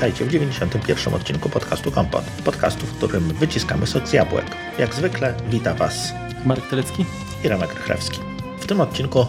Witajcie 0.00 0.24
w 0.24 0.28
91. 0.28 1.14
odcinku 1.14 1.48
podcastu 1.48 1.92
Kompot. 1.92 2.24
Podcastu, 2.44 2.86
w 2.86 2.96
którym 2.96 3.34
wyciskamy 3.34 3.86
sok 3.86 4.08
z 4.08 4.12
jabłek. 4.12 4.44
Jak 4.78 4.94
zwykle 4.94 5.34
wita 5.50 5.74
Was 5.74 6.12
Marek 6.44 6.66
Telecki 6.66 7.04
i 7.44 7.48
Remek 7.48 7.74
Rychlewski. 7.74 8.18
W 8.60 8.66
tym 8.66 8.80
odcinku 8.80 9.26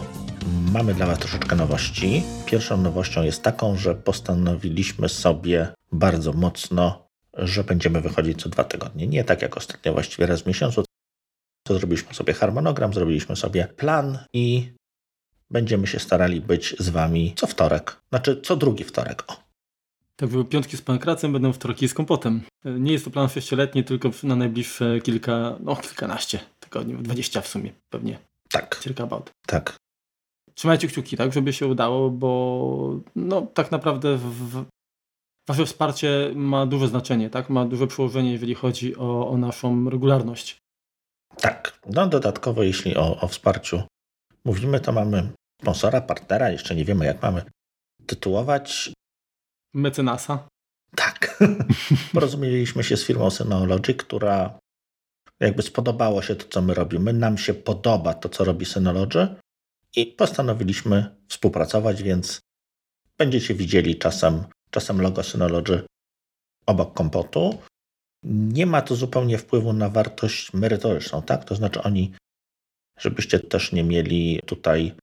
mamy 0.72 0.94
dla 0.94 1.06
Was 1.06 1.18
troszeczkę 1.18 1.56
nowości. 1.56 2.22
Pierwszą 2.46 2.76
nowością 2.76 3.22
jest 3.22 3.42
taką, 3.42 3.76
że 3.76 3.94
postanowiliśmy 3.94 5.08
sobie 5.08 5.68
bardzo 5.92 6.32
mocno, 6.32 7.08
że 7.34 7.64
będziemy 7.64 8.00
wychodzić 8.00 8.42
co 8.42 8.48
dwa 8.48 8.64
tygodnie. 8.64 9.06
Nie 9.06 9.24
tak 9.24 9.42
jak 9.42 9.56
ostatnio, 9.56 9.92
właściwie 9.92 10.26
raz 10.26 10.42
w 10.42 10.46
miesiącu. 10.46 10.84
To 11.66 11.74
zrobiliśmy 11.74 12.14
sobie 12.14 12.32
harmonogram, 12.32 12.94
zrobiliśmy 12.94 13.36
sobie 13.36 13.66
plan 13.76 14.18
i 14.32 14.72
będziemy 15.50 15.86
się 15.86 15.98
starali 15.98 16.40
być 16.40 16.76
z 16.78 16.88
Wami 16.88 17.32
co 17.36 17.46
wtorek. 17.46 17.96
Znaczy 18.10 18.40
co 18.40 18.56
drugi 18.56 18.84
wtorek. 18.84 19.24
O, 19.26 19.41
tak, 20.16 20.28
były 20.28 20.44
piątki 20.44 20.76
z 20.76 20.82
pankracem, 20.82 21.32
będą 21.32 21.52
wtorki 21.52 21.88
z 21.88 21.94
kompotem. 21.94 22.42
Nie 22.64 22.92
jest 22.92 23.04
to 23.04 23.10
plan 23.10 23.28
sześcioletni, 23.28 23.84
tylko 23.84 24.10
na 24.22 24.36
najbliższe 24.36 25.00
kilka, 25.00 25.56
no 25.60 25.76
kilkanaście 25.76 26.40
tygodni, 26.60 26.94
dwadzieścia 26.94 27.40
w 27.40 27.48
sumie 27.48 27.72
pewnie. 27.92 28.18
Tak. 28.50 28.80
Circa 28.82 29.04
about. 29.04 29.30
Tak. 29.46 29.76
Trzymajcie 30.54 30.88
kciuki, 30.88 31.16
tak, 31.16 31.32
żeby 31.32 31.52
się 31.52 31.66
udało, 31.66 32.10
bo 32.10 33.00
no 33.16 33.42
tak 33.42 33.70
naprawdę 33.70 34.16
w, 34.16 34.64
wasze 35.48 35.66
wsparcie 35.66 36.32
ma 36.34 36.66
duże 36.66 36.88
znaczenie, 36.88 37.30
tak, 37.30 37.50
ma 37.50 37.64
duże 37.64 37.86
przełożenie, 37.86 38.32
jeżeli 38.32 38.54
chodzi 38.54 38.96
o, 38.96 39.28
o 39.28 39.36
naszą 39.36 39.90
regularność. 39.90 40.58
Tak, 41.36 41.78
no 41.86 42.06
dodatkowo 42.06 42.62
jeśli 42.62 42.96
o, 42.96 43.20
o 43.20 43.28
wsparciu 43.28 43.82
mówimy, 44.44 44.80
to 44.80 44.92
mamy 44.92 45.32
sponsora, 45.62 46.00
partnera, 46.00 46.50
jeszcze 46.50 46.74
nie 46.74 46.84
wiemy 46.84 47.04
jak 47.04 47.22
mamy 47.22 47.42
tytułować. 48.06 48.92
Mecenasa. 49.74 50.48
Tak. 50.96 51.42
Porozumieliśmy 52.14 52.84
się 52.84 52.96
z 52.96 53.04
firmą 53.04 53.30
Synology, 53.30 53.94
która 53.94 54.58
jakby 55.40 55.62
spodobało 55.62 56.22
się 56.22 56.36
to, 56.36 56.48
co 56.48 56.62
my 56.62 56.74
robimy. 56.74 57.12
Nam 57.12 57.38
się 57.38 57.54
podoba 57.54 58.14
to, 58.14 58.28
co 58.28 58.44
robi 58.44 58.66
Synology 58.66 59.28
i 59.96 60.06
postanowiliśmy 60.06 61.16
współpracować, 61.28 62.02
więc 62.02 62.40
będziecie 63.18 63.54
widzieli 63.54 63.98
czasem, 63.98 64.44
czasem 64.70 65.00
logo 65.00 65.22
Synology 65.22 65.86
obok 66.66 66.94
kompotu. 66.94 67.58
Nie 68.24 68.66
ma 68.66 68.82
to 68.82 68.96
zupełnie 68.96 69.38
wpływu 69.38 69.72
na 69.72 69.88
wartość 69.88 70.52
merytoryczną, 70.52 71.22
tak? 71.22 71.44
To 71.44 71.54
znaczy 71.54 71.82
oni, 71.82 72.12
żebyście 72.98 73.40
też 73.40 73.72
nie 73.72 73.84
mieli 73.84 74.40
tutaj 74.46 74.94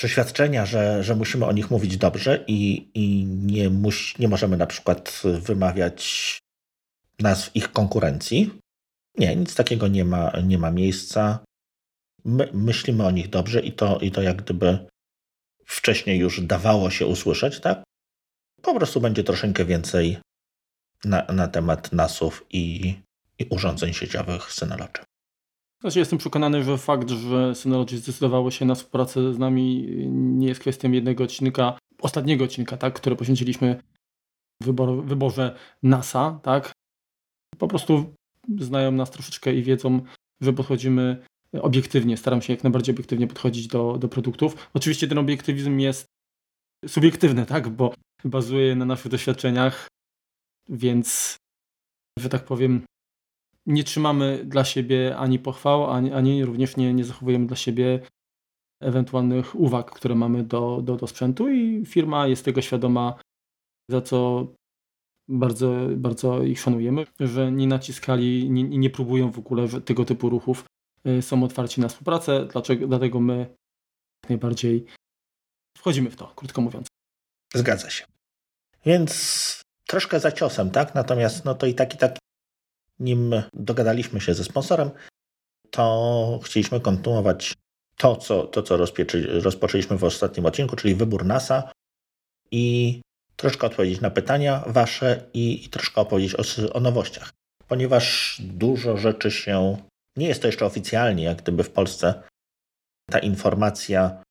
przeświadczenia, 0.00 0.66
że, 0.66 1.04
że 1.04 1.16
musimy 1.16 1.46
o 1.46 1.52
nich 1.52 1.70
mówić 1.70 1.96
dobrze 1.96 2.44
i, 2.46 2.90
i 2.94 3.24
nie, 3.26 3.70
muś, 3.70 4.18
nie 4.18 4.28
możemy 4.28 4.56
na 4.56 4.66
przykład 4.66 5.22
wymawiać 5.24 6.38
nazw 7.18 7.56
ich 7.56 7.72
konkurencji. 7.72 8.50
Nie, 9.18 9.36
nic 9.36 9.54
takiego 9.54 9.88
nie 9.88 10.04
ma, 10.04 10.32
nie 10.44 10.58
ma 10.58 10.70
miejsca. 10.70 11.44
My 12.24 12.48
myślimy 12.52 13.06
o 13.06 13.10
nich 13.10 13.28
dobrze 13.28 13.60
i 13.60 13.72
to, 13.72 13.98
i 13.98 14.10
to 14.10 14.22
jak 14.22 14.42
gdyby 14.42 14.78
wcześniej 15.64 16.18
już 16.18 16.40
dawało 16.40 16.90
się 16.90 17.06
usłyszeć, 17.06 17.60
tak? 17.60 17.82
Po 18.62 18.74
prostu 18.74 19.00
będzie 19.00 19.24
troszeczkę 19.24 19.64
więcej 19.64 20.18
na, 21.04 21.26
na 21.32 21.48
temat 21.48 21.92
nasów 21.92 22.46
i, 22.50 22.94
i 23.38 23.46
urządzeń 23.50 23.92
sieciowych 23.92 24.52
Synology. 24.52 25.09
Znaczy 25.80 25.98
jestem 25.98 26.18
przekonany, 26.18 26.64
że 26.64 26.78
fakt, 26.78 27.10
że 27.10 27.54
Synology 27.54 27.98
zdecydowało 27.98 28.50
się 28.50 28.64
na 28.64 28.74
współpracę 28.74 29.34
z 29.34 29.38
nami 29.38 29.86
nie 30.10 30.48
jest 30.48 30.60
kwestią 30.60 30.90
jednego 30.90 31.24
odcinka, 31.24 31.78
ostatniego 32.00 32.44
odcinka, 32.44 32.76
tak, 32.76 32.94
które 32.94 33.16
poświęciliśmy 33.16 33.82
wybor, 34.62 35.04
wyborze 35.04 35.56
NASA, 35.82 36.40
tak. 36.42 36.72
Po 37.58 37.68
prostu 37.68 38.14
znają 38.58 38.92
nas 38.92 39.10
troszeczkę 39.10 39.54
i 39.54 39.62
wiedzą, 39.62 40.00
że 40.40 40.52
podchodzimy 40.52 41.26
obiektywnie, 41.52 42.16
staram 42.16 42.42
się 42.42 42.52
jak 42.52 42.64
najbardziej 42.64 42.94
obiektywnie 42.94 43.26
podchodzić 43.26 43.66
do, 43.66 43.98
do 43.98 44.08
produktów. 44.08 44.70
Oczywiście 44.74 45.08
ten 45.08 45.18
obiektywizm 45.18 45.78
jest 45.78 46.06
subiektywny, 46.86 47.46
tak, 47.46 47.68
bo 47.68 47.94
bazuje 48.24 48.74
na 48.74 48.84
naszych 48.84 49.10
doświadczeniach, 49.10 49.88
więc, 50.68 51.36
że 52.18 52.28
tak 52.28 52.44
powiem, 52.44 52.82
nie 53.70 53.84
trzymamy 53.84 54.44
dla 54.44 54.64
siebie 54.64 55.16
ani 55.16 55.38
pochwał, 55.38 55.90
ani, 55.90 56.12
ani 56.12 56.44
również 56.44 56.76
nie, 56.76 56.94
nie 56.94 57.04
zachowujemy 57.04 57.46
dla 57.46 57.56
siebie 57.56 58.00
ewentualnych 58.82 59.54
uwag, 59.54 59.90
które 59.90 60.14
mamy 60.14 60.44
do, 60.44 60.82
do, 60.82 60.96
do 60.96 61.06
sprzętu 61.06 61.48
i 61.48 61.86
firma 61.86 62.26
jest 62.26 62.44
tego 62.44 62.62
świadoma, 62.62 63.14
za 63.90 64.00
co 64.00 64.46
bardzo, 65.28 65.74
bardzo 65.96 66.42
ich 66.42 66.60
szanujemy, 66.60 67.06
że 67.20 67.52
nie 67.52 67.66
naciskali, 67.66 68.50
nie, 68.50 68.64
nie 68.64 68.90
próbują 68.90 69.30
w 69.30 69.38
ogóle 69.38 69.68
tego 69.68 70.04
typu 70.04 70.28
ruchów. 70.28 70.64
Y, 71.06 71.22
są 71.22 71.44
otwarci 71.44 71.80
na 71.80 71.88
współpracę, 71.88 72.46
dlaczego, 72.52 72.86
dlatego 72.86 73.20
my 73.20 73.38
jak 74.22 74.30
najbardziej 74.30 74.86
wchodzimy 75.78 76.10
w 76.10 76.16
to, 76.16 76.32
krótko 76.36 76.60
mówiąc. 76.60 76.86
Zgadza 77.54 77.90
się. 77.90 78.04
Więc 78.84 79.62
troszkę 79.86 80.20
za 80.20 80.32
ciosem, 80.32 80.70
tak? 80.70 80.94
Natomiast 80.94 81.44
no 81.44 81.54
to 81.54 81.66
i 81.66 81.74
tak, 81.74 81.94
i 81.94 81.98
tak 81.98 82.19
nim 83.00 83.42
dogadaliśmy 83.54 84.20
się 84.20 84.34
ze 84.34 84.44
sponsorem, 84.44 84.90
to 85.70 86.40
chcieliśmy 86.44 86.80
kontynuować 86.80 87.54
to, 87.96 88.16
co, 88.16 88.46
to, 88.46 88.62
co 88.62 88.76
rozpoczęliśmy 89.42 89.98
w 89.98 90.04
ostatnim 90.04 90.46
odcinku, 90.46 90.76
czyli 90.76 90.94
wybór 90.94 91.24
NASA 91.24 91.72
i 92.50 93.00
troszkę 93.36 93.66
odpowiedzieć 93.66 94.00
na 94.00 94.10
pytania 94.10 94.64
Wasze 94.66 95.22
i, 95.34 95.64
i 95.64 95.68
troszkę 95.68 96.00
opowiedzieć 96.00 96.34
o, 96.34 96.72
o 96.72 96.80
nowościach, 96.80 97.32
ponieważ 97.68 98.36
dużo 98.44 98.96
rzeczy 98.96 99.30
się, 99.30 99.76
nie 100.16 100.28
jest 100.28 100.42
to 100.42 100.48
jeszcze 100.48 100.66
oficjalnie, 100.66 101.24
jak 101.24 101.42
gdyby 101.42 101.64
w 101.64 101.70
Polsce 101.70 102.22
ta 103.10 103.18
informacja 103.18 104.22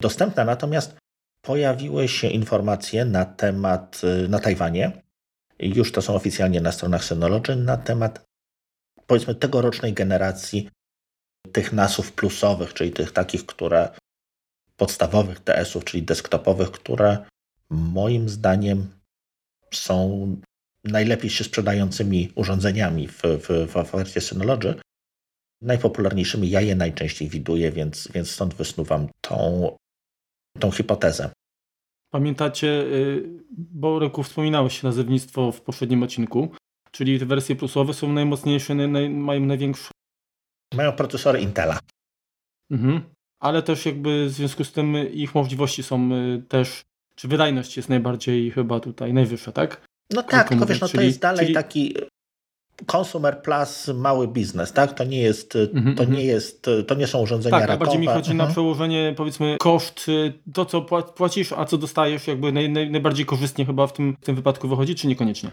dostępna, 0.00 0.44
natomiast 0.44 0.96
pojawiły 1.44 2.08
się 2.08 2.28
informacje 2.28 3.04
na 3.04 3.24
temat 3.24 4.02
na 4.28 4.38
Tajwanie, 4.38 5.01
już 5.62 5.92
to 5.92 6.02
są 6.02 6.14
oficjalnie 6.14 6.60
na 6.60 6.72
stronach 6.72 7.04
Synology, 7.04 7.56
na 7.56 7.76
temat 7.76 8.24
powiedzmy 9.06 9.34
tegorocznej 9.34 9.92
generacji 9.92 10.68
tych 11.52 11.72
nasów 11.72 12.12
plusowych, 12.12 12.74
czyli 12.74 12.90
tych 12.90 13.12
takich, 13.12 13.46
które 13.46 13.88
podstawowych 14.76 15.40
DS-ów, 15.40 15.84
czyli 15.84 16.02
desktopowych, 16.02 16.70
które 16.70 17.26
moim 17.70 18.28
zdaniem 18.28 18.90
są 19.74 20.26
najlepiej 20.84 21.30
się 21.30 21.44
sprzedającymi 21.44 22.32
urządzeniami 22.34 23.08
w, 23.08 23.22
w, 23.22 23.72
w 23.72 23.76
ofercie 23.76 24.20
Synology. 24.20 24.74
Najpopularniejszymi 25.62 26.50
ja 26.50 26.60
je 26.60 26.74
najczęściej 26.74 27.28
widuję, 27.28 27.72
więc, 27.72 28.08
więc 28.08 28.30
stąd 28.30 28.54
wysnuwam 28.54 29.08
tą, 29.20 29.70
tą 30.58 30.70
hipotezę. 30.70 31.30
Pamiętacie, 32.14 32.68
y, 32.68 33.28
bo 33.50 33.98
Reku 33.98 34.22
wspominałeś 34.22 34.82
nazewnictwo 34.82 35.52
w 35.52 35.60
poprzednim 35.60 36.02
odcinku, 36.02 36.48
czyli 36.90 37.18
te 37.18 37.26
wersje 37.26 37.56
plusowe 37.56 37.94
są 37.94 38.12
najmocniejsze, 38.12 38.74
naj, 38.74 39.10
mają 39.10 39.40
największe. 39.40 39.90
Mają 40.74 40.92
procesory 40.92 41.40
Intela. 41.40 41.78
Mhm. 42.70 43.00
Ale 43.40 43.62
też 43.62 43.86
jakby 43.86 44.26
w 44.26 44.30
związku 44.30 44.64
z 44.64 44.72
tym 44.72 45.12
ich 45.12 45.34
możliwości 45.34 45.82
są 45.82 46.12
y, 46.12 46.42
też, 46.48 46.82
czy 47.14 47.28
wydajność 47.28 47.76
jest 47.76 47.88
najbardziej 47.88 48.50
chyba 48.50 48.80
tutaj 48.80 49.12
najwyższa, 49.12 49.52
tak? 49.52 49.86
No 50.10 50.22
tak, 50.22 50.48
tylko 50.48 50.66
wiesz, 50.66 50.80
no 50.80 50.88
to 50.88 51.00
jest 51.00 51.20
dalej 51.20 51.46
czyli... 51.46 51.54
taki 51.54 51.94
Consumer 52.86 53.42
Plus 53.42 53.88
mały 53.88 54.28
biznes, 54.28 54.72
tak? 54.72 54.94
To 54.94 55.04
nie 55.04 55.22
jest, 55.22 55.54
mm-hmm, 55.54 55.96
to 55.96 56.04
nie 56.04 56.24
jest, 56.24 56.66
to 56.86 56.94
nie 56.94 57.06
są 57.06 57.18
urządzenia 57.18 57.58
tak, 57.58 57.68
rakowe. 57.68 57.84
bardziej 57.84 58.00
mi 58.00 58.06
chodzi 58.06 58.30
na 58.30 58.44
mhm. 58.44 58.52
przełożenie, 58.52 59.14
powiedzmy, 59.16 59.56
koszt, 59.60 60.06
to 60.54 60.64
co 60.64 60.82
płacisz, 61.16 61.52
a 61.52 61.64
co 61.64 61.78
dostajesz, 61.78 62.26
jakby 62.26 62.52
naj, 62.52 62.70
naj, 62.70 62.90
najbardziej 62.90 63.26
korzystnie 63.26 63.66
chyba 63.66 63.86
w 63.86 63.92
tym, 63.92 64.16
w 64.20 64.24
tym 64.24 64.36
wypadku 64.36 64.68
wychodzi, 64.68 64.94
czy 64.94 65.06
niekoniecznie? 65.06 65.50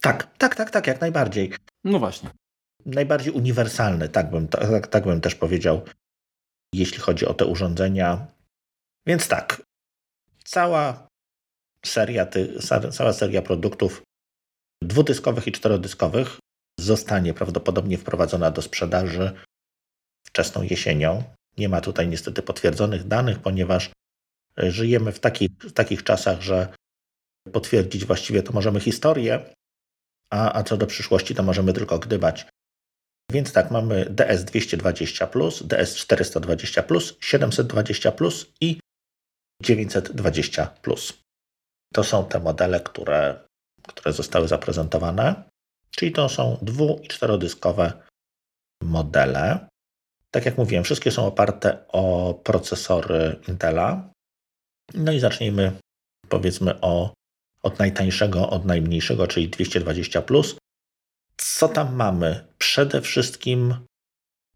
Tak, 0.00 0.36
tak, 0.38 0.54
tak, 0.54 0.70
tak, 0.70 0.86
jak 0.86 1.00
najbardziej. 1.00 1.52
No 1.84 1.98
właśnie. 1.98 2.30
Najbardziej 2.86 3.32
uniwersalny, 3.32 4.08
tak 4.08 4.30
bym, 4.30 4.48
tak, 4.48 4.86
tak 4.86 5.04
bym 5.04 5.20
też 5.20 5.34
powiedział, 5.34 5.82
jeśli 6.74 6.98
chodzi 6.98 7.26
o 7.26 7.34
te 7.34 7.46
urządzenia. 7.46 8.26
Więc 9.06 9.28
tak, 9.28 9.62
cała 10.44 11.06
seria, 11.86 12.26
ty, 12.26 12.58
cała 12.92 13.12
seria 13.12 13.42
produktów 13.42 14.02
dwudyskowych 14.82 15.46
i 15.46 15.52
czterodyskowych 15.52 16.38
zostanie 16.80 17.34
prawdopodobnie 17.34 17.98
wprowadzona 17.98 18.50
do 18.50 18.62
sprzedaży 18.62 19.32
wczesną 20.26 20.62
jesienią. 20.62 21.22
Nie 21.58 21.68
ma 21.68 21.80
tutaj 21.80 22.08
niestety 22.08 22.42
potwierdzonych 22.42 23.06
danych, 23.06 23.38
ponieważ 23.38 23.90
żyjemy 24.56 25.12
w 25.12 25.20
takich, 25.20 25.50
takich 25.74 26.04
czasach, 26.04 26.40
że 26.40 26.74
potwierdzić 27.52 28.04
właściwie 28.04 28.42
to 28.42 28.52
możemy 28.52 28.80
historię, 28.80 29.54
a, 30.30 30.58
a 30.58 30.62
co 30.62 30.76
do 30.76 30.86
przyszłości 30.86 31.34
to 31.34 31.42
możemy 31.42 31.72
tylko 31.72 31.98
gdybać. 31.98 32.46
Więc 33.32 33.52
tak, 33.52 33.70
mamy 33.70 34.06
DS 34.10 34.44
220, 34.44 35.28
DS 35.64 35.96
420, 35.96 36.84
720 37.20 38.12
i 38.60 38.80
920. 39.62 40.74
To 41.94 42.04
są 42.04 42.24
te 42.24 42.40
modele, 42.40 42.80
które 42.80 43.44
które 43.88 44.12
zostały 44.12 44.48
zaprezentowane, 44.48 45.42
czyli 45.90 46.12
to 46.12 46.28
są 46.28 46.58
dwu- 46.62 47.00
i 47.02 47.08
czterodyskowe 47.08 47.92
modele. 48.82 49.68
Tak 50.30 50.46
jak 50.46 50.58
mówiłem, 50.58 50.84
wszystkie 50.84 51.10
są 51.10 51.26
oparte 51.26 51.88
o 51.88 52.34
procesory 52.44 53.40
Intela. 53.48 54.10
No 54.94 55.12
i 55.12 55.20
zacznijmy 55.20 55.72
powiedzmy 56.28 56.80
o, 56.80 57.14
od 57.62 57.78
najtańszego, 57.78 58.50
od 58.50 58.64
najmniejszego, 58.64 59.26
czyli 59.26 59.48
220. 59.48 60.22
Co 61.36 61.68
tam 61.68 61.94
mamy? 61.94 62.46
Przede 62.58 63.00
wszystkim 63.00 63.74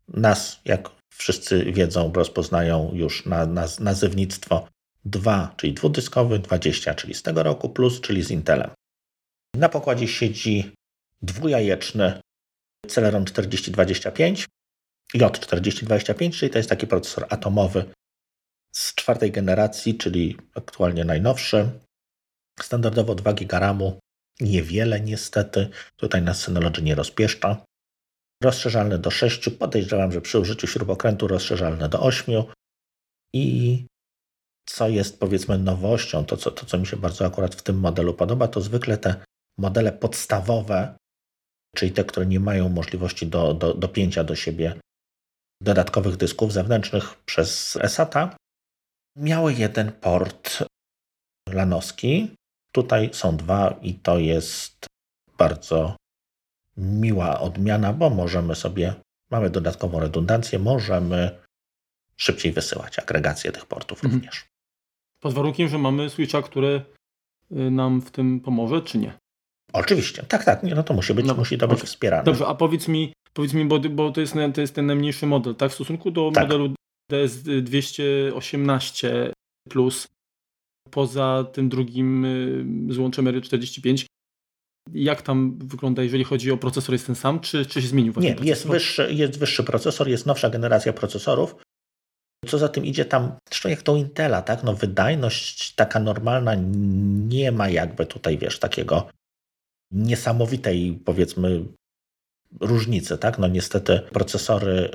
nas, 0.09 0.61
jak 0.65 0.91
wszyscy 1.15 1.73
wiedzą, 1.73 2.13
rozpoznają 2.13 2.91
już 2.95 3.27
na, 3.27 3.47
na 3.47 3.67
nazewnictwo 3.81 4.69
2, 5.05 5.55
czyli 5.57 5.73
dwudyskowy, 5.73 6.39
20, 6.39 6.95
czyli 6.95 7.15
z 7.15 7.23
tego 7.23 7.43
roku, 7.43 7.69
plus, 7.69 8.01
czyli 8.01 8.23
z 8.23 8.31
Intelem. 8.31 8.71
Na 9.57 9.69
pokładzie 9.69 10.09
siedzi 10.09 10.73
dwujajeczny 11.23 12.21
Celeron 12.89 13.25
4025, 13.25 14.47
J4025, 15.15 16.31
czyli 16.33 16.53
to 16.53 16.59
jest 16.59 16.71
taki 16.71 16.87
procesor 16.87 17.27
atomowy 17.29 17.85
z 18.73 18.95
czwartej 18.95 19.33
generacji, 19.33 19.99
czyli 19.99 20.37
aktualnie 20.55 21.05
najnowszy. 21.05 21.71
Standardowo 22.61 23.15
2 23.15 23.33
GB 23.33 23.59
RAMu, 23.59 23.99
niewiele 24.41 25.01
niestety, 25.01 25.69
tutaj 25.97 26.23
nas 26.23 26.41
Synology 26.41 26.83
nie 26.83 26.95
rozpieszcza. 26.95 27.65
Rozszerzalny 28.43 28.99
do 28.99 29.11
6, 29.11 29.49
podejrzewam, 29.49 30.13
że 30.13 30.21
przy 30.21 30.39
użyciu 30.39 30.67
śrubokrętu 30.67 31.29
rozszerzalny 31.29 31.89
do 31.89 32.01
8 32.01 32.45
i 33.35 33.87
co 34.67 34.89
jest 34.89 35.21
powiedzmy 35.21 35.59
nowością, 35.59 36.25
to 36.25 36.37
co, 36.37 36.51
to 36.51 36.67
co 36.67 36.79
mi 36.79 36.87
się 36.87 36.97
bardzo 36.97 37.27
akurat 37.27 37.55
w 37.55 37.63
tym 37.63 37.79
modelu 37.79 38.15
podoba, 38.15 38.49
to 38.49 38.61
zwykle 38.61 38.99
te 38.99 39.25
modele 39.59 39.93
podstawowe, 39.93 40.97
czyli 41.77 41.93
te, 41.93 42.05
które 42.05 42.27
nie 42.27 42.41
mają 42.41 42.69
możliwości 42.69 43.27
do, 43.27 43.55
do, 43.55 43.75
dopięcia 43.75 44.25
do 44.25 44.35
siebie 44.35 44.81
dodatkowych 45.63 46.17
dysków 46.17 46.53
zewnętrznych 46.53 47.25
przez 47.25 47.79
SATA, 47.87 48.37
miały 49.17 49.55
jeden 49.55 49.93
port 49.93 50.65
lanowski. 51.49 52.31
Tutaj 52.73 53.11
są 53.13 53.37
dwa 53.37 53.79
i 53.83 53.95
to 53.95 54.19
jest 54.19 54.87
bardzo 55.39 55.97
miła 56.77 57.41
odmiana, 57.41 57.93
bo 57.93 58.11
możemy 58.11 58.55
sobie, 58.55 58.95
mamy 59.31 59.51
dodatkową 59.51 60.01
redundancję, 60.01 60.59
możemy 60.59 61.39
szybciej 62.17 62.53
wysyłać 62.53 62.99
agregację 62.99 63.53
tych 63.53 63.67
portów 63.67 64.05
mhm. 64.05 64.15
również. 64.15 64.47
Pod 65.21 65.35
warunkiem, 65.35 65.69
że 65.69 65.79
mamy 65.79 66.11
switcha, 66.11 66.43
który 66.43 66.83
y, 67.53 67.71
nam 67.71 68.01
w 68.01 68.11
tym 68.11 68.41
pomoże, 68.41 68.83
czy 68.83 68.99
nie? 68.99 69.13
Oczywiście, 69.73 70.23
tak, 70.23 70.45
tak, 70.45 70.63
nie, 70.63 70.75
no 70.75 70.83
to 70.83 70.95
musi 70.95 71.15
być, 71.15 71.27
no, 71.27 71.35
musi 71.35 71.59
to 71.59 71.69
być 71.69 71.79
okay. 71.79 71.87
wspierane. 71.87 72.25
Dobrze, 72.25 72.47
a 72.47 72.55
powiedz 72.55 72.89
mi, 72.89 73.13
powiedz 73.33 73.53
mi 73.53 73.65
bo, 73.65 73.79
bo 73.79 74.13
to, 74.13 74.21
jest, 74.21 74.35
to 74.55 74.61
jest 74.61 74.75
ten 74.75 74.87
najmniejszy 74.87 75.27
model, 75.27 75.55
tak? 75.55 75.71
W 75.71 75.75
stosunku 75.75 76.11
do 76.11 76.31
tak. 76.35 76.45
modelu 76.45 76.75
DS218 77.13 79.31
plus, 79.69 80.07
poza 80.91 81.45
tym 81.53 81.69
drugim 81.69 82.25
y, 82.25 82.95
złączem 82.95 83.25
R45, 83.25 84.07
jak 84.93 85.23
tam 85.23 85.59
wygląda, 85.59 86.03
jeżeli 86.03 86.25
chodzi 86.25 86.51
o 86.51 86.57
procesor, 86.57 86.93
jest 86.93 87.07
ten 87.07 87.15
sam, 87.15 87.41
czy, 87.41 87.67
czy 87.67 87.83
się 87.83 87.89
zmienił? 87.89 88.13
Nie, 88.17 88.37
jest 88.43 88.67
wyższy, 88.67 89.13
jest 89.13 89.39
wyższy 89.39 89.65
procesor, 89.65 90.09
jest 90.09 90.27
nowsza 90.27 90.51
generacja 90.51 90.93
procesorów. 90.93 91.57
Co 92.47 92.59
za 92.59 92.69
tym 92.69 92.85
idzie 92.85 93.05
tam, 93.05 93.33
zresztą 93.49 93.69
jak 93.69 93.83
to 93.83 93.97
Intela, 93.97 94.43
tak? 94.43 94.63
No 94.63 94.75
wydajność 94.75 95.75
taka 95.75 96.01
normalna 96.01 96.55
nie 97.29 97.53
ma 97.53 97.69
jakby 97.69 98.07
tutaj, 98.07 98.39
wiesz, 98.39 98.59
takiego 98.59 99.09
niesamowitej, 99.91 101.01
powiedzmy, 101.05 101.65
różnicy, 102.61 103.19
tak? 103.19 103.39
No 103.39 103.49
niestety 103.49 104.01
procesory 104.01 104.91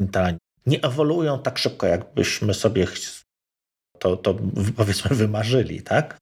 Intela 0.00 0.32
nie 0.66 0.82
ewoluują 0.82 1.42
tak 1.42 1.58
szybko, 1.58 1.86
jakbyśmy 1.86 2.54
sobie 2.54 2.86
to, 3.98 4.16
to 4.16 4.36
powiedzmy 4.76 5.16
wymarzyli, 5.16 5.82
tak? 5.82 6.18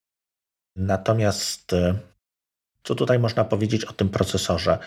Natomiast 0.76 1.72
e, 1.72 1.98
co 2.82 2.94
tutaj 2.94 3.18
można 3.18 3.44
powiedzieć 3.44 3.84
o 3.84 3.92
tym 3.92 4.08
procesorze? 4.08 4.78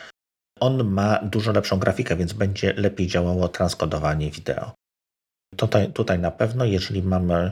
On 0.59 0.83
ma 0.83 1.19
dużo 1.23 1.51
lepszą 1.51 1.79
grafikę, 1.79 2.15
więc 2.15 2.33
będzie 2.33 2.73
lepiej 2.73 3.07
działało 3.07 3.47
transkodowanie 3.47 4.31
wideo. 4.31 4.73
Tutaj, 5.55 5.93
tutaj 5.93 6.19
na 6.19 6.31
pewno, 6.31 6.65
jeżeli 6.65 7.03
mamy 7.03 7.51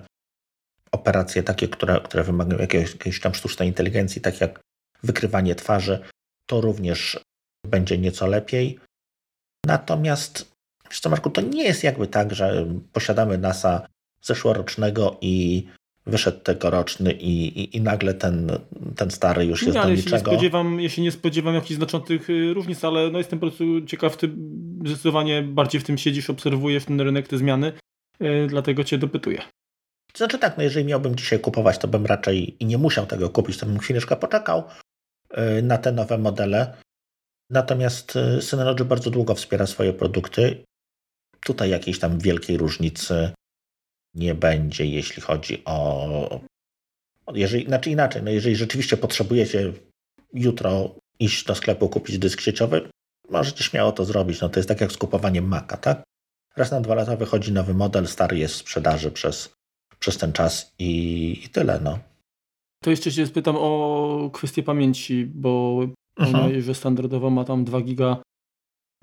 operacje 0.92 1.44
takie, 1.44 1.68
które, 1.68 2.02
które 2.02 2.24
wymagają 2.24 2.62
jakiegoś, 2.62 2.92
jakiejś 2.92 3.20
tam 3.20 3.34
sztucznej 3.34 3.68
inteligencji, 3.68 4.22
tak 4.22 4.42
jak 4.42 4.60
wykrywanie 5.04 5.56
twarzy, 5.56 6.00
to 6.46 6.62
również 6.62 7.20
będzie 7.68 7.98
nieco 7.98 8.28
lepiej. 8.28 8.80
Natomiast, 9.66 10.52
wiesz 10.90 11.00
co 11.00 11.10
Marku, 11.10 11.30
to 11.30 11.42
nie 11.42 11.64
jest 11.64 11.84
jakby 11.84 12.08
tak, 12.08 12.36
że 12.36 12.66
posiadamy 12.94 13.38
NASA 13.38 13.88
zeszłorocznego 14.22 15.18
i 15.22 15.66
wyszedł 16.06 16.40
tegoroczny 16.40 17.12
i, 17.12 17.60
i, 17.60 17.78
i 17.78 17.82
nagle 17.82 18.14
ten, 18.14 18.52
ten 18.96 19.12
stary 19.12 19.46
już 19.46 19.64
jest 19.64 19.76
nie, 19.76 19.84
do 19.84 19.90
niczego. 19.90 20.16
Ja 20.16 20.20
się 20.20 20.32
nie 20.32 20.38
spodziewam, 20.38 20.82
ja 20.82 20.90
się 20.90 21.02
nie 21.02 21.12
spodziewam 21.12 21.56
jakichś 21.56 21.76
znaczących 21.76 22.30
y, 22.30 22.54
różnic, 22.54 22.84
ale 22.84 23.12
no 23.12 23.18
jestem 23.18 23.40
po 23.40 23.48
prostu 23.48 23.82
ciekaw, 23.86 24.18
ty 24.18 24.30
zdecydowanie 24.86 25.42
bardziej 25.42 25.82
w 25.82 25.84
tym 25.84 25.98
siedzisz, 25.98 26.30
obserwujesz 26.30 26.86
ten 26.86 27.02
rynek, 27.02 27.28
te 27.28 27.38
zmiany, 27.38 27.74
yy, 28.20 28.48
dlatego 28.48 28.84
cię 28.84 28.98
dopytuję. 28.98 29.42
Znaczy 30.16 30.40
tak, 30.40 30.58
no 30.58 30.64
jeżeli 30.64 30.86
miałbym 30.86 31.16
dzisiaj 31.16 31.40
kupować, 31.40 31.78
to 31.78 31.88
bym 31.88 32.06
raczej 32.06 32.64
i 32.64 32.66
nie 32.66 32.78
musiał 32.78 33.06
tego 33.06 33.30
kupić, 33.30 33.58
to 33.58 33.66
bym 33.66 33.80
chwileczkę 33.80 34.16
poczekał 34.16 34.64
na 35.64 35.78
te 35.78 35.92
nowe 35.92 36.18
modele. 36.18 36.78
Natomiast 37.50 38.16
yy, 38.16 38.42
Synology 38.42 38.86
bardzo 38.86 39.10
długo 39.10 39.36
wspiera 39.36 39.68
swoje 39.68 39.94
produkty. 39.94 40.64
Tutaj 41.46 41.70
jakiejś 41.70 42.00
tam 42.00 42.20
wielkiej 42.20 42.58
różnicy 42.58 43.32
nie 44.16 44.36
będzie, 44.36 44.86
jeśli 44.86 45.22
chodzi 45.22 45.62
o. 45.66 46.40
Jeżeli, 47.34 47.66
znaczy 47.66 47.90
inaczej, 47.90 48.24
no 48.24 48.32
jeżeli 48.32 48.56
rzeczywiście 48.56 48.98
potrzebujecie 48.98 49.74
jutro 50.34 50.96
iść 51.20 51.46
do 51.46 51.56
sklepu 51.56 51.90
kupić 51.90 52.18
dysk 52.20 52.42
sieciowy, 52.42 52.90
możecie 53.30 53.64
śmiało 53.64 53.92
to 53.92 54.06
zrobić. 54.06 54.42
No 54.42 54.50
to 54.50 54.60
jest 54.60 54.70
tak 54.70 54.82
jak 54.82 54.92
z 54.92 54.98
kupowaniem 54.98 55.48
Maca, 55.48 55.78
tak? 55.78 56.04
Raz 56.58 56.72
na 56.72 56.82
dwa 56.82 56.96
lata 56.96 57.16
wychodzi 57.16 57.52
nowy 57.52 57.74
model, 57.74 58.08
stary 58.08 58.38
jest 58.38 58.54
w 58.54 58.58
sprzedaży 58.58 59.12
przez, 59.12 59.50
przez 60.00 60.18
ten 60.18 60.34
czas 60.34 60.72
i, 60.80 61.42
i 61.46 61.50
tyle. 61.50 61.80
No. 61.80 62.00
To 62.84 62.90
jeszcze 62.90 63.12
się 63.12 63.26
spytam 63.26 63.56
o 63.60 64.30
kwestię 64.34 64.64
pamięci, 64.64 65.26
bo 65.26 65.80
mhm. 66.20 66.62
że 66.62 66.76
standardowo 66.76 67.30
ma 67.30 67.44
tam 67.44 67.66
2 67.66 67.82
giga. 67.82 68.22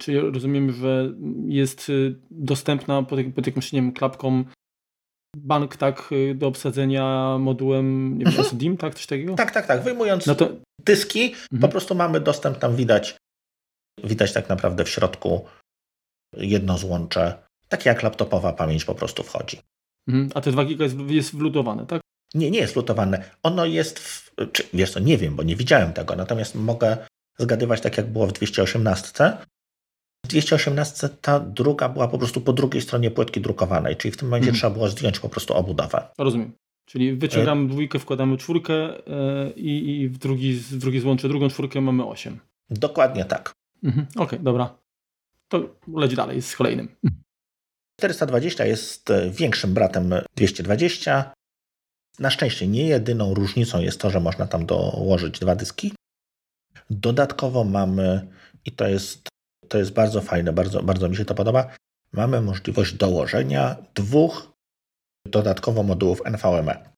Czy 0.00 0.20
rozumiem, 0.20 0.72
że 0.72 1.14
jest 1.46 1.88
y, 1.88 2.20
dostępna 2.30 3.02
pod, 3.02 3.18
pod 3.34 3.46
jakimś 3.46 3.72
nie 3.72 3.82
wiem, 3.82 3.92
klapką 3.92 4.44
bank 5.36 5.76
tak 5.76 6.12
y, 6.12 6.34
do 6.34 6.46
obsadzenia 6.46 7.36
modułem, 7.38 8.18
nie 8.18 8.24
wiem, 8.24 8.34
mhm. 8.34 8.58
DIM, 8.58 8.76
tak? 8.76 8.94
Coś 8.94 9.06
takiego? 9.06 9.34
Tak, 9.34 9.50
tak, 9.50 9.66
tak. 9.66 9.82
Wyjmując 9.82 10.26
no 10.26 10.34
to... 10.34 10.48
dyski, 10.84 11.24
mhm. 11.24 11.60
po 11.60 11.68
prostu 11.68 11.94
mamy 11.94 12.20
dostęp, 12.20 12.58
tam 12.58 12.76
widać, 12.76 13.16
widać 14.04 14.32
tak 14.32 14.48
naprawdę 14.48 14.84
w 14.84 14.88
środku 14.88 15.44
jedno 16.36 16.78
złącze, 16.78 17.38
takie 17.68 17.88
jak 17.88 18.02
laptopowa 18.02 18.52
pamięć 18.52 18.84
po 18.84 18.94
prostu 18.94 19.22
wchodzi. 19.22 19.60
Mhm. 20.08 20.30
A 20.34 20.40
te 20.40 20.52
2 20.52 20.64
giga 20.64 20.84
jest, 20.84 20.96
jest 20.98 21.36
wlutowane, 21.36 21.86
tak? 21.86 22.02
Nie, 22.34 22.50
nie 22.50 22.58
jest 22.58 22.74
wlutowane. 22.74 23.30
Ono 23.42 23.64
jest, 23.64 23.98
w, 23.98 24.32
czy, 24.52 24.62
wiesz 24.74 24.90
co, 24.90 25.00
nie 25.00 25.18
wiem, 25.18 25.36
bo 25.36 25.42
nie 25.42 25.56
widziałem 25.56 25.92
tego, 25.92 26.16
natomiast 26.16 26.54
mogę 26.54 26.96
zgadywać 27.38 27.80
tak 27.80 27.96
jak 27.96 28.06
było 28.06 28.26
w 28.26 28.32
218, 28.32 29.32
w 30.24 30.28
218 30.28 31.08
ta 31.08 31.40
druga 31.40 31.88
była 31.88 32.08
po 32.08 32.18
prostu 32.18 32.40
po 32.40 32.52
drugiej 32.52 32.82
stronie 32.82 33.10
płytki 33.10 33.40
drukowanej, 33.40 33.96
czyli 33.96 34.12
w 34.12 34.16
tym 34.16 34.28
momencie 34.28 34.46
hmm. 34.46 34.58
trzeba 34.58 34.74
było 34.74 34.88
zdjąć 34.88 35.20
po 35.20 35.28
prostu 35.28 35.54
obudowę. 35.54 36.08
Rozumiem. 36.18 36.52
Czyli 36.86 37.16
wyciągamy 37.16 37.64
e... 37.64 37.68
dwójkę, 37.68 37.98
wkładamy 37.98 38.36
czwórkę 38.36 38.74
yy, 38.74 39.52
i 39.56 40.08
w 40.08 40.18
drugi, 40.18 40.52
w 40.54 40.76
drugi 40.76 41.00
złącze 41.00 41.28
drugą 41.28 41.48
czwórkę 41.48 41.80
mamy 41.80 42.06
8. 42.06 42.38
Dokładnie 42.70 43.24
tak. 43.24 43.52
Mhm. 43.84 44.06
Okej, 44.10 44.24
okay, 44.24 44.38
dobra. 44.38 44.78
To 45.48 45.76
leć 45.94 46.14
dalej 46.14 46.42
z 46.42 46.56
kolejnym. 46.56 46.88
420 48.00 48.64
jest 48.64 49.10
e, 49.10 49.30
większym 49.30 49.74
bratem 49.74 50.14
220. 50.36 51.32
Na 52.18 52.30
szczęście 52.30 52.68
nie 52.68 52.86
jedyną 52.86 53.34
różnicą 53.34 53.80
jest 53.80 54.00
to, 54.00 54.10
że 54.10 54.20
można 54.20 54.46
tam 54.46 54.66
dołożyć 54.66 55.38
dwa 55.38 55.56
dyski. 55.56 55.92
Dodatkowo 56.90 57.64
mamy, 57.64 58.26
i 58.64 58.72
to 58.72 58.88
jest 58.88 59.28
to 59.68 59.78
jest 59.78 59.92
bardzo 59.92 60.20
fajne, 60.20 60.52
bardzo, 60.52 60.82
bardzo 60.82 61.08
mi 61.08 61.16
się 61.16 61.24
to 61.24 61.34
podoba. 61.34 61.74
Mamy 62.12 62.42
możliwość 62.42 62.94
dołożenia 62.94 63.76
dwóch 63.94 64.52
dodatkowo 65.26 65.82
modułów 65.82 66.22
NVMe. 66.24 66.90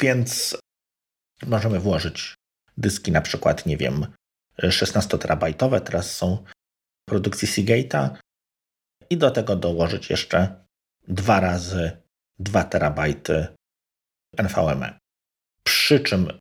Więc 0.00 0.56
możemy 1.46 1.80
włożyć 1.80 2.34
dyski 2.76 3.12
na 3.12 3.20
przykład, 3.20 3.66
nie 3.66 3.76
wiem, 3.76 4.06
16-terabajtowe, 4.62 5.80
teraz 5.80 6.16
są 6.16 6.44
produkcji 7.08 7.48
Seagate'a 7.48 8.10
i 9.10 9.16
do 9.16 9.30
tego 9.30 9.56
dołożyć 9.56 10.10
jeszcze 10.10 10.64
dwa 11.08 11.40
razy 11.40 12.02
2 12.38 12.64
terabajty 12.64 13.46
NVMe. 14.38 14.98
Przy 15.64 16.00
czym 16.00 16.32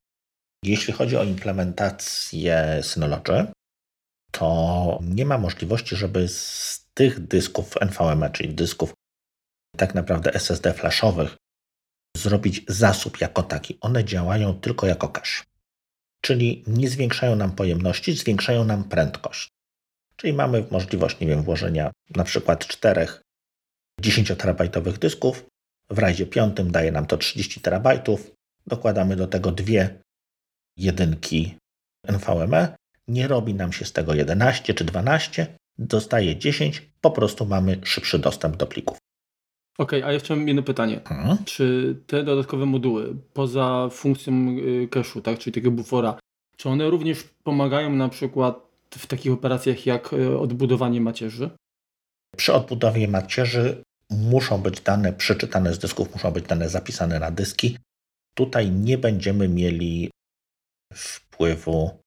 Jeśli 0.64 0.94
chodzi 0.94 1.18
o 1.18 1.24
implementację 1.24 2.80
Synology, 2.82 3.48
to 4.32 5.00
nie 5.02 5.26
ma 5.26 5.38
możliwości, 5.38 5.96
żeby 5.96 6.28
z 6.28 6.86
tych 6.94 7.20
dysków 7.20 7.76
NVMe, 7.82 8.30
czyli 8.30 8.54
dysków 8.54 8.94
tak 9.78 9.96
naprawdę 9.96 10.34
SSD 10.34 10.74
flashowych, 10.74 11.38
zrobić 12.18 12.66
zasób 12.68 13.22
jako 13.22 13.44
taki. 13.44 13.78
One 13.82 14.06
działają 14.06 14.54
tylko 14.54 14.88
jako 14.88 15.10
cache. 15.10 15.44
Czyli 16.22 16.64
nie 16.68 16.90
zwiększają 16.90 17.36
nam 17.36 17.52
pojemności, 17.52 18.14
zwiększają 18.14 18.64
nam 18.64 18.84
prędkość. 18.84 19.50
Czyli 20.16 20.34
mamy 20.34 20.66
możliwość, 20.72 21.20
nie 21.20 21.28
wiem, 21.28 21.44
włożenia 21.44 21.92
na 22.16 22.24
przykład 22.24 22.68
czterech 22.68 23.22
10-terabajtowych 24.02 24.98
dysków. 24.98 25.46
W 25.90 25.98
RAIDzie 25.98 26.26
5 26.26 26.56
daje 26.66 26.92
nam 26.92 27.06
to 27.06 27.18
30 27.18 27.62
terabajtów. 27.62 28.32
Dokładamy 28.68 29.16
do 29.16 29.28
tego 29.28 29.52
dwie 29.52 30.00
jedynki 30.78 31.58
NVMe. 32.08 32.76
Nie 33.08 33.28
robi 33.28 33.54
nam 33.54 33.74
się 33.74 33.86
z 33.86 33.94
tego 33.94 34.14
11 34.14 34.74
czy 34.74 34.84
12, 34.84 35.48
dostaje 35.78 36.36
10, 36.36 36.92
po 37.02 37.12
prostu 37.12 37.46
mamy 37.46 37.80
szybszy 37.84 38.20
dostęp 38.20 38.58
do 38.58 38.68
plików. 38.68 38.98
Okej, 39.78 40.00
okay, 40.00 40.10
a 40.10 40.14
jeszcze 40.14 40.36
mam 40.36 40.48
jedno 40.48 40.64
pytanie. 40.64 41.02
Hmm? 41.06 41.38
Czy 41.46 41.96
te 42.08 42.24
dodatkowe 42.24 42.66
moduły, 42.66 43.16
poza 43.34 43.90
funkcją 43.92 44.34
y, 44.34 44.88
cache'u, 44.88 45.22
tak, 45.22 45.40
czyli 45.40 45.54
tego 45.54 45.72
bufora, 45.72 46.20
czy 46.58 46.70
one 46.70 46.90
również 46.90 47.24
pomagają 47.44 47.90
na 47.90 48.10
przykład 48.10 48.60
w 48.92 49.08
takich 49.08 49.32
operacjach 49.32 49.86
jak 49.86 50.14
y, 50.14 50.40
odbudowanie 50.40 51.02
macierzy? 51.02 51.50
Przy 52.38 52.54
odbudowie 52.54 53.08
macierzy 53.08 53.84
muszą 54.10 54.62
być 54.62 54.82
dane 54.82 55.14
przeczytane 55.14 55.74
z 55.74 55.80
dysków, 55.80 56.14
muszą 56.14 56.32
być 56.32 56.46
dane 56.46 56.70
zapisane 56.70 57.20
na 57.20 57.32
dyski. 57.32 57.78
Tutaj 58.34 58.72
nie 58.72 58.98
będziemy 58.98 59.48
mieli 59.48 60.12
wpływu 60.94 62.00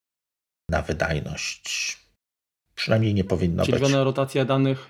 na 0.70 0.82
wydajność. 0.82 1.96
Przynajmniej 2.74 3.14
nie 3.14 3.24
powinno 3.24 3.64
Czyli 3.64 3.78
być. 3.78 3.88
Czyli 3.88 4.04
rotacja 4.04 4.44
danych 4.44 4.88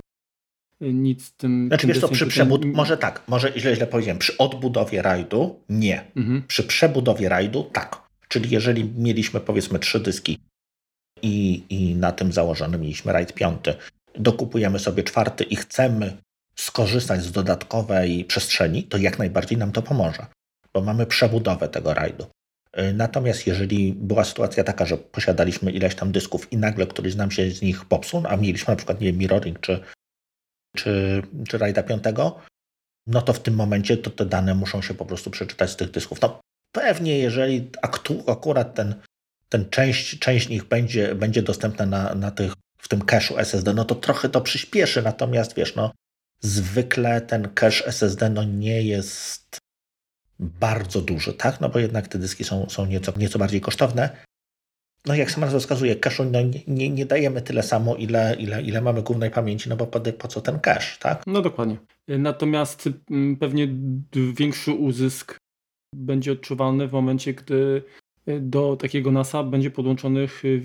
nic 0.81 1.25
z 1.25 1.33
tym. 1.33 1.67
Znaczy, 1.69 1.87
wiesz, 1.87 2.01
to 2.01 2.09
przy 2.09 2.27
przebud... 2.27 2.65
może 2.65 2.97
tak, 2.97 3.23
może 3.29 3.53
źle, 3.57 3.77
źle 3.77 3.87
powiedziałem. 3.87 4.19
Przy 4.19 4.39
odbudowie 4.39 5.03
rajdu 5.03 5.61
nie. 5.69 6.11
Mhm. 6.17 6.43
Przy 6.47 6.63
przebudowie 6.63 7.29
rajdu 7.29 7.63
tak. 7.63 8.09
Czyli 8.29 8.51
jeżeli 8.51 8.85
mieliśmy 8.85 9.41
powiedzmy 9.41 9.79
trzy 9.79 10.01
dyski 10.01 10.39
i, 11.23 11.65
i 11.71 11.95
na 11.95 12.13
tym 12.13 12.33
założonym 12.33 12.81
mieliśmy 12.81 13.13
rajd 13.13 13.33
piąty, 13.33 13.75
dokupujemy 14.15 14.79
sobie 14.79 15.03
czwarty 15.03 15.45
i 15.45 15.57
chcemy 15.57 16.17
skorzystać 16.61 17.23
z 17.23 17.33
dodatkowej 17.33 18.25
przestrzeni, 18.25 18.85
to 18.85 18.99
jak 18.99 19.19
najbardziej 19.19 19.59
nam 19.59 19.73
to 19.73 19.83
pomoże, 19.83 20.27
bo 20.75 20.81
mamy 20.81 21.07
przebudowę 21.07 21.69
tego 21.69 21.95
rajdu. 21.95 22.27
Y, 22.79 22.93
natomiast 22.93 23.47
jeżeli 23.47 23.93
była 23.93 24.25
sytuacja 24.25 24.65
taka, 24.65 24.87
że 24.87 24.99
posiadaliśmy 24.99 25.73
ileś 25.73 25.95
tam 25.95 26.13
dysków 26.13 26.53
i 26.53 26.57
nagle 26.57 26.87
któryś 26.87 27.15
nam 27.15 27.31
się 27.31 27.51
z 27.51 27.63
nich 27.63 27.85
popsuł, 27.85 28.23
a 28.29 28.37
mieliśmy 28.37 28.73
na 28.73 28.77
przykład 28.77 29.01
nie 29.01 29.07
wiem, 29.07 29.19
mirroring 29.19 29.61
czy, 29.61 29.81
czy, 30.77 31.23
czy 31.49 31.59
RAIDa 31.59 31.83
5, 31.83 32.03
no 33.07 33.23
to 33.23 33.33
w 33.33 33.41
tym 33.41 33.55
momencie 33.55 33.97
to 33.97 34.11
te 34.11 34.27
dane 34.27 34.55
muszą 34.55 34.83
się 34.83 34.95
po 34.95 35.07
prostu 35.07 35.31
przeczytać 35.31 35.71
z 35.71 35.77
tych 35.77 35.91
dysków. 35.91 36.21
No 36.21 36.41
pewnie 36.73 37.19
jeżeli 37.19 37.71
aktu, 37.83 38.25
akurat 38.27 38.75
ten, 38.75 38.95
ten 39.49 39.71
część, 39.71 40.19
część 40.19 40.49
nich 40.49 40.65
będzie, 40.65 41.15
będzie 41.15 41.43
dostępna 41.43 41.87
na, 41.87 42.15
na 42.15 42.31
tych, 42.31 42.53
w 42.79 42.89
tym 42.89 43.01
cache'u 43.01 43.39
SSD, 43.39 43.75
no 43.75 43.85
to 43.85 43.95
trochę 43.95 44.29
to 44.29 44.41
przyspieszy, 44.41 45.03
natomiast 45.03 45.55
wiesz, 45.57 45.75
no 45.75 45.93
zwykle 46.41 47.21
ten 47.21 47.49
cache 47.55 47.87
SSD 47.87 48.31
no 48.31 48.45
nie 48.45 48.83
jest 48.83 49.59
bardzo 50.39 51.01
duży, 51.01 51.33
tak? 51.33 51.61
No 51.61 51.69
bo 51.69 51.79
jednak 51.79 52.09
te 52.09 52.19
dyski 52.19 52.45
są, 52.45 52.69
są 52.69 52.87
nieco, 52.87 53.13
nieco 53.17 53.39
bardziej 53.39 53.61
kosztowne. 53.61 54.17
No 55.07 55.15
jak 55.15 55.31
sama 55.31 55.47
nazwa 55.47 55.61
wskazuje, 55.61 55.97
cache'u 55.97 56.31
no 56.31 56.39
nie, 56.67 56.91
nie 56.91 57.07
dajemy 57.07 57.43
tyle 57.43 57.63
samo, 57.63 57.97
ile, 57.97 58.37
ile, 58.39 58.63
ile 58.63 58.81
mamy 58.81 59.03
głównej 59.03 59.31
pamięci, 59.31 59.69
no 59.69 59.77
bo 59.77 59.87
po, 59.87 60.01
po 60.01 60.29
co 60.29 60.41
ten 60.41 60.61
cache, 60.61 60.99
tak? 61.01 61.23
No 61.27 61.43
dokładnie. 61.43 61.77
Natomiast 62.09 62.89
mm, 63.11 63.37
pewnie 63.37 63.69
większy 64.35 64.73
uzysk 64.73 65.37
będzie 65.95 66.33
odczuwalny 66.33 66.89
w 66.89 66.93
momencie, 66.93 67.35
gdy 67.35 67.83
y, 68.29 68.41
do 68.41 68.77
takiego 68.77 69.13
NASA 69.13 69.43
będzie 69.43 69.71
podłączonych 69.71 70.45
y, 70.45 70.63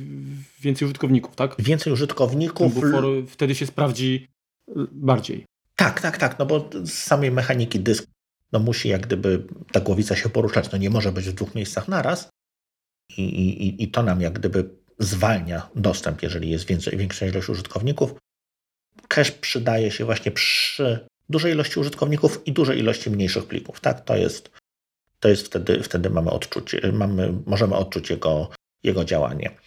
więcej 0.62 0.86
użytkowników, 0.86 1.36
tak? 1.36 1.56
Więcej 1.60 1.94
użytkowników. 1.94 2.74
wtedy 3.28 3.56
się 3.56 3.66
sprawdzi 3.66 4.28
y, 4.70 4.74
bardziej. 4.92 5.46
Tak, 5.76 6.02
tak, 6.02 6.18
tak, 6.18 6.40
no 6.40 6.46
bo 6.46 6.70
z 6.84 6.94
samej 6.94 7.32
mechaniki 7.32 7.80
dysk 7.80 8.06
no 8.52 8.60
musi 8.60 8.90
jak 8.90 9.02
gdyby 9.02 9.48
ta 9.72 9.80
głowica 9.80 10.16
się 10.16 10.30
poruszać, 10.30 10.72
no 10.72 10.78
nie 10.78 10.90
może 10.90 11.12
być 11.12 11.30
w 11.30 11.34
dwóch 11.34 11.56
miejscach 11.56 11.88
naraz 11.88 12.30
i, 13.18 13.22
i, 13.22 13.84
i 13.84 13.88
to 13.92 14.04
nam 14.04 14.22
jak 14.22 14.34
gdyby 14.34 14.70
zwalnia 15.00 15.70
dostęp, 15.76 16.24
jeżeli 16.24 16.50
jest 16.50 16.66
więcej, 16.66 16.98
większa 16.98 17.26
ilość 17.26 17.50
użytkowników. 17.50 18.14
Cache 19.08 19.32
przydaje 19.32 19.92
się 19.92 20.06
właśnie 20.06 20.32
przy 20.32 21.08
dużej 21.30 21.54
ilości 21.54 21.80
użytkowników 21.80 22.48
i 22.48 22.54
dużej 22.54 22.80
ilości 22.80 23.12
mniejszych 23.12 23.46
plików. 23.46 23.80
Tak, 23.80 24.02
to 24.02 24.16
jest, 24.16 24.52
to 25.20 25.30
jest 25.30 25.46
wtedy, 25.46 25.84
wtedy 25.84 26.10
mamy 26.10 26.32
odczucie, 26.32 26.92
mamy, 26.92 27.34
możemy 27.46 27.76
odczuć 27.76 28.10
jego, 28.10 28.50
jego 28.84 29.06
działanie. 29.06 29.58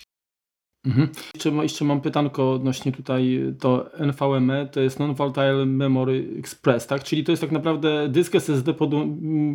Mhm. 0.89 1.09
Jeszcze, 1.35 1.51
jeszcze 1.51 1.85
mam 1.85 2.01
pytanko 2.01 2.53
odnośnie 2.53 2.93
tutaj 2.93 3.41
to 3.61 3.91
NVMe, 3.99 4.67
to 4.67 4.81
jest 4.81 4.99
Non-Volatile 4.99 5.67
Memory 5.67 6.29
Express, 6.39 6.87
tak? 6.87 7.05
Czyli 7.05 7.25
to 7.25 7.33
jest 7.33 7.43
tak 7.43 7.53
naprawdę 7.53 8.09
dysk 8.09 8.35
SSD, 8.35 8.75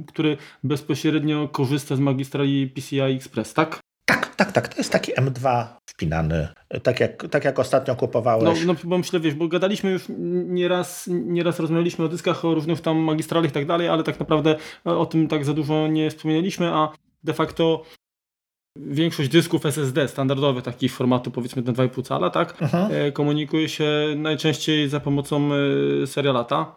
który 0.08 0.38
bezpośrednio 0.64 1.48
korzysta 1.48 1.96
z 1.96 2.00
magistrali 2.00 2.68
PCI 2.68 3.02
Express, 3.02 3.54
tak? 3.54 3.80
Tak, 4.06 4.36
tak, 4.36 4.52
tak. 4.52 4.68
To 4.68 4.78
jest 4.78 4.92
taki 4.92 5.14
M2 5.14 5.66
wpinany, 5.90 6.48
tak 6.84 7.00
jak, 7.00 7.28
tak 7.30 7.46
jak 7.46 7.60
ostatnio 7.60 7.96
kupowałeś. 7.96 8.66
No, 8.66 8.74
no 8.74 8.80
bo 8.84 8.98
myślę, 8.98 9.20
wiesz, 9.20 9.34
bo 9.34 9.48
gadaliśmy 9.48 9.92
już 9.92 10.06
nieraz, 10.48 11.10
nieraz 11.12 11.60
rozmawialiśmy 11.60 12.06
o 12.06 12.10
dyskach, 12.10 12.46
o 12.46 12.56
różnych 12.56 12.82
tam 12.82 12.98
magistralach 12.98 13.50
i 13.50 13.54
tak 13.54 13.66
dalej, 13.66 13.90
ale 13.90 14.04
tak 14.04 14.20
naprawdę 14.20 14.56
o 14.86 15.06
tym 15.06 15.28
tak 15.28 15.46
za 15.46 15.54
dużo 15.54 15.88
nie 15.88 16.10
wspomnieliśmy, 16.10 16.74
a 16.74 16.90
de 17.24 17.34
facto 17.34 17.84
Większość 18.78 19.30
dysków 19.30 19.66
SSD 19.66 20.08
standardowych, 20.08 20.64
takich 20.64 20.94
formatu 20.94 21.32
powiedzmy 21.32 21.62
na 21.62 21.74
2,5 21.74 22.04
cala, 22.04 22.30
tak, 22.30 22.62
mhm. 22.62 22.92
E, 22.92 23.12
komunikuje 23.12 23.70
się 23.70 23.86
najczęściej 24.16 24.90
za 24.90 25.00
pomocą 25.00 25.50
e, 25.54 26.08
serialata, 26.08 26.76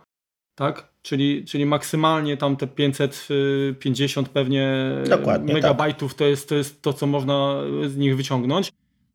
tak, 0.55 0.89
czyli, 1.03 1.45
czyli 1.45 1.67
maksymalnie 1.67 2.37
tam 2.37 2.57
te 2.57 2.67
550 2.67 4.29
pewnie 4.29 4.93
Dokładnie, 5.09 5.55
megabajtów 5.55 6.13
tak. 6.13 6.19
to, 6.19 6.25
jest, 6.25 6.49
to 6.49 6.55
jest 6.55 6.83
to, 6.83 6.93
co 6.93 7.07
można 7.07 7.57
z 7.87 7.97
nich 7.97 8.17
wyciągnąć. 8.17 8.73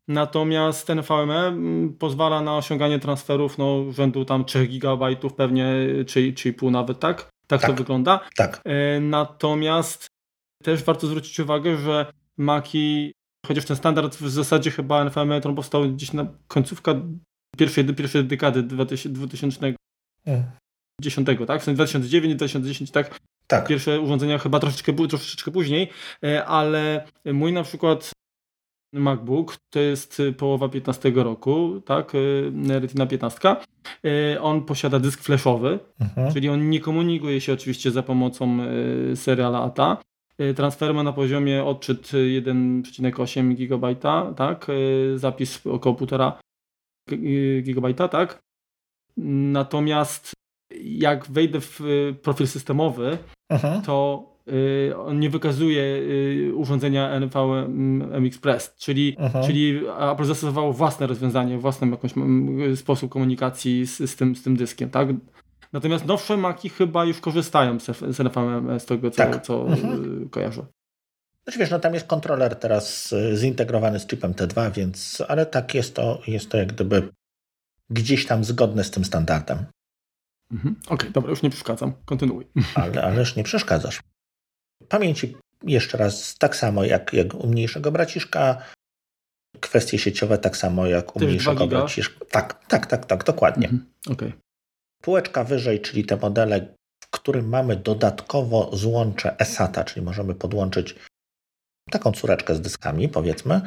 Natomiast 0.08 0.86
ten 0.86 1.02
VME 1.02 1.56
pozwala 1.98 2.40
na 2.40 2.56
osiąganie 2.56 2.98
transferów 2.98 3.58
no, 3.58 3.92
rzędu 3.92 4.24
tam 4.24 4.44
3 4.44 4.66
gigabajtów 4.66 5.34
pewnie, 5.34 5.74
czy, 6.06 6.32
czy 6.32 6.52
pół 6.52 6.70
nawet, 6.70 6.98
tak? 6.98 7.30
Tak, 7.46 7.60
tak 7.60 7.70
to 7.70 7.76
wygląda. 7.76 8.20
Tak. 8.36 8.60
E, 8.64 9.00
natomiast 9.00 10.06
też 10.62 10.84
warto 10.84 11.06
zwrócić 11.06 11.40
uwagę, 11.40 11.76
że 11.76 12.06
Maki, 12.42 13.12
chociaż 13.46 13.64
ten 13.64 13.76
standard 13.76 14.16
w 14.16 14.28
zasadzie 14.28 14.70
chyba 14.70 15.04
NVMe 15.04 15.40
on 15.44 15.54
powstał 15.54 15.92
gdzieś 15.92 16.12
na 16.12 16.26
końcówka 16.48 16.94
pierwszej, 17.56 17.84
pierwszej 17.84 18.24
dekady 18.24 18.62
2010, 18.62 19.58
tak? 21.46 21.60
W 21.60 21.64
sensie 21.64 21.76
2009, 21.76 22.34
2010, 22.34 22.90
tak? 22.90 23.18
Tak. 23.46 23.68
Pierwsze 23.68 24.00
urządzenia 24.00 24.38
chyba 24.38 24.60
troszeczkę, 24.60 24.92
troszeczkę 25.08 25.50
później, 25.50 25.88
e, 26.24 26.44
ale 26.44 27.04
mój 27.24 27.52
na 27.52 27.62
przykład 27.62 28.10
MacBook 28.94 29.56
to 29.70 29.80
jest 29.80 30.22
połowa 30.38 30.68
15 30.68 31.12
roku, 31.14 31.82
tak? 31.86 32.12
E, 32.68 32.80
Retina 32.80 33.06
15. 33.06 33.56
E, 34.04 34.40
on 34.40 34.64
posiada 34.64 34.98
dysk 34.98 35.22
flashowy, 35.22 35.78
mhm. 36.00 36.32
czyli 36.32 36.48
on 36.48 36.70
nie 36.70 36.80
komunikuje 36.80 37.40
się 37.40 37.52
oczywiście 37.52 37.90
za 37.90 38.02
pomocą 38.02 38.58
seriala 39.14 39.62
ATA. 39.62 39.96
Y, 40.50 40.54
transfer 40.54 40.94
ma 40.94 41.02
na 41.02 41.12
poziomie 41.12 41.64
odczyt 41.64 42.12
1,8 42.12 43.54
GB, 43.54 43.94
tak? 44.36 44.66
Y, 44.68 45.18
zapis 45.18 45.66
około 45.66 45.94
1,5 45.94 47.62
GB, 47.62 48.08
tak? 48.08 48.42
Natomiast 49.16 50.32
jak 50.84 51.26
wejdę 51.26 51.60
w 51.60 51.80
y, 51.80 52.14
profil 52.22 52.46
systemowy, 52.46 53.18
Aha. 53.48 53.82
to 53.86 54.32
on 54.96 55.20
nie 55.20 55.30
wykazuje 55.30 55.84
urządzenia 56.54 57.20
NVM 57.20 58.26
Express, 58.26 58.74
czyli, 58.78 59.16
czyli 59.46 59.80
Apple 60.12 60.24
zastosowało 60.24 60.72
własne 60.72 61.06
rozwiązanie, 61.06 61.58
własny 61.58 61.90
jakiś 61.90 62.12
sposób 62.78 63.10
komunikacji 63.10 63.86
z, 63.86 64.10
z, 64.10 64.16
tym, 64.16 64.36
z 64.36 64.42
tym 64.42 64.56
dyskiem, 64.56 64.90
tak? 64.90 65.08
Natomiast 65.72 66.06
nowsze 66.06 66.36
Maki 66.36 66.68
chyba 66.68 67.04
już 67.04 67.20
korzystają 67.20 67.80
z, 67.80 68.20
NFM 68.20 68.80
z 68.80 68.84
tego, 68.84 69.10
co, 69.10 69.16
tak. 69.16 69.42
co 69.42 69.66
mhm. 69.66 70.28
kojarzę. 70.28 70.66
Znaczy 71.44 71.58
wiesz, 71.58 71.70
no 71.70 71.78
tam 71.78 71.94
jest 71.94 72.06
kontroler 72.06 72.56
teraz 72.56 73.12
y, 73.12 73.36
zintegrowany 73.36 74.00
z 74.00 74.06
chipem 74.06 74.32
T2, 74.32 74.72
więc, 74.72 75.22
ale 75.28 75.46
tak 75.46 75.74
jest 75.74 75.94
to, 75.94 76.22
jest 76.26 76.50
to 76.50 76.58
jak 76.58 76.72
gdyby 76.72 77.08
gdzieś 77.90 78.26
tam 78.26 78.44
zgodne 78.44 78.84
z 78.84 78.90
tym 78.90 79.04
standardem. 79.04 79.66
Mhm. 80.52 80.76
Okej, 80.84 80.94
okay, 80.94 81.10
dobra, 81.10 81.30
już 81.30 81.42
nie 81.42 81.50
przeszkadzam. 81.50 81.92
Kontynuuj. 82.04 82.46
Ale, 82.74 83.02
ależ 83.02 83.36
nie 83.36 83.44
przeszkadzasz. 83.44 84.00
Pamięci 84.88 85.36
jeszcze 85.62 85.98
raz, 85.98 86.38
tak 86.38 86.56
samo 86.56 86.84
jak, 86.84 87.12
jak 87.12 87.34
u 87.34 87.48
mniejszego 87.48 87.92
braciszka, 87.92 88.62
kwestie 89.60 89.98
sieciowe 89.98 90.38
tak 90.38 90.56
samo 90.56 90.86
jak 90.86 91.16
u 91.16 91.18
Też 91.18 91.28
mniejszego 91.28 91.66
braciszka. 91.66 92.24
Tak, 92.30 92.66
tak, 92.66 92.86
tak, 92.86 93.06
tak, 93.06 93.24
dokładnie. 93.24 93.68
Mhm. 93.68 93.92
Okay. 94.10 94.32
Półeczka 95.02 95.44
wyżej, 95.44 95.80
czyli 95.80 96.04
te 96.04 96.16
modele, 96.16 96.74
w 97.04 97.10
którym 97.10 97.48
mamy 97.48 97.76
dodatkowo 97.76 98.76
złącze 98.76 99.38
eSATA, 99.38 99.84
czyli 99.84 100.06
możemy 100.06 100.34
podłączyć 100.34 100.94
taką 101.90 102.12
córeczkę 102.12 102.54
z 102.54 102.60
dyskami, 102.60 103.08
powiedzmy. 103.08 103.60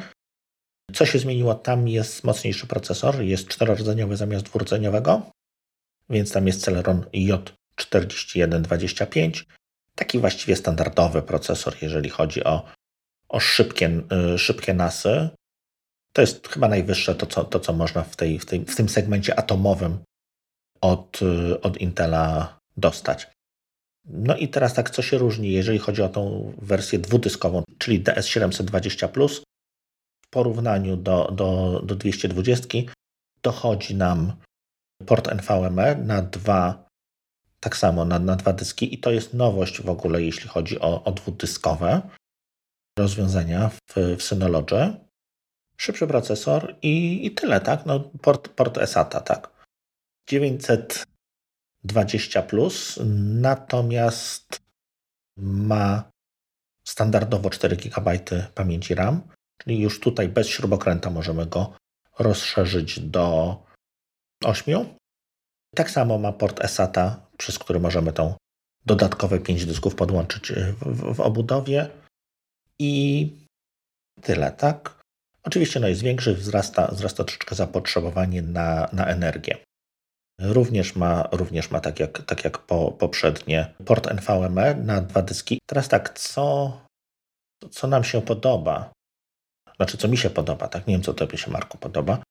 Co 0.94 1.06
się 1.06 1.18
zmieniło? 1.18 1.54
Tam 1.54 1.88
jest 1.88 2.24
mocniejszy 2.24 2.66
procesor, 2.66 3.20
jest 3.20 3.48
czterordzeniowy 3.48 4.16
zamiast 4.16 4.44
dwurdzeniowego, 4.44 5.30
więc 6.10 6.32
tam 6.32 6.46
jest 6.46 6.64
Celeron 6.64 7.04
J4125. 7.14 9.44
Taki 9.94 10.18
właściwie 10.18 10.56
standardowy 10.56 11.22
procesor, 11.22 11.76
jeżeli 11.82 12.10
chodzi 12.10 12.44
o, 12.44 12.64
o 13.28 13.40
szybkie, 13.40 14.02
y, 14.34 14.38
szybkie 14.38 14.74
NASy. 14.74 15.28
To 16.12 16.20
jest 16.20 16.48
chyba 16.48 16.68
najwyższe 16.68 17.14
to, 17.14 17.26
co, 17.26 17.44
to, 17.44 17.60
co 17.60 17.72
można 17.72 18.02
w, 18.02 18.16
tej, 18.16 18.38
w, 18.38 18.46
tej, 18.46 18.64
w 18.64 18.76
tym 18.76 18.88
segmencie 18.88 19.38
atomowym 19.38 19.98
od, 20.80 21.20
od 21.62 21.76
Intela 21.76 22.58
dostać. 22.76 23.30
No 24.04 24.36
i 24.36 24.48
teraz 24.48 24.74
tak, 24.74 24.90
co 24.90 25.02
się 25.02 25.18
różni, 25.18 25.52
jeżeli 25.52 25.78
chodzi 25.78 26.02
o 26.02 26.08
tą 26.08 26.52
wersję 26.62 26.98
dwudyskową, 26.98 27.62
czyli 27.78 28.04
DS720 28.04 29.42
w 30.26 30.30
porównaniu 30.30 30.96
do, 30.96 31.32
do, 31.32 31.80
do 31.84 31.94
220 31.94 32.78
dochodzi 33.42 33.94
nam 33.94 34.32
port 35.06 35.28
NVMe 35.28 35.94
na 35.94 36.22
dwa, 36.22 36.88
tak 37.60 37.76
samo 37.76 38.04
na, 38.04 38.18
na 38.18 38.36
dwa 38.36 38.52
dyski 38.52 38.94
i 38.94 38.98
to 38.98 39.10
jest 39.10 39.34
nowość 39.34 39.82
w 39.82 39.88
ogóle, 39.88 40.22
jeśli 40.22 40.48
chodzi 40.48 40.80
o, 40.80 41.04
o 41.04 41.12
dwudyskowe 41.12 42.02
rozwiązania 42.98 43.68
w, 43.68 43.94
w 44.18 44.22
Synology. 44.22 44.94
Szybszy 45.76 46.06
procesor 46.06 46.76
i, 46.82 47.26
i 47.26 47.30
tyle, 47.30 47.60
tak? 47.60 47.86
No, 47.86 48.00
port, 48.00 48.48
port 48.48 48.78
SATA, 48.86 49.20
tak. 49.20 49.55
920 50.26 52.42
plus, 52.42 52.98
natomiast 53.40 54.60
ma 55.36 56.10
standardowo 56.86 57.50
4 57.50 57.76
GB 57.76 58.18
pamięci 58.54 58.94
RAM, 58.94 59.22
czyli 59.58 59.80
już 59.80 60.00
tutaj 60.00 60.28
bez 60.28 60.48
śrubokręta 60.48 61.10
możemy 61.10 61.46
go 61.46 61.72
rozszerzyć 62.18 63.00
do 63.00 63.56
8. 64.44 64.84
Tak 65.74 65.90
samo 65.90 66.18
ma 66.18 66.32
port 66.32 66.66
SATA, 66.66 67.26
przez 67.36 67.58
który 67.58 67.80
możemy 67.80 68.12
tą 68.12 68.34
dodatkowe 68.86 69.40
5 69.40 69.66
dysków 69.66 69.94
podłączyć 69.94 70.52
w, 70.52 70.84
w, 70.84 71.14
w 71.14 71.20
obudowie 71.20 71.90
i 72.78 73.30
tyle, 74.22 74.52
tak? 74.52 75.02
Oczywiście 75.42 75.80
no 75.80 75.88
jest 75.88 76.02
większy, 76.02 76.34
wzrasta, 76.34 76.86
wzrasta 76.86 77.24
troszeczkę 77.24 77.54
zapotrzebowanie 77.54 78.42
na, 78.42 78.88
na 78.92 79.06
energię. 79.06 79.58
Również 80.40 80.96
ma, 80.96 81.28
również 81.32 81.70
ma 81.70 81.80
tak 81.80 82.00
jak, 82.00 82.22
tak 82.22 82.44
jak 82.44 82.58
po, 82.58 82.92
poprzednie, 82.92 83.74
port 83.84 84.06
NVMe 84.06 84.74
na 84.74 85.00
dwa 85.00 85.22
dyski. 85.22 85.58
Teraz 85.66 85.88
tak, 85.88 86.18
co, 86.18 86.72
co 87.70 87.86
nam 87.86 88.04
się 88.04 88.22
podoba? 88.22 88.92
Znaczy, 89.76 89.98
co 89.98 90.08
mi 90.08 90.18
się 90.18 90.30
podoba, 90.30 90.68
tak? 90.68 90.86
Nie 90.86 90.94
wiem, 90.94 91.02
co 91.02 91.14
tobie 91.14 91.38
się, 91.38 91.50
Marku, 91.50 91.78
podoba. 91.78 92.22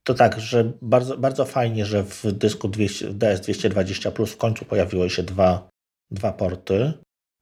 To 0.03 0.13
tak, 0.13 0.39
że 0.39 0.71
bardzo, 0.81 1.17
bardzo 1.17 1.45
fajnie, 1.45 1.85
że 1.85 2.03
w 2.03 2.25
dysku 2.31 2.67
200, 2.67 3.13
DS220 3.13 4.11
Plus 4.11 4.33
w 4.33 4.37
końcu 4.37 4.65
pojawiły 4.65 5.09
się 5.09 5.23
dwa, 5.23 5.69
dwa 6.11 6.33
porty 6.33 6.93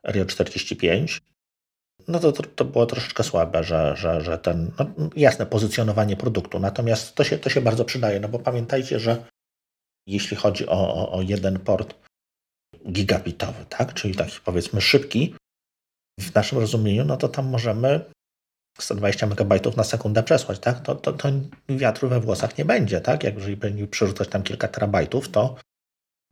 Rio 0.07 0.25
45 0.25 1.21
no 2.07 2.19
to, 2.19 2.31
to 2.31 2.65
było 2.65 2.85
troszeczkę 2.85 3.23
słabe, 3.23 3.63
że, 3.63 3.95
że, 3.97 4.21
że 4.21 4.37
ten, 4.37 4.71
no 4.79 5.09
jasne, 5.15 5.45
pozycjonowanie 5.45 6.15
produktu, 6.17 6.59
natomiast 6.59 7.15
to 7.15 7.23
się, 7.23 7.37
to 7.37 7.49
się 7.49 7.61
bardzo 7.61 7.85
przydaje, 7.85 8.19
no 8.19 8.29
bo 8.29 8.39
pamiętajcie, 8.39 8.99
że 8.99 9.25
jeśli 10.07 10.37
chodzi 10.37 10.67
o, 10.67 10.95
o, 10.95 11.11
o 11.11 11.21
jeden 11.21 11.59
port 11.59 11.95
gigabitowy, 12.91 13.65
tak, 13.69 13.93
czyli 13.93 14.15
taki 14.15 14.39
powiedzmy 14.45 14.81
szybki, 14.81 15.35
w 16.19 16.35
naszym 16.35 16.57
rozumieniu, 16.57 17.05
no 17.05 17.17
to 17.17 17.27
tam 17.27 17.45
możemy 17.45 18.05
120 18.79 19.27
MB 19.27 19.75
na 19.77 19.83
sekundę 19.83 20.23
przesłać, 20.23 20.59
tak? 20.59 20.79
To, 20.79 20.95
to, 20.95 21.13
to 21.13 21.29
wiatru 21.69 22.09
we 22.09 22.19
włosach 22.19 22.57
nie 22.57 22.65
będzie, 22.65 23.01
tak? 23.01 23.23
Jak 23.23 23.35
jeżeli 23.35 23.57
będziemy 23.57 23.87
przerzucać 23.87 24.27
tam 24.27 24.43
kilka 24.43 24.67
terabajtów, 24.67 25.29
to, 25.29 25.55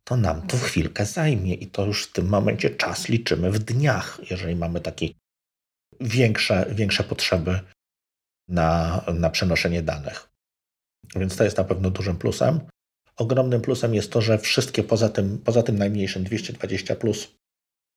to 0.04 0.16
nam 0.16 0.46
to 0.46 0.56
chwilkę 0.56 1.06
zajmie 1.06 1.54
i 1.54 1.66
to 1.66 1.86
już 1.86 2.06
w 2.06 2.12
tym 2.12 2.28
momencie 2.28 2.70
czas 2.70 3.08
liczymy 3.08 3.50
w 3.50 3.58
dniach, 3.58 4.20
jeżeli 4.30 4.56
mamy 4.56 4.80
taki 4.80 5.16
większe, 6.00 6.66
większe 6.74 7.04
potrzeby 7.04 7.60
na, 8.48 9.02
na 9.14 9.30
przenoszenie 9.30 9.82
danych. 9.82 10.28
Więc 11.16 11.36
to 11.36 11.44
jest 11.44 11.56
na 11.56 11.64
pewno 11.64 11.90
dużym 11.90 12.18
plusem. 12.18 12.60
Ogromnym 13.16 13.60
plusem 13.60 13.94
jest 13.94 14.12
to, 14.12 14.20
że 14.20 14.38
wszystkie 14.38 14.82
poza 14.82 15.08
tym, 15.08 15.38
poza 15.38 15.62
tym 15.62 15.78
najmniejszym 15.78 16.24
220 16.24 16.96
plus 16.96 17.36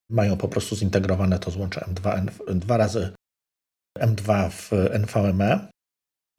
mają 0.09 0.37
po 0.37 0.47
prostu 0.47 0.75
zintegrowane 0.75 1.39
to 1.39 1.51
złącze 1.51 1.81
M2, 1.81 2.25
dwa 2.55 2.77
razy 2.77 3.13
M2 3.99 4.49
w 4.49 4.71
NVMe 4.73 5.67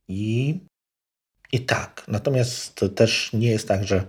i, 0.08 0.60
i 1.52 1.60
tak. 1.60 2.04
Natomiast 2.08 2.80
też 2.96 3.32
nie 3.32 3.50
jest 3.50 3.68
tak, 3.68 3.84
że, 3.84 4.06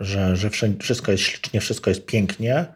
że, 0.00 0.36
że 0.36 0.50
wszystko 0.80 1.12
jest 1.12 1.24
ślicznie, 1.24 1.60
wszystko 1.60 1.90
jest 1.90 2.06
pięknie. 2.06 2.74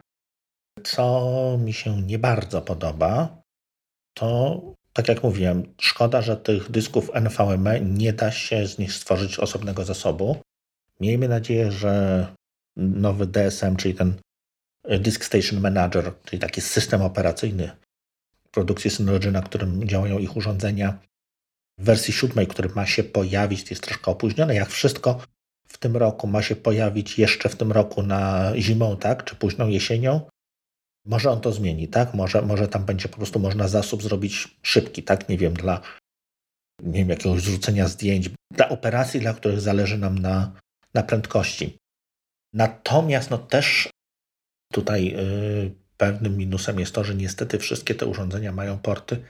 Co 0.85 1.59
mi 1.61 1.73
się 1.73 2.03
nie 2.03 2.19
bardzo 2.19 2.63
podoba, 2.63 3.43
to 4.15 4.61
tak 4.93 5.09
jak 5.09 5.23
mówiłem, 5.23 5.75
szkoda, 5.81 6.23
że 6.23 6.37
tych 6.37 6.71
dysków 6.71 7.11
NVMe 7.15 7.81
nie 7.81 8.13
da 8.13 8.31
się 8.31 8.67
z 8.67 8.79
nich 8.79 8.93
stworzyć 8.93 9.39
osobnego 9.39 9.85
zasobu. 9.85 10.37
Miejmy 11.01 11.29
nadzieję, 11.29 11.73
że 11.73 12.27
nowy 12.77 13.27
DSM, 13.27 13.77
czyli 13.77 13.95
ten 13.95 14.15
Disk 15.01 15.25
Station 15.25 15.61
Manager, 15.61 16.13
czyli 16.25 16.41
taki 16.41 16.61
system 16.61 17.03
operacyjny 17.03 17.71
produkcji 18.51 18.91
Synology, 18.91 19.31
na 19.31 19.43
którym 19.43 19.89
działają 19.89 20.19
ich 20.19 20.37
urządzenia, 20.37 20.99
w 21.79 21.85
wersji 21.85 22.15
siódmej, 22.15 22.47
który 22.47 22.69
ma 22.69 22.87
się 22.87 23.05
pojawić, 23.05 23.71
jest 23.71 23.83
troszkę 23.83 24.11
opóźnione, 24.11 24.55
jak 24.55 24.69
wszystko 24.69 25.21
w 25.69 25.79
tym 25.79 25.97
roku 25.97 26.27
ma 26.27 26.43
się 26.43 26.57
pojawić 26.57 27.19
jeszcze 27.19 27.49
w 27.49 27.57
tym 27.57 27.73
roku 27.73 28.03
na 28.03 28.53
zimą, 28.57 28.97
tak, 28.97 29.25
czy 29.25 29.37
późną 29.37 29.69
jesienią, 29.69 30.21
może 31.05 31.31
on 31.31 31.41
to 31.41 31.53
zmieni, 31.53 31.89
tak? 31.89 32.15
Może, 32.15 32.43
może 32.43 32.69
tam 32.69 32.85
będzie 32.85 33.09
po 33.09 33.17
prostu 33.17 33.39
można 33.39 33.69
zasób 33.69 34.03
zrobić 34.03 34.49
szybki, 34.63 35.03
tak? 35.03 35.29
Nie 35.29 35.39
wiem, 35.39 35.55
dla 35.55 35.81
nie 36.83 36.99
wiem, 36.99 37.09
jakiegoś 37.09 37.41
zrzucenia 37.41 37.89
zdjęć, 37.89 38.31
dla 38.53 38.69
operacji, 38.69 39.21
dla 39.21 39.35
których 39.35 39.61
zależy 39.61 39.99
nam 39.99 40.19
na, 40.19 40.53
na 40.95 41.03
prędkości. 41.03 41.77
Natomiast 42.53 43.31
no 43.31 43.39
też 43.39 43.89
tutaj 44.73 45.05
yy, 45.05 45.75
pewnym 45.97 46.37
minusem 46.37 46.81
jest 46.81 46.95
to, 46.95 47.05
że 47.05 47.15
niestety 47.15 47.59
wszystkie 47.59 47.95
te 47.95 48.07
urządzenia 48.07 48.53
mają 48.53 48.79
porty 48.79 49.25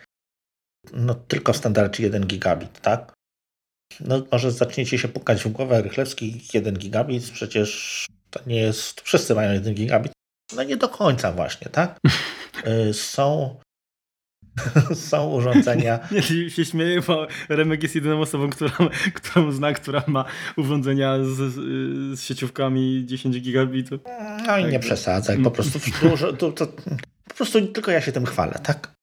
no 0.92 1.14
tylko 1.14 1.52
w 1.52 1.56
standardzie 1.56 2.02
1 2.02 2.26
gigabit, 2.26 2.80
tak? 2.80 3.14
No 4.00 4.26
może 4.32 4.50
zaczniecie 4.50 4.98
się 4.98 5.08
pukać 5.08 5.44
w 5.44 5.48
głowę, 5.48 5.82
Rychlewski 5.82 6.40
1 6.54 6.78
gigabit, 6.78 7.30
przecież 7.30 8.06
to 8.30 8.40
nie 8.46 8.56
jest, 8.56 9.00
wszyscy 9.00 9.34
mają 9.34 9.52
1 9.52 9.74
gigabit, 9.74 10.12
no 10.56 10.62
nie 10.62 10.76
do 10.76 10.88
końca 10.88 11.32
właśnie, 11.32 11.68
tak? 11.68 11.98
Y, 12.66 12.94
są 12.94 13.56
są 15.10 15.30
urządzenia. 15.30 15.98
Nie 16.32 16.50
się 16.50 16.64
śmieję, 16.64 17.00
bo 17.00 17.26
Remek 17.48 17.82
jest 17.82 17.94
jedyną 17.94 18.20
osobą, 18.20 18.50
która, 18.50 18.72
którą 19.14 19.52
zna, 19.52 19.72
która 19.72 20.02
ma 20.06 20.24
urządzenia 20.56 21.18
z, 21.24 21.54
z 22.18 22.22
sieciówkami 22.22 23.02
10 23.06 23.40
gigabitów. 23.40 24.00
No 24.46 24.58
i 24.58 24.62
tak. 24.62 24.72
nie 24.72 24.80
przesadzaj, 24.80 25.42
po 25.42 25.50
prostu 25.50 25.78
dużo, 26.02 26.32
to, 26.32 26.52
to, 26.52 26.66
po 27.28 27.34
prostu 27.36 27.66
tylko 27.66 27.90
ja 27.90 28.00
się 28.00 28.12
tym 28.12 28.26
chwalę, 28.26 28.60
tak? 28.62 28.94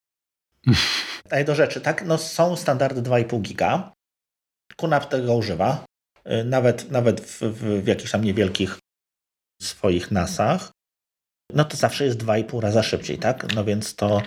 A 1.30 1.44
do 1.44 1.56
rzeczy, 1.56 1.82
tak? 1.82 2.06
No 2.06 2.18
są 2.18 2.56
standardy 2.56 3.02
2,5 3.02 3.42
giga. 3.42 3.94
Kunap 4.78 5.10
tego 5.10 5.36
używa. 5.36 5.86
Y, 6.28 6.44
nawet, 6.44 6.92
nawet 6.92 7.22
w, 7.22 7.42
w, 7.42 7.84
w 7.84 7.88
jakichś 7.88 8.12
tam 8.12 8.24
niewielkich 8.24 8.80
swoich 9.62 10.12
nasach 10.12 10.72
no 11.54 11.66
to 11.66 11.78
zawsze 11.78 12.06
jest 12.06 12.24
2,5 12.24 12.60
raza 12.60 12.84
szybciej, 12.84 13.18
tak? 13.18 13.56
No 13.56 13.64
więc 13.64 13.96
to 13.96 14.22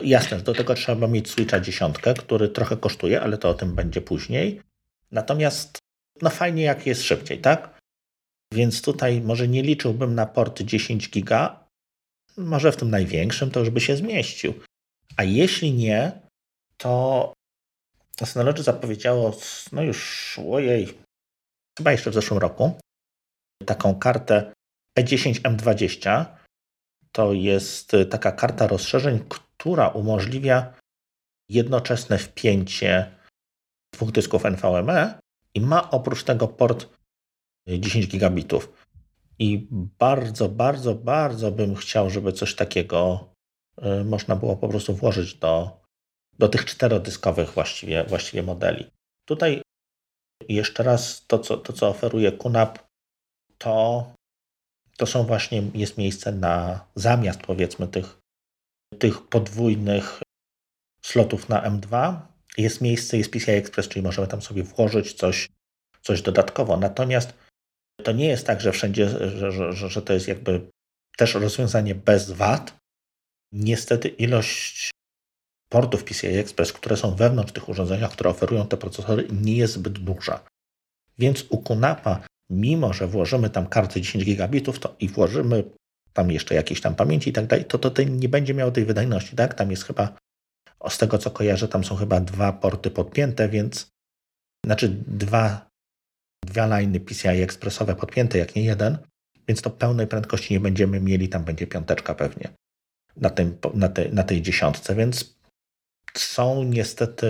jasne, 0.00 0.38
do 0.38 0.54
tego 0.54 0.74
trzeba 0.74 1.06
mieć 1.06 1.30
Switcha 1.30 1.60
dziesiątkę, 1.60 2.14
który 2.14 2.48
trochę 2.48 2.76
kosztuje, 2.76 3.20
ale 3.20 3.38
to 3.38 3.48
o 3.48 3.54
tym 3.54 3.74
będzie 3.74 4.00
później. 4.00 4.62
Natomiast 5.10 5.78
no 6.22 6.30
fajnie 6.30 6.62
jak 6.62 6.86
jest 6.86 7.02
szybciej, 7.02 7.38
tak? 7.38 7.78
Więc 8.52 8.82
tutaj 8.82 9.20
może 9.20 9.48
nie 9.48 9.62
liczyłbym 9.62 10.14
na 10.14 10.26
port 10.26 10.62
10 10.62 11.10
giga, 11.10 11.68
może 12.36 12.72
w 12.72 12.76
tym 12.76 12.90
największym 12.90 13.50
to 13.50 13.60
już 13.60 13.70
by 13.70 13.80
się 13.80 13.96
zmieścił. 13.96 14.54
A 15.16 15.24
jeśli 15.24 15.72
nie, 15.72 16.12
to 16.76 17.32
Synology 18.24 18.62
zapowiedziało, 18.62 19.36
no 19.72 19.82
już, 19.82 20.40
ojej, 20.50 20.98
chyba 21.78 21.92
jeszcze 21.92 22.10
w 22.10 22.14
zeszłym 22.14 22.38
roku, 22.38 22.78
taką 23.66 23.94
kartę 23.94 24.52
E10 24.98 25.40
M20, 25.40 26.37
to 27.12 27.32
jest 27.32 27.92
taka 28.10 28.32
karta 28.32 28.66
rozszerzeń, 28.66 29.20
która 29.28 29.88
umożliwia 29.88 30.74
jednoczesne 31.48 32.18
wpięcie 32.18 33.14
dwóch 33.92 34.12
dysków 34.12 34.44
NVMe 34.44 35.18
i 35.54 35.60
ma 35.60 35.90
oprócz 35.90 36.24
tego 36.24 36.48
port 36.48 36.88
10 37.68 38.08
gigabitów. 38.08 38.72
I 39.38 39.68
bardzo, 39.98 40.48
bardzo, 40.48 40.94
bardzo 40.94 41.50
bym 41.50 41.74
chciał, 41.74 42.10
żeby 42.10 42.32
coś 42.32 42.54
takiego 42.54 43.28
y, 44.00 44.04
można 44.04 44.36
było 44.36 44.56
po 44.56 44.68
prostu 44.68 44.94
włożyć 44.94 45.34
do, 45.34 45.80
do 46.38 46.48
tych 46.48 46.64
czterodyskowych 46.64 47.50
właściwie, 47.50 48.04
właściwie 48.04 48.42
modeli. 48.42 48.90
Tutaj 49.24 49.62
jeszcze 50.48 50.82
raz 50.82 51.26
to, 51.26 51.38
co, 51.38 51.56
to, 51.56 51.72
co 51.72 51.88
oferuje 51.88 52.32
QNAP, 52.32 52.78
to, 53.58 54.06
to 54.98 55.06
są 55.06 55.24
właśnie, 55.24 55.62
jest 55.74 55.98
miejsce 55.98 56.32
na 56.32 56.84
zamiast 56.94 57.40
powiedzmy 57.40 57.88
tych, 57.88 58.18
tych 58.98 59.28
podwójnych 59.28 60.22
slotów 61.02 61.48
na 61.48 61.70
M2, 61.70 62.20
jest 62.56 62.80
miejsce, 62.80 63.18
jest 63.18 63.30
PCI 63.30 63.50
Express, 63.50 63.88
czyli 63.88 64.02
możemy 64.02 64.28
tam 64.28 64.42
sobie 64.42 64.62
włożyć 64.62 65.12
coś, 65.12 65.48
coś 66.02 66.22
dodatkowo. 66.22 66.76
Natomiast 66.76 67.34
to 68.04 68.12
nie 68.12 68.28
jest 68.28 68.46
tak, 68.46 68.60
że 68.60 68.72
wszędzie, 68.72 69.08
że, 69.28 69.72
że, 69.72 69.88
że 69.88 70.02
to 70.02 70.12
jest 70.12 70.28
jakby 70.28 70.70
też 71.16 71.34
rozwiązanie 71.34 71.94
bez 71.94 72.30
wad. 72.30 72.78
Niestety 73.52 74.08
ilość 74.08 74.90
portów 75.68 76.04
PCI 76.04 76.26
Express, 76.26 76.72
które 76.72 76.96
są 76.96 77.14
wewnątrz 77.14 77.52
tych 77.52 77.68
urządzeniach, 77.68 78.12
które 78.12 78.30
oferują 78.30 78.66
te 78.66 78.76
procesory, 78.76 79.28
nie 79.32 79.56
jest 79.56 79.74
zbyt 79.74 79.98
duża. 79.98 80.44
Więc 81.18 81.44
u 81.48 81.58
Kunapa, 81.58 82.26
mimo 82.50 82.92
że 82.92 83.06
włożymy 83.06 83.50
tam 83.50 83.66
karty 83.66 84.00
10 84.00 84.24
gigabitów 84.24 84.78
to 84.78 84.96
i 85.00 85.08
włożymy 85.08 85.64
tam 86.12 86.30
jeszcze 86.30 86.54
jakieś 86.54 86.80
tam 86.80 86.94
pamięci 86.94 87.30
i 87.30 87.32
tak 87.32 87.46
dalej, 87.46 87.64
to 87.64 87.78
to 87.78 88.02
nie 88.02 88.28
będzie 88.28 88.54
miało 88.54 88.70
tej 88.70 88.84
wydajności, 88.84 89.36
tak? 89.36 89.54
Tam 89.54 89.70
jest 89.70 89.84
chyba, 89.84 90.16
z 90.88 90.98
tego 90.98 91.18
co 91.18 91.30
kojarzę, 91.30 91.68
tam 91.68 91.84
są 91.84 91.96
chyba 91.96 92.20
dwa 92.20 92.52
porty 92.52 92.90
podpięte, 92.90 93.48
więc 93.48 93.90
znaczy 94.66 94.88
dwa, 95.06 95.68
dwa 96.46 96.78
liny 96.78 97.00
PCI 97.00 97.42
Expressowe 97.42 97.94
podpięte, 97.94 98.38
jak 98.38 98.56
nie 98.56 98.64
jeden, 98.64 98.98
więc 99.48 99.62
to 99.62 99.70
pełnej 99.70 100.06
prędkości 100.06 100.54
nie 100.54 100.60
będziemy 100.60 101.00
mieli, 101.00 101.28
tam 101.28 101.44
będzie 101.44 101.66
piąteczka 101.66 102.14
pewnie 102.14 102.48
na, 103.16 103.30
tym, 103.30 103.58
na, 103.74 103.88
tej, 103.88 104.12
na 104.12 104.22
tej 104.22 104.42
dziesiątce, 104.42 104.94
więc 104.94 105.38
są 106.16 106.62
niestety, 106.62 107.26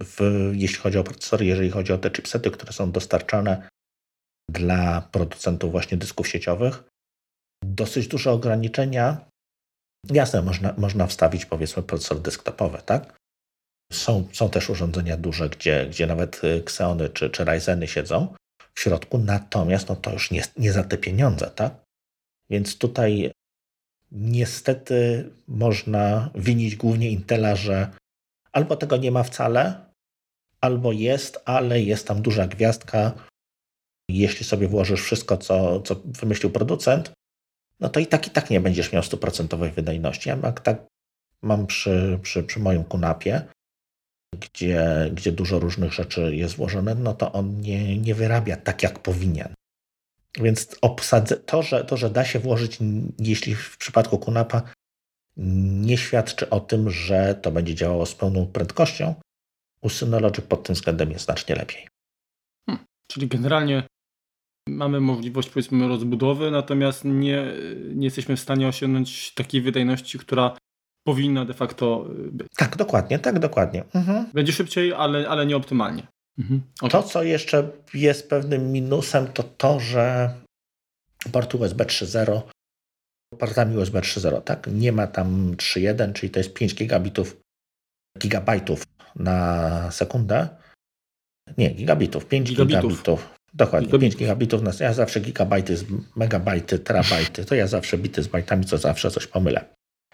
w, 0.00 0.50
jeśli 0.54 0.78
chodzi 0.78 0.98
o 0.98 1.04
procesory, 1.04 1.46
jeżeli 1.46 1.70
chodzi 1.70 1.92
o 1.92 1.98
te 1.98 2.10
chipsety, 2.10 2.50
które 2.50 2.72
są 2.72 2.92
dostarczane 2.92 3.68
dla 4.50 5.08
producentów 5.12 5.70
właśnie 5.70 5.96
dysków 5.98 6.28
sieciowych, 6.28 6.84
dosyć 7.64 8.08
duże 8.08 8.32
ograniczenia. 8.32 9.28
Jasne, 10.10 10.42
można, 10.42 10.74
można 10.78 11.06
wstawić 11.06 11.46
powiedzmy 11.46 11.82
procesor 11.82 12.20
desktopowy, 12.20 12.78
tak? 12.86 13.18
Są, 13.92 14.28
są 14.32 14.50
też 14.50 14.70
urządzenia 14.70 15.16
duże, 15.16 15.48
gdzie, 15.48 15.86
gdzie 15.86 16.06
nawet 16.06 16.40
Xeony 16.44 17.08
czy, 17.08 17.30
czy 17.30 17.44
Ryzeny 17.44 17.88
siedzą 17.88 18.34
w 18.74 18.80
środku, 18.80 19.18
natomiast 19.18 19.88
no 19.88 19.96
to 19.96 20.12
już 20.12 20.30
nie, 20.30 20.42
nie 20.56 20.72
za 20.72 20.84
te 20.84 20.98
pieniądze, 20.98 21.50
tak? 21.50 21.74
Więc 22.50 22.78
tutaj 22.78 23.32
niestety 24.12 25.30
można 25.48 26.30
winić 26.34 26.76
głównie 26.76 27.10
Intela, 27.10 27.56
że 27.56 27.90
albo 28.52 28.76
tego 28.76 28.96
nie 28.96 29.10
ma 29.10 29.22
wcale, 29.22 29.88
albo 30.60 30.92
jest, 30.92 31.40
ale 31.44 31.82
jest 31.82 32.06
tam 32.06 32.22
duża 32.22 32.46
gwiazdka. 32.46 33.27
Jeśli 34.08 34.44
sobie 34.44 34.68
włożysz 34.68 35.02
wszystko, 35.02 35.36
co, 35.36 35.80
co 35.80 35.94
wymyślił 36.04 36.50
producent, 36.50 37.12
no 37.80 37.88
to 37.88 38.00
i 38.00 38.06
tak 38.06 38.26
i 38.26 38.30
tak 38.30 38.50
nie 38.50 38.60
będziesz 38.60 38.92
miał 38.92 39.02
stuprocentowej 39.02 39.70
wydajności. 39.70 40.28
Ja 40.28 40.52
tak 40.52 40.86
mam 41.42 41.66
przy, 41.66 42.18
przy, 42.22 42.42
przy 42.42 42.60
moim 42.60 42.84
kunapie, 42.84 43.42
gdzie, 44.40 45.10
gdzie 45.12 45.32
dużo 45.32 45.58
różnych 45.58 45.92
rzeczy 45.92 46.36
jest 46.36 46.56
włożone, 46.56 46.94
no 46.94 47.14
to 47.14 47.32
on 47.32 47.60
nie, 47.60 47.98
nie 47.98 48.14
wyrabia 48.14 48.56
tak, 48.56 48.82
jak 48.82 48.98
powinien. 48.98 49.54
Więc 50.34 50.68
to, 51.46 51.62
że, 51.62 51.84
to, 51.84 51.96
że 51.96 52.10
da 52.10 52.24
się 52.24 52.38
włożyć, 52.38 52.78
jeśli 53.18 53.54
w 53.54 53.78
przypadku 53.78 54.18
Kunapa, 54.18 54.62
nie 55.36 55.96
świadczy 55.96 56.50
o 56.50 56.60
tym, 56.60 56.90
że 56.90 57.34
to 57.34 57.50
będzie 57.50 57.74
działało 57.74 58.06
z 58.06 58.14
pełną 58.14 58.46
prędkością. 58.46 59.14
U 59.80 59.88
Synology 59.88 60.42
pod 60.42 60.62
tym 60.62 60.74
względem 60.74 61.10
jest 61.10 61.24
znacznie 61.24 61.54
lepiej. 61.54 61.88
Hmm, 62.66 62.84
czyli 63.06 63.28
generalnie 63.28 63.82
mamy 64.68 65.00
możliwość 65.00 65.50
powiedzmy 65.50 65.88
rozbudowy, 65.88 66.50
natomiast 66.50 67.04
nie, 67.04 67.44
nie 67.94 68.06
jesteśmy 68.06 68.36
w 68.36 68.40
stanie 68.40 68.68
osiągnąć 68.68 69.34
takiej 69.34 69.62
wydajności, 69.62 70.18
która 70.18 70.56
powinna 71.06 71.44
de 71.44 71.54
facto 71.54 72.06
być. 72.32 72.48
Tak, 72.56 72.76
dokładnie, 72.76 73.18
tak, 73.18 73.38
dokładnie. 73.38 73.84
Mhm. 73.94 74.26
Będzie 74.34 74.52
szybciej, 74.52 74.92
ale, 74.92 75.28
ale 75.28 75.46
nie 75.46 75.56
optymalnie. 75.56 76.06
Mhm. 76.38 76.62
Okay. 76.80 76.90
To, 76.90 77.02
co 77.02 77.22
jeszcze 77.22 77.70
jest 77.94 78.30
pewnym 78.30 78.72
minusem, 78.72 79.26
to 79.26 79.42
to, 79.42 79.80
że 79.80 80.34
port 81.32 81.54
USB 81.54 81.84
3.0 81.84 82.40
portami 83.38 83.76
USB 83.76 84.00
3.0, 84.00 84.42
tak? 84.42 84.66
Nie 84.72 84.92
ma 84.92 85.06
tam 85.06 85.54
3.1, 85.56 86.12
czyli 86.12 86.30
to 86.30 86.40
jest 86.40 86.54
5 86.54 86.74
gigabitów, 86.74 87.40
gigabajtów 88.18 88.82
na 89.16 89.90
sekundę. 89.90 90.48
Nie, 91.58 91.70
gigabitów, 91.70 92.26
5 92.26 92.48
gigabitów. 92.48 92.82
gigabitów. 92.82 93.37
Dokładnie, 93.54 93.86
gigabitów. 93.86 94.00
5 94.00 94.16
gigabitów 94.16 94.62
na 94.62 94.70
Ja 94.80 94.92
zawsze 94.92 95.20
gigabajty, 95.20 95.76
megabajty, 96.16 96.78
terabajty. 96.78 97.44
To 97.44 97.54
ja 97.54 97.66
zawsze 97.66 97.98
bity 97.98 98.22
z 98.22 98.28
bajtami, 98.28 98.64
co 98.64 98.78
zawsze 98.78 99.10
coś 99.10 99.26
pomylę. 99.26 99.64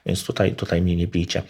Więc 0.06 0.24
tutaj, 0.24 0.54
tutaj 0.54 0.82
mnie 0.82 0.96
nie 0.96 1.06
bijcie. 1.06 1.42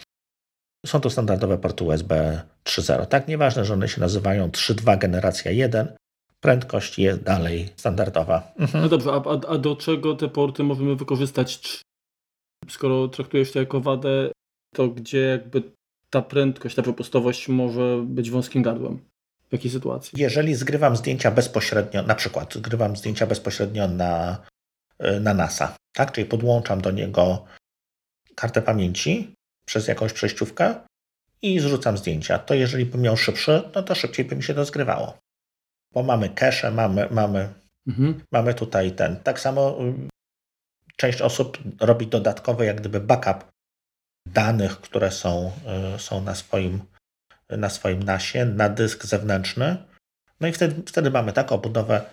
Są 0.86 1.00
to 1.00 1.10
standardowe 1.10 1.58
porty 1.58 1.84
USB 1.84 2.42
3.0. 2.64 3.06
Tak, 3.06 3.28
nieważne, 3.28 3.64
że 3.64 3.74
one 3.74 3.88
się 3.88 4.00
nazywają 4.00 4.48
3.2 4.48 4.98
generacja 4.98 5.50
1, 5.50 5.94
prędkość 6.40 6.98
jest 6.98 7.22
dalej 7.22 7.68
standardowa. 7.76 8.52
Mhm. 8.58 8.84
No 8.84 8.88
dobrze, 8.88 9.10
a, 9.12 9.48
a, 9.48 9.58
do 9.58 9.76
czego 9.76 10.14
te 10.14 10.28
porty 10.28 10.62
możemy 10.62 10.96
wykorzystać? 10.96 11.80
Skoro 12.68 13.08
traktujesz 13.08 13.52
to 13.52 13.58
jako 13.58 13.80
wadę, 13.80 14.30
to 14.74 14.88
gdzie 14.88 15.20
jakby 15.20 15.62
ta 16.10 16.22
prędkość, 16.22 16.74
ta 16.74 16.82
przepustowość 16.82 17.48
może 17.48 18.02
być 18.06 18.30
wąskim 18.30 18.62
gardłem? 18.62 19.00
Sytuacji? 19.70 20.20
Jeżeli 20.20 20.54
zgrywam 20.54 20.96
zdjęcia 20.96 21.30
bezpośrednio, 21.30 22.02
na 22.02 22.14
przykład 22.14 22.54
zgrywam 22.54 22.96
zdjęcia 22.96 23.26
bezpośrednio 23.26 23.88
na, 23.88 24.38
na 25.20 25.34
NASA, 25.34 25.76
tak? 25.92 26.12
czyli 26.12 26.26
podłączam 26.26 26.80
do 26.80 26.90
niego 26.90 27.44
kartę 28.34 28.62
pamięci, 28.62 29.34
przez 29.64 29.88
jakąś 29.88 30.12
przejściówkę 30.12 30.74
i 31.42 31.60
zrzucam 31.60 31.98
zdjęcia. 31.98 32.38
To 32.38 32.54
jeżeli 32.54 32.86
bym 32.86 33.00
miał 33.00 33.16
szybszy, 33.16 33.62
no 33.74 33.82
to 33.82 33.94
szybciej 33.94 34.24
by 34.24 34.36
mi 34.36 34.42
się 34.42 34.54
to 34.54 34.64
zgrywało. 34.64 35.18
Bo 35.92 36.02
mamy 36.02 36.28
cache, 36.28 36.70
mamy, 36.70 37.08
mamy, 37.10 37.48
mhm. 37.86 38.24
mamy 38.32 38.54
tutaj 38.54 38.92
ten. 38.92 39.16
Tak 39.16 39.40
samo 39.40 39.78
y, 39.84 39.94
część 40.96 41.20
osób 41.20 41.58
robi 41.80 42.06
dodatkowy 42.06 42.64
jak 42.64 42.80
gdyby 42.80 43.00
backup 43.00 43.44
danych, 44.26 44.80
które 44.80 45.10
są, 45.10 45.52
y, 45.96 45.98
są 45.98 46.22
na, 46.22 46.34
swoim, 46.34 46.80
na 47.50 47.70
swoim 47.70 48.02
nasie, 48.02 48.44
na 48.44 48.68
dysk 48.68 49.04
zewnętrzny. 49.04 49.76
No 50.40 50.48
i 50.48 50.52
wtedy, 50.52 50.82
wtedy 50.86 51.10
mamy 51.10 51.32
taką 51.32 51.58
budowę 51.58 52.12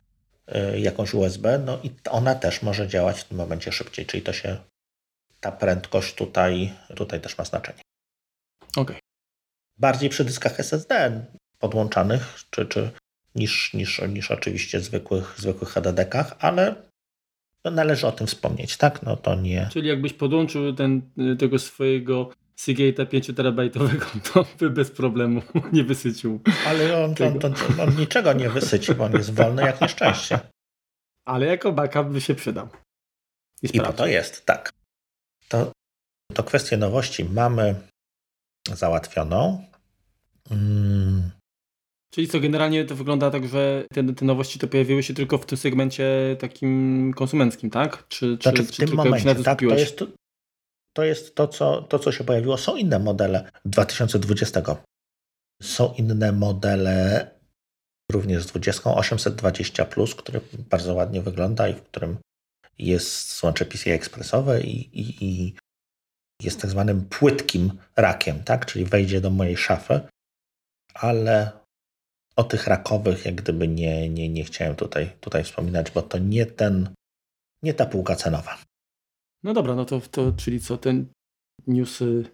y, 0.55 0.79
jakąś 0.79 1.13
USB, 1.13 1.59
no 1.59 1.79
i 1.83 1.91
ona 2.09 2.35
też 2.35 2.61
może 2.61 2.87
działać 2.87 3.19
w 3.19 3.23
tym 3.23 3.37
momencie 3.37 3.71
szybciej, 3.71 4.05
czyli 4.05 4.23
to 4.23 4.33
się 4.33 4.57
ta 5.39 5.51
prędkość 5.51 6.15
tutaj, 6.15 6.73
tutaj 6.95 7.21
też 7.21 7.37
ma 7.37 7.45
znaczenie. 7.45 7.81
Okay. 8.75 8.99
Bardziej 9.77 10.09
przy 10.09 10.25
dyskach 10.25 10.59
SSD 10.59 11.25
podłączanych, 11.59 12.43
czy, 12.49 12.65
czy 12.65 12.91
niż, 13.35 13.73
niż, 13.73 14.01
niż 14.09 14.31
oczywiście 14.31 14.79
zwykłych, 14.79 15.35
zwykłych 15.37 15.69
HDD-kach, 15.69 16.35
ale 16.39 16.75
należy 17.65 18.07
o 18.07 18.11
tym 18.11 18.27
wspomnieć, 18.27 18.77
tak? 18.77 19.03
No 19.03 19.17
to 19.17 19.35
nie. 19.35 19.69
Czyli 19.71 19.87
jakbyś 19.87 20.13
podłączył 20.13 20.73
ten, 20.73 21.01
tego 21.39 21.59
swojego 21.59 22.29
Seagate'a 22.61 23.05
5 23.05 23.35
terabajtowego, 23.35 24.05
to 24.33 24.45
by 24.59 24.69
bez 24.69 24.91
problemu 24.91 25.41
nie 25.73 25.83
wysycił. 25.83 26.39
Ale 26.65 27.05
on, 27.05 27.15
on, 27.27 27.39
on, 27.45 27.79
on, 27.79 27.95
niczego 27.95 28.33
nie 28.33 28.49
wysyci, 28.49 28.95
bo 28.95 29.03
on 29.03 29.13
jest 29.13 29.33
wolny 29.33 29.61
jak 29.61 29.81
nieszczęście. 29.81 30.39
Ale 31.25 31.45
jako 31.45 31.71
backup 31.71 32.07
by 32.07 32.21
się 32.21 32.35
przydał. 32.35 32.69
I, 33.61 33.77
I 33.77 33.79
po 33.79 33.93
to 33.93 34.07
jest, 34.07 34.45
tak 34.45 34.71
to, 35.49 35.71
to 36.33 36.43
kwestię 36.43 36.77
nowości 36.77 37.25
mamy 37.25 37.75
załatwioną. 38.73 39.65
Mm. 40.51 41.31
Czyli 42.13 42.27
co, 42.27 42.39
generalnie 42.39 42.85
to 42.85 42.95
wygląda 42.95 43.31
tak, 43.31 43.47
że 43.47 43.85
te, 43.93 44.13
te, 44.13 44.25
nowości 44.25 44.59
to 44.59 44.67
pojawiły 44.67 45.03
się 45.03 45.13
tylko 45.13 45.37
w 45.37 45.45
tym 45.45 45.57
segmencie 45.57 46.37
takim 46.39 47.13
konsumenckim, 47.15 47.69
tak? 47.69 48.07
Czy, 48.07 48.37
znaczy 48.41 48.57
czy, 48.57 48.63
w 48.63 48.71
czy 48.71 48.85
tym 48.85 48.95
momencie, 48.95 49.35
tak, 49.35 49.59
to 49.59 49.65
jest, 49.65 50.03
to, 50.93 51.03
jest 51.03 51.35
to, 51.35 51.47
co, 51.47 51.81
to, 51.81 51.99
co 51.99 52.11
się 52.11 52.23
pojawiło. 52.23 52.57
Są 52.57 52.75
inne 52.75 52.99
modele 52.99 53.51
2020. 53.65 54.61
Są 55.61 55.93
inne 55.93 56.31
modele 56.31 57.27
również 58.11 58.43
z 58.43 58.45
20, 58.45 58.95
820, 58.95 59.85
który 60.17 60.41
bardzo 60.69 60.93
ładnie 60.93 61.21
wygląda 61.21 61.67
i 61.67 61.73
w 61.73 61.81
którym 61.81 62.17
jest 62.77 63.37
złącze 63.37 63.65
PCI 63.65 63.91
ekspresowe 63.91 64.61
i, 64.61 64.99
i, 64.99 65.25
i 65.25 65.55
jest 66.41 66.61
tak 66.61 66.69
zwanym 66.69 67.05
płytkim 67.05 67.71
rakiem, 67.95 68.43
tak? 68.43 68.65
czyli 68.65 68.85
wejdzie 68.85 69.21
do 69.21 69.29
mojej 69.29 69.57
szafy, 69.57 70.01
ale 70.93 71.51
o 72.35 72.43
tych 72.43 72.67
rakowych 72.67 73.25
jak 73.25 73.35
gdyby 73.35 73.67
nie, 73.67 74.09
nie, 74.09 74.29
nie 74.29 74.43
chciałem 74.43 74.75
tutaj, 74.75 75.11
tutaj 75.21 75.43
wspominać, 75.43 75.91
bo 75.91 76.01
to 76.01 76.17
nie 76.17 76.45
ten, 76.45 76.93
nie 77.63 77.73
ta 77.73 77.85
półka 77.85 78.15
cenowa. 78.15 78.57
No 79.43 79.53
dobra, 79.53 79.75
no 79.75 79.85
to, 79.85 80.01
to 80.01 80.31
czyli 80.31 80.59
co, 80.59 80.77
ten 80.77 81.05
newsy 81.67 82.31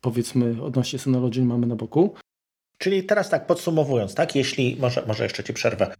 powiedzmy 0.00 0.62
odnośnie 0.62 0.98
Synology 0.98 1.42
mamy 1.44 1.66
na 1.66 1.76
boku. 1.76 2.14
Czyli 2.78 3.04
teraz 3.04 3.30
tak 3.30 3.46
podsumowując, 3.46 4.14
tak, 4.14 4.34
jeśli, 4.36 4.76
może, 4.76 5.06
może 5.06 5.24
jeszcze 5.24 5.44
Ci 5.44 5.52
przerwę, 5.52 5.94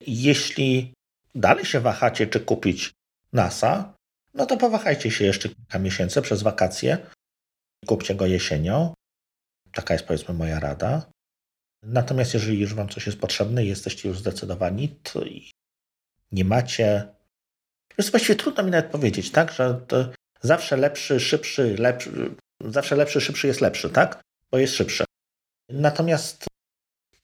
jeśli 0.00 0.92
dalej 1.34 1.64
się 1.64 1.80
wahacie, 1.80 2.26
czy 2.26 2.40
kupić 2.40 2.92
NASA, 3.32 3.94
no 4.34 4.46
to 4.46 4.56
powahajcie 4.56 5.10
się 5.10 5.24
jeszcze 5.24 5.48
kilka 5.48 5.78
miesięcy 5.78 6.22
przez 6.22 6.42
wakacje, 6.42 7.06
kupcie 7.86 8.14
go 8.14 8.26
jesienią, 8.26 8.94
taka 9.72 9.94
jest 9.94 10.06
powiedzmy 10.06 10.34
moja 10.34 10.60
rada. 10.60 11.10
Natomiast 11.82 12.34
jeżeli 12.34 12.60
już 12.60 12.74
Wam 12.74 12.88
coś 12.88 13.06
jest 13.06 13.20
potrzebne 13.20 13.64
i 13.64 13.68
jesteście 13.68 14.08
już 14.08 14.18
zdecydowani, 14.18 14.88
to 14.88 15.24
nie 16.32 16.44
macie. 16.44 17.15
Jest 17.98 18.10
właściwie 18.10 18.34
trudno 18.36 18.62
mi 18.62 18.70
nawet 18.70 18.90
powiedzieć, 18.90 19.30
tak, 19.30 19.52
że 19.52 19.80
zawsze 20.40 20.76
lepszy, 20.76 21.20
szybszy, 21.20 21.76
lepszy, 21.78 22.30
zawsze 22.60 22.96
lepszy, 22.96 23.20
szybszy 23.20 23.46
jest 23.46 23.60
lepszy, 23.60 23.90
tak? 23.90 24.22
Bo 24.50 24.58
jest 24.58 24.74
szybszy. 24.74 25.04
Natomiast 25.68 26.46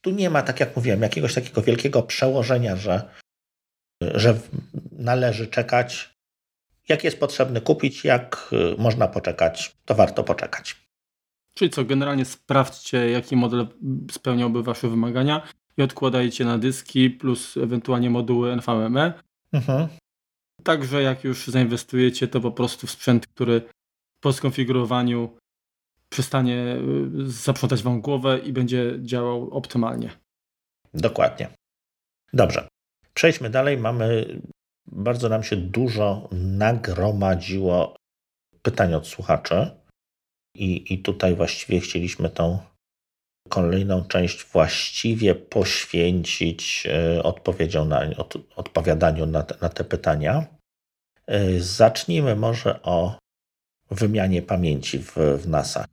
tu 0.00 0.10
nie 0.10 0.30
ma, 0.30 0.42
tak 0.42 0.60
jak 0.60 0.76
mówiłem, 0.76 1.02
jakiegoś 1.02 1.34
takiego 1.34 1.62
wielkiego 1.62 2.02
przełożenia, 2.02 2.76
że, 2.76 3.10
że 4.00 4.38
należy 4.92 5.46
czekać. 5.46 6.14
Jak 6.88 7.04
jest 7.04 7.20
potrzebny 7.20 7.60
kupić, 7.60 8.04
jak 8.04 8.50
można 8.78 9.08
poczekać, 9.08 9.76
to 9.84 9.94
warto 9.94 10.24
poczekać. 10.24 10.76
Czyli 11.54 11.70
co, 11.70 11.84
generalnie 11.84 12.24
sprawdźcie, 12.24 13.10
jaki 13.10 13.36
model 13.36 13.66
spełniałby 14.10 14.62
Wasze 14.62 14.88
wymagania 14.88 15.48
i 15.76 15.82
odkładajcie 15.82 16.44
na 16.44 16.58
dyski 16.58 17.10
plus 17.10 17.56
ewentualnie 17.56 18.10
moduły 18.10 18.56
NVMe. 18.56 19.12
Mhm. 19.52 19.88
Także 20.64 21.02
jak 21.02 21.24
już 21.24 21.46
zainwestujecie, 21.46 22.28
to 22.28 22.40
po 22.40 22.52
prostu 22.52 22.86
w 22.86 22.90
sprzęt, 22.90 23.26
który 23.26 23.62
po 24.20 24.32
skonfigurowaniu 24.32 25.36
przestanie 26.08 26.76
y, 27.26 27.30
zaprzątać 27.30 27.82
Wam 27.82 28.00
głowę 28.00 28.38
i 28.38 28.52
będzie 28.52 28.98
działał 29.02 29.50
optymalnie. 29.50 30.10
Dokładnie. 30.94 31.48
Dobrze. 32.32 32.68
Przejdźmy 33.14 33.50
dalej. 33.50 33.78
Mamy, 33.78 34.40
bardzo 34.86 35.28
nam 35.28 35.42
się 35.42 35.56
dużo 35.56 36.28
nagromadziło 36.32 37.96
pytań 38.62 38.94
od 38.94 39.06
słuchaczy. 39.06 39.70
I, 40.54 40.94
I 40.94 41.02
tutaj 41.02 41.36
właściwie 41.36 41.80
chcieliśmy 41.80 42.30
tą 42.30 42.58
kolejną 43.48 44.04
część 44.04 44.44
właściwie 44.44 45.34
poświęcić 45.34 46.86
e, 46.86 47.22
odpowiedzią 47.22 47.84
na, 47.84 48.00
od, 48.16 48.34
odpowiadaniu 48.56 49.26
na 49.26 49.42
te, 49.42 49.54
na 49.62 49.68
te 49.68 49.84
pytania. 49.84 50.46
E, 51.26 51.60
zacznijmy 51.60 52.36
może 52.36 52.82
o 52.82 53.16
wymianie 53.90 54.42
pamięci 54.42 54.98
w, 54.98 55.16
w 55.38 55.48
NASA. 55.48 55.84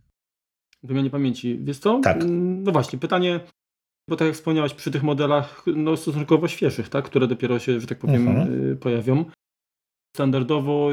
Wymianie 0.83 1.09
pamięci. 1.09 1.59
Wiesz 1.61 1.79
co? 1.79 1.99
Tak. 2.03 2.21
Mm, 2.21 2.63
no 2.63 2.71
właśnie, 2.71 2.99
pytanie, 2.99 3.39
bo 4.09 4.15
tak 4.15 4.25
jak 4.25 4.35
wspomniałeś, 4.35 4.73
przy 4.73 4.91
tych 4.91 5.03
modelach 5.03 5.65
no, 5.75 5.97
stosunkowo 5.97 6.47
świeżych, 6.47 6.89
tak, 6.89 7.05
które 7.05 7.27
dopiero 7.27 7.59
się, 7.59 7.79
że 7.79 7.87
tak 7.87 7.97
powiem, 7.97 8.27
mhm. 8.27 8.71
Y, 8.71 8.75
pojawią, 8.75 9.25
standardowo 10.15 10.91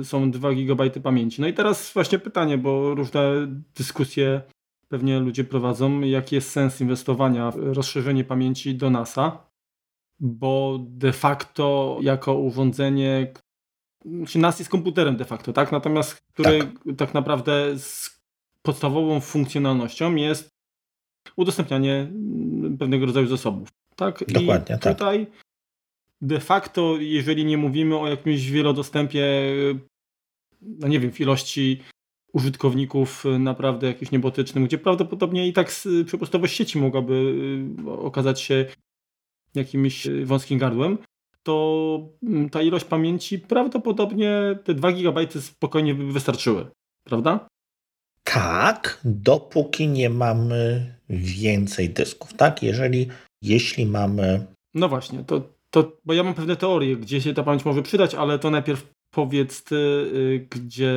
y, 0.00 0.04
są 0.04 0.30
2 0.30 0.54
GB 0.54 0.90
pamięci. 0.90 1.40
No 1.40 1.48
i 1.48 1.54
teraz 1.54 1.92
właśnie 1.92 2.18
pytanie, 2.18 2.58
bo 2.58 2.94
różne 2.94 3.46
dyskusje 3.76 4.42
pewnie 4.88 5.20
ludzie 5.20 5.44
prowadzą, 5.44 6.00
jaki 6.00 6.34
jest 6.34 6.50
sens 6.50 6.80
inwestowania 6.80 7.50
w 7.50 7.56
rozszerzenie 7.56 8.24
pamięci 8.24 8.74
do 8.74 8.90
NASA, 8.90 9.50
bo 10.20 10.78
de 10.88 11.12
facto 11.12 11.98
jako 12.00 12.34
urządzenie, 12.34 13.32
znaczy 14.04 14.38
NAS 14.38 14.58
jest 14.58 14.70
komputerem 14.70 15.16
de 15.16 15.24
facto, 15.24 15.52
tak? 15.52 15.72
Natomiast 15.72 16.16
który 16.32 16.58
tak, 16.58 16.96
tak 16.96 17.14
naprawdę 17.14 17.78
z 17.78 18.20
podstawową 18.62 19.20
funkcjonalnością 19.20 20.14
jest 20.14 20.50
udostępnianie 21.36 22.12
pewnego 22.78 23.06
rodzaju 23.06 23.26
zasobów. 23.26 23.68
Tak? 23.96 24.24
Dokładnie, 24.28 24.76
I 24.76 24.78
tak. 24.78 24.94
tutaj 24.94 25.26
tak 25.26 25.46
de 26.20 26.40
facto, 26.40 26.96
jeżeli 27.00 27.44
nie 27.44 27.58
mówimy 27.58 27.98
o 27.98 28.08
jakimś 28.08 28.50
wielodostępie, 28.50 29.26
no 30.62 30.88
nie 30.88 31.00
wiem, 31.00 31.12
w 31.12 31.20
ilości 31.20 31.82
użytkowników 32.32 33.24
naprawdę 33.38 33.86
jakimś 33.86 34.10
niebotycznym, 34.10 34.64
gdzie 34.64 34.78
prawdopodobnie 34.78 35.48
i 35.48 35.52
tak 35.52 35.72
przepustowość 36.06 36.56
sieci 36.56 36.78
mogłaby 36.78 37.34
y, 37.86 37.90
okazać 37.90 38.40
się 38.40 38.66
jakimś 39.54 40.08
wąskim 40.24 40.58
gardłem, 40.58 40.98
to 41.42 42.08
mm, 42.22 42.50
ta 42.50 42.62
ilość 42.62 42.84
pamięci 42.84 43.38
prawdopodobnie 43.38 44.58
te 44.64 44.74
2 44.74 44.92
GB 44.92 45.26
spokojnie 45.40 45.94
by 45.94 46.12
wystarczyły, 46.12 46.66
prawda? 47.04 47.48
Tak, 48.24 49.00
dopóki 49.04 49.88
nie 49.88 50.10
mamy 50.10 50.94
więcej 51.08 51.90
dysków, 51.90 52.34
tak? 52.34 52.62
Jeżeli, 52.62 53.08
jeśli 53.42 53.86
mamy... 53.86 54.46
No 54.74 54.88
właśnie, 54.88 55.24
to 55.24 55.56
to, 55.70 55.92
bo 56.04 56.14
ja 56.14 56.22
mam 56.22 56.34
pewne 56.34 56.56
teorie, 56.56 56.96
gdzie 56.96 57.20
się 57.20 57.34
ta 57.34 57.42
pamięć 57.42 57.64
może 57.64 57.82
przydać, 57.82 58.14
ale 58.14 58.38
to 58.38 58.50
najpierw 58.50 58.86
powiedz 59.16 59.64
ty, 59.64 59.76
y, 59.76 60.46
gdzie 60.50 60.94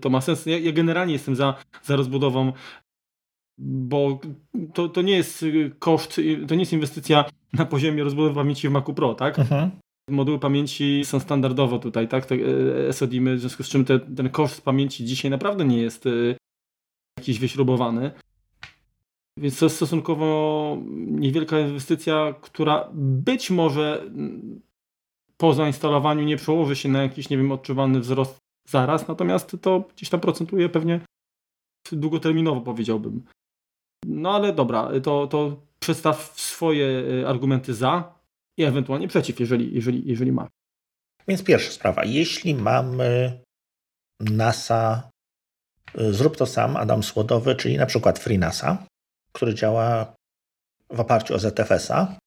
to 0.00 0.10
ma 0.10 0.20
sens. 0.20 0.46
Ja, 0.46 0.58
ja, 0.58 0.72
generalnie 0.72 1.12
jestem 1.12 1.36
za, 1.36 1.54
za 1.82 1.96
rozbudową, 1.96 2.52
bo 3.58 4.20
to, 4.74 4.88
to 4.88 5.02
nie 5.02 5.16
jest 5.16 5.44
koszt, 5.78 6.20
to 6.48 6.54
nie 6.54 6.60
jest 6.60 6.72
inwestycja 6.72 7.24
na 7.52 7.64
poziomie 7.64 8.04
rozbudowy 8.04 8.34
pamięci 8.34 8.68
w 8.68 8.70
Macu 8.70 8.94
Pro, 8.94 9.14
tak? 9.14 9.38
Mhm. 9.38 9.70
Moduły 10.10 10.38
pamięci 10.38 11.04
są 11.04 11.20
standardowo 11.20 11.78
tutaj, 11.78 12.08
tak? 12.08 12.26
Te 12.26 12.34
y, 12.34 12.92
SODIMy, 12.92 13.36
w 13.36 13.40
związku 13.40 13.62
z 13.62 13.68
czym 13.68 13.84
te, 13.84 13.98
ten 13.98 14.28
koszt 14.30 14.62
pamięci 14.62 15.04
dzisiaj 15.04 15.30
naprawdę 15.30 15.64
nie 15.64 15.78
jest 15.78 16.06
y, 16.06 16.36
jakiś 17.18 17.38
wyśrubowany. 17.38 18.10
Więc 19.38 19.58
to 19.58 19.66
jest 19.66 19.76
stosunkowo 19.76 20.78
niewielka 20.96 21.60
inwestycja, 21.60 22.34
która 22.40 22.88
być 22.94 23.50
może 23.50 24.10
po 25.40 25.54
zainstalowaniu 25.54 26.24
nie 26.24 26.36
przełoży 26.36 26.76
się 26.76 26.88
na 26.88 27.02
jakiś, 27.02 27.30
nie 27.30 27.36
wiem, 27.36 27.52
odczuwalny 27.52 28.00
wzrost 28.00 28.38
zaraz, 28.68 29.08
natomiast 29.08 29.56
to 29.60 29.84
gdzieś 29.96 30.08
tam 30.08 30.20
procentuje 30.20 30.68
pewnie 30.68 31.00
długoterminowo, 31.92 32.60
powiedziałbym. 32.60 33.24
No 34.06 34.34
ale 34.34 34.52
dobra, 34.52 34.90
to, 35.02 35.26
to 35.26 35.62
przedstaw 35.80 36.40
swoje 36.40 36.86
e, 37.22 37.28
argumenty 37.28 37.74
za 37.74 38.14
i 38.56 38.64
ewentualnie 38.64 39.08
przeciw, 39.08 39.40
jeżeli, 39.40 39.74
jeżeli, 39.74 40.08
jeżeli 40.08 40.32
ma. 40.32 40.48
Więc 41.28 41.44
pierwsza 41.44 41.70
sprawa. 41.70 42.04
Jeśli 42.04 42.54
mamy 42.54 43.40
NASA, 44.20 45.10
e, 45.94 46.12
zrób 46.12 46.36
to 46.36 46.46
sam, 46.46 46.76
Adam 46.76 47.02
Słodowy, 47.02 47.54
czyli 47.54 47.76
na 47.76 47.86
przykład 47.86 48.18
FreeNASa, 48.18 48.86
który 49.32 49.54
działa 49.54 50.14
w 50.90 51.00
oparciu 51.00 51.34
o 51.34 51.38
ZFS-a, 51.38 52.18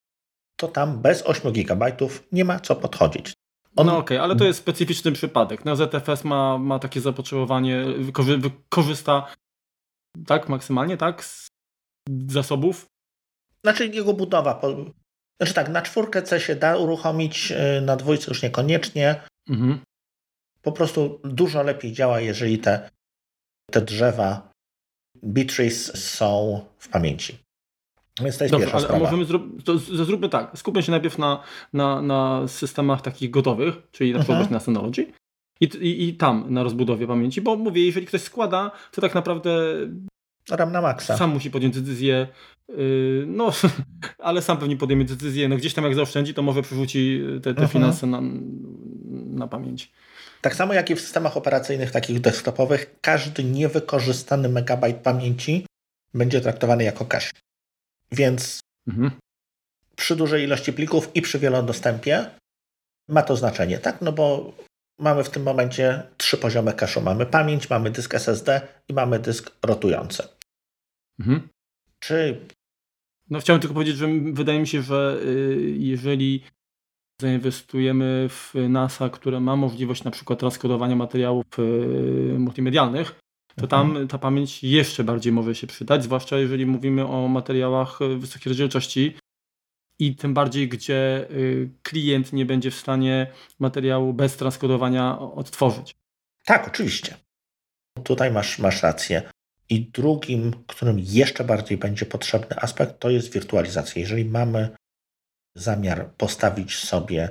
to 0.62 0.68
tam 0.68 1.02
bez 1.02 1.22
8 1.22 1.52
GB 1.52 1.96
nie 2.32 2.44
ma 2.44 2.60
co 2.60 2.76
podchodzić. 2.76 3.32
On... 3.76 3.86
No 3.86 3.98
okej, 3.98 4.16
okay, 4.16 4.24
ale 4.24 4.36
to 4.36 4.44
jest 4.44 4.58
specyficzny 4.58 5.12
przypadek. 5.12 5.64
No, 5.64 5.76
ZFS 5.76 6.24
ma, 6.24 6.58
ma 6.58 6.78
takie 6.78 7.00
zapotrzebowanie, 7.00 7.84
wykorzysta 8.38 9.26
tak 10.26 10.48
maksymalnie, 10.48 10.96
tak, 10.96 11.24
z 11.24 11.48
zasobów. 12.26 12.86
Znaczy 13.64 13.86
jego 13.86 14.14
budowa. 14.14 14.60
Znaczy 15.40 15.54
tak, 15.54 15.68
na 15.68 15.82
czwórkę 15.82 16.22
C 16.22 16.40
się 16.40 16.56
da 16.56 16.76
uruchomić, 16.76 17.52
y, 17.52 17.80
na 17.80 17.96
dwójce 17.96 18.26
już 18.28 18.42
niekoniecznie. 18.42 19.20
Mhm. 19.48 19.78
Po 20.62 20.72
prostu 20.72 21.20
dużo 21.24 21.62
lepiej 21.62 21.92
działa, 21.92 22.20
jeżeli 22.20 22.58
te, 22.58 22.90
te 23.70 23.80
drzewa 23.80 24.52
Beatrice 25.22 25.96
są 25.96 26.60
w 26.78 26.88
pamięci. 26.88 27.38
Więc 28.20 28.38
to 28.38 28.44
jest 28.44 28.52
Dobrze, 28.52 28.66
pierwsza 28.66 28.76
ale 28.76 28.86
sprawa. 28.86 29.04
Możemy 29.04 29.24
zrób, 29.24 29.62
to 29.62 29.78
zróbmy 29.78 30.28
tak. 30.28 30.50
Skupmy 30.54 30.82
się 30.82 30.90
najpierw 30.90 31.18
na, 31.18 31.42
na, 31.72 32.02
na 32.02 32.48
systemach 32.48 33.02
takich 33.02 33.30
gotowych, 33.30 33.74
czyli 33.92 34.12
na 34.12 34.18
przykład 34.18 34.38
mhm. 34.38 34.52
na 34.52 34.60
Synology. 34.60 35.06
I, 35.60 35.64
i, 35.64 36.08
I 36.08 36.14
tam 36.14 36.44
na 36.48 36.62
rozbudowie 36.62 37.06
pamięci, 37.06 37.40
bo 37.40 37.56
mówię, 37.56 37.86
jeżeli 37.86 38.06
ktoś 38.06 38.22
składa, 38.22 38.70
to 38.92 39.00
tak 39.00 39.14
naprawdę 39.14 39.50
RAM 40.50 40.72
na 40.72 40.80
maksa. 40.80 41.16
Sam 41.16 41.30
musi 41.30 41.50
podjąć 41.50 41.80
decyzję, 41.80 42.28
yy, 42.68 43.24
no, 43.26 43.52
ale 44.18 44.42
sam 44.42 44.58
pewnie 44.58 44.76
podejmie 44.76 45.04
decyzję, 45.04 45.48
no 45.48 45.56
gdzieś 45.56 45.74
tam 45.74 45.84
jak 45.84 45.94
zaoszczędzi, 45.94 46.34
to 46.34 46.42
może 46.42 46.62
przerzuci 46.62 47.20
te, 47.34 47.40
te 47.40 47.50
mhm. 47.50 47.68
finanse 47.68 48.06
na, 48.06 48.20
na 49.36 49.48
pamięć. 49.48 49.92
Tak 50.40 50.54
samo 50.54 50.74
jak 50.74 50.90
i 50.90 50.94
w 50.94 51.00
systemach 51.00 51.36
operacyjnych 51.36 51.90
takich 51.90 52.20
desktopowych, 52.20 52.96
każdy 53.00 53.44
niewykorzystany 53.44 54.48
megabajt 54.48 54.96
pamięci 54.96 55.66
będzie 56.14 56.40
traktowany 56.40 56.84
jako 56.84 57.04
cache. 57.04 57.30
Więc 58.12 58.60
mhm. 58.88 59.10
przy 59.96 60.16
dużej 60.16 60.44
ilości 60.44 60.72
plików 60.72 61.16
i 61.16 61.22
przy 61.22 61.38
wielodostępie 61.38 62.26
ma 63.08 63.22
to 63.22 63.36
znaczenie, 63.36 63.78
tak? 63.78 64.00
No 64.00 64.12
bo 64.12 64.54
mamy 64.98 65.24
w 65.24 65.30
tym 65.30 65.42
momencie 65.42 66.02
trzy 66.16 66.36
poziomy 66.36 66.70
cache'u. 66.70 67.02
Mamy 67.02 67.26
pamięć, 67.26 67.70
mamy 67.70 67.90
dysk 67.90 68.14
SSD 68.14 68.60
i 68.88 68.92
mamy 68.92 69.18
dysk 69.18 69.50
rotujący. 69.62 70.22
Mhm. 71.20 71.48
Czy... 71.98 72.46
No 73.30 73.40
chciałem 73.40 73.60
tylko 73.60 73.74
powiedzieć, 73.74 73.96
że 73.96 74.08
wydaje 74.32 74.60
mi 74.60 74.66
się, 74.66 74.82
że 74.82 75.20
y, 75.24 75.74
jeżeli 75.78 76.44
zainwestujemy 77.20 78.28
w 78.28 78.54
NASA, 78.68 79.08
które 79.08 79.40
ma 79.40 79.56
możliwość 79.56 80.04
na 80.04 80.10
przykład 80.10 80.38
transkodowania 80.38 80.96
materiałów 80.96 81.44
y, 81.58 81.62
multimedialnych, 82.38 83.21
to 83.56 83.66
tam 83.66 83.88
mhm. 83.88 84.08
ta 84.08 84.18
pamięć 84.18 84.64
jeszcze 84.64 85.04
bardziej 85.04 85.32
może 85.32 85.54
się 85.54 85.66
przydać, 85.66 86.04
zwłaszcza 86.04 86.38
jeżeli 86.38 86.66
mówimy 86.66 87.06
o 87.06 87.28
materiałach 87.28 87.98
wysokiej 88.18 88.50
rozdzielczości 88.50 89.16
i 89.98 90.16
tym 90.16 90.34
bardziej, 90.34 90.68
gdzie 90.68 91.26
y, 91.30 91.70
klient 91.82 92.32
nie 92.32 92.46
będzie 92.46 92.70
w 92.70 92.74
stanie 92.74 93.26
materiału 93.58 94.12
bez 94.12 94.36
transkodowania 94.36 95.18
odtworzyć. 95.18 95.94
Tak, 96.44 96.68
oczywiście. 96.68 97.16
Tutaj 98.04 98.30
masz, 98.30 98.58
masz 98.58 98.82
rację. 98.82 99.22
I 99.68 99.80
drugim, 99.80 100.52
którym 100.66 100.96
jeszcze 100.98 101.44
bardziej 101.44 101.78
będzie 101.78 102.06
potrzebny 102.06 102.56
aspekt, 102.56 103.00
to 103.00 103.10
jest 103.10 103.32
wirtualizacja. 103.32 104.00
Jeżeli 104.00 104.24
mamy 104.24 104.68
zamiar 105.54 106.10
postawić 106.16 106.78
sobie 106.78 107.28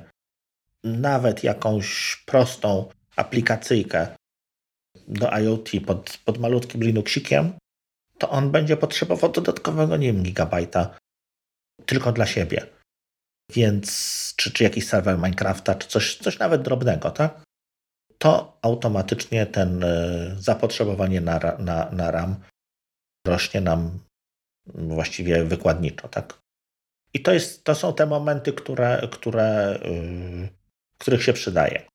nawet 0.83 1.43
jakąś 1.43 2.15
prostą 2.25 2.89
aplikacyjkę 3.15 4.07
do 5.11 5.29
IoT 5.39 5.69
pod, 5.85 6.17
pod 6.25 6.37
malutkim 6.37 6.83
Linuxikiem, 6.83 7.53
to 8.17 8.29
on 8.29 8.51
będzie 8.51 8.77
potrzebował 8.77 9.31
dodatkowego, 9.31 9.97
nie 9.97 10.13
wiem, 10.13 10.23
gigabajta 10.23 10.97
tylko 11.85 12.11
dla 12.11 12.25
siebie. 12.25 12.65
Więc, 13.53 13.87
czy, 14.37 14.51
czy 14.51 14.63
jakiś 14.63 14.87
serwer 14.87 15.17
Minecrafta, 15.17 15.75
czy 15.75 15.87
coś, 15.87 16.17
coś 16.17 16.39
nawet 16.39 16.61
drobnego, 16.61 17.11
tak? 17.11 17.43
To 18.17 18.57
automatycznie 18.61 19.45
ten 19.45 19.83
e, 19.83 20.35
zapotrzebowanie 20.39 21.21
na, 21.21 21.39
na, 21.59 21.91
na 21.91 22.11
RAM 22.11 22.35
rośnie 23.27 23.61
nam 23.61 23.99
właściwie 24.65 25.43
wykładniczo, 25.43 26.07
tak? 26.07 26.41
I 27.13 27.19
to, 27.19 27.33
jest, 27.33 27.63
to 27.63 27.75
są 27.75 27.93
te 27.93 28.05
momenty, 28.05 28.53
które, 28.53 29.07
które, 29.11 29.79
yy, 29.83 30.49
których 30.97 31.23
się 31.23 31.33
przydaje. 31.33 31.90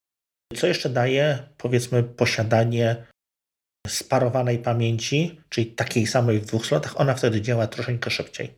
Co 0.55 0.67
jeszcze 0.67 0.89
daje, 0.89 1.39
powiedzmy, 1.57 2.03
posiadanie 2.03 3.05
sparowanej 3.87 4.59
pamięci, 4.59 5.41
czyli 5.49 5.67
takiej 5.67 6.07
samej 6.07 6.39
w 6.39 6.45
dwóch 6.45 6.65
slotach, 6.65 7.01
ona 7.01 7.13
wtedy 7.13 7.41
działa 7.41 7.67
troszeczkę 7.67 8.09
szybciej. 8.11 8.55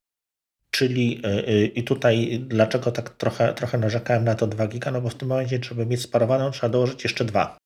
Czyli 0.72 1.22
yy, 1.22 1.66
i 1.66 1.84
tutaj 1.84 2.40
dlaczego 2.48 2.92
tak 2.92 3.10
trochę, 3.10 3.54
trochę 3.54 3.78
narzekałem 3.78 4.24
na 4.24 4.36
to 4.36 4.48
2 4.48 4.68
giga, 4.68 4.92
no 4.92 5.02
bo 5.02 5.10
w 5.10 5.16
tym 5.16 5.28
momencie, 5.28 5.60
żeby 5.64 5.86
mieć 5.86 6.02
sparowaną, 6.02 6.52
trzeba 6.52 6.70
dołożyć 6.70 7.04
jeszcze 7.04 7.26
dwa. 7.26 7.58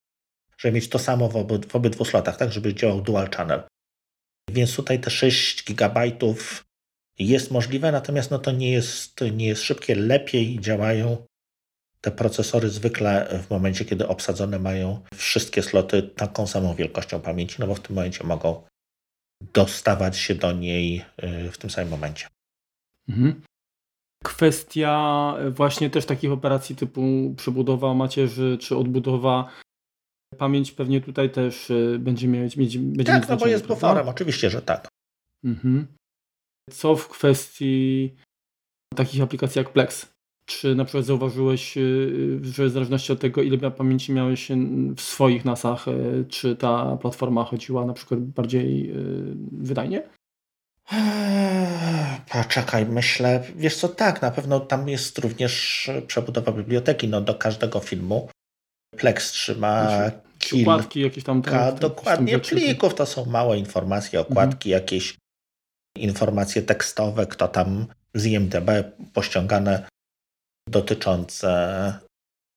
Żeby 0.57 0.75
mieć 0.75 0.89
to 0.89 0.99
samo 0.99 1.29
w, 1.29 1.36
oby, 1.36 1.59
w 1.67 1.75
obydwu 1.75 2.05
slotach, 2.05 2.38
tak, 2.38 2.51
żeby 2.51 2.73
działał 2.73 3.01
dual 3.01 3.29
channel. 3.29 3.63
Więc 4.51 4.75
tutaj 4.75 4.99
te 4.99 5.09
6 5.09 5.65
gigabajtów 5.65 6.63
jest 7.19 7.51
możliwe, 7.51 7.91
natomiast 7.91 8.31
no 8.31 8.39
to 8.39 8.51
nie 8.51 8.71
jest, 8.71 9.21
nie 9.21 9.47
jest 9.47 9.62
szybkie. 9.62 9.95
Lepiej 9.95 10.59
działają 10.59 11.25
te 12.03 12.11
procesory 12.11 12.69
zwykle 12.69 13.39
w 13.43 13.49
momencie, 13.49 13.85
kiedy 13.85 14.07
obsadzone 14.07 14.59
mają 14.59 14.99
wszystkie 15.15 15.63
sloty 15.63 16.03
taką 16.03 16.47
samą 16.47 16.75
wielkością 16.75 17.21
pamięci, 17.21 17.55
no 17.59 17.67
bo 17.67 17.75
w 17.75 17.79
tym 17.79 17.95
momencie 17.95 18.23
mogą 18.23 18.63
dostawać 19.53 20.17
się 20.17 20.35
do 20.35 20.51
niej 20.51 21.05
y, 21.23 21.51
w 21.51 21.57
tym 21.57 21.69
samym 21.69 21.89
momencie. 21.89 22.27
Mhm. 23.09 23.41
Kwestia 24.23 25.35
właśnie 25.51 25.89
też 25.89 26.05
takich 26.05 26.31
operacji 26.31 26.75
typu 26.75 27.33
przebudowa 27.37 27.93
macierzy 27.93 28.57
czy 28.61 28.77
odbudowa. 28.77 29.49
Pamięć 30.37 30.71
pewnie 30.71 31.01
tutaj 31.01 31.29
też 31.29 31.69
y, 31.69 31.97
będzie 31.99 32.27
mieć. 32.27 32.55
Będzie 32.55 33.11
tak, 33.11 33.21
mieć 33.21 33.29
no 33.29 33.37
bo 33.37 33.47
jest 33.47 33.67
buforem, 33.67 34.09
oczywiście, 34.09 34.49
że 34.49 34.61
tak. 34.61 34.87
Mhm. 35.43 35.87
Co 36.71 36.95
w 36.95 37.07
kwestii 37.07 38.15
takich 38.95 39.21
aplikacji 39.21 39.59
jak 39.59 39.73
Plex? 39.73 40.12
Czy 40.45 40.75
na 40.75 40.86
przykład 40.86 41.06
zauważyłeś, 41.06 41.77
y, 41.77 42.39
że 42.41 42.65
w 42.65 42.69
zależności 42.69 43.12
od 43.12 43.19
tego, 43.19 43.41
ile 43.41 43.71
pamięci 43.71 44.12
miałeś 44.12 44.47
w 44.95 45.01
swoich 45.01 45.45
nasach, 45.45 45.88
y, 45.88 46.25
czy 46.29 46.56
ta 46.56 46.97
platforma 46.97 47.43
chodziła 47.43 47.86
na 47.86 47.93
przykład 47.93 48.19
bardziej 48.19 48.89
y, 48.89 49.36
wydajnie? 49.51 50.03
Eee, 50.91 52.21
poczekaj, 52.29 52.86
myślę, 52.86 53.43
wiesz 53.56 53.75
co, 53.75 53.89
tak, 53.89 54.21
na 54.21 54.32
pewno 54.32 54.60
tam 54.60 54.89
jest 54.89 55.17
również 55.17 55.89
przebudowa 56.08 56.51
biblioteki, 56.51 57.08
no 57.08 57.21
do 57.21 57.36
każdego 57.36 57.79
filmu. 57.79 58.29
Plex 58.97 59.32
trzyma 59.32 59.89
znaczy, 59.89 60.17
kilka, 60.39 60.79
jakieś 60.95 61.23
tam. 61.23 61.41
Tak, 61.41 61.79
dokładnie, 61.79 62.39
plików, 62.39 62.95
to 62.95 63.06
są 63.06 63.25
małe 63.25 63.58
informacje, 63.58 64.19
okładki, 64.19 64.69
mhm. 64.69 64.82
jakieś 64.82 65.17
informacje 65.97 66.62
tekstowe, 66.62 67.25
kto 67.25 67.47
tam 67.47 67.86
z 68.13 68.25
IMDB 68.25 68.69
pościągane 69.13 69.92
dotyczące, 70.69 71.93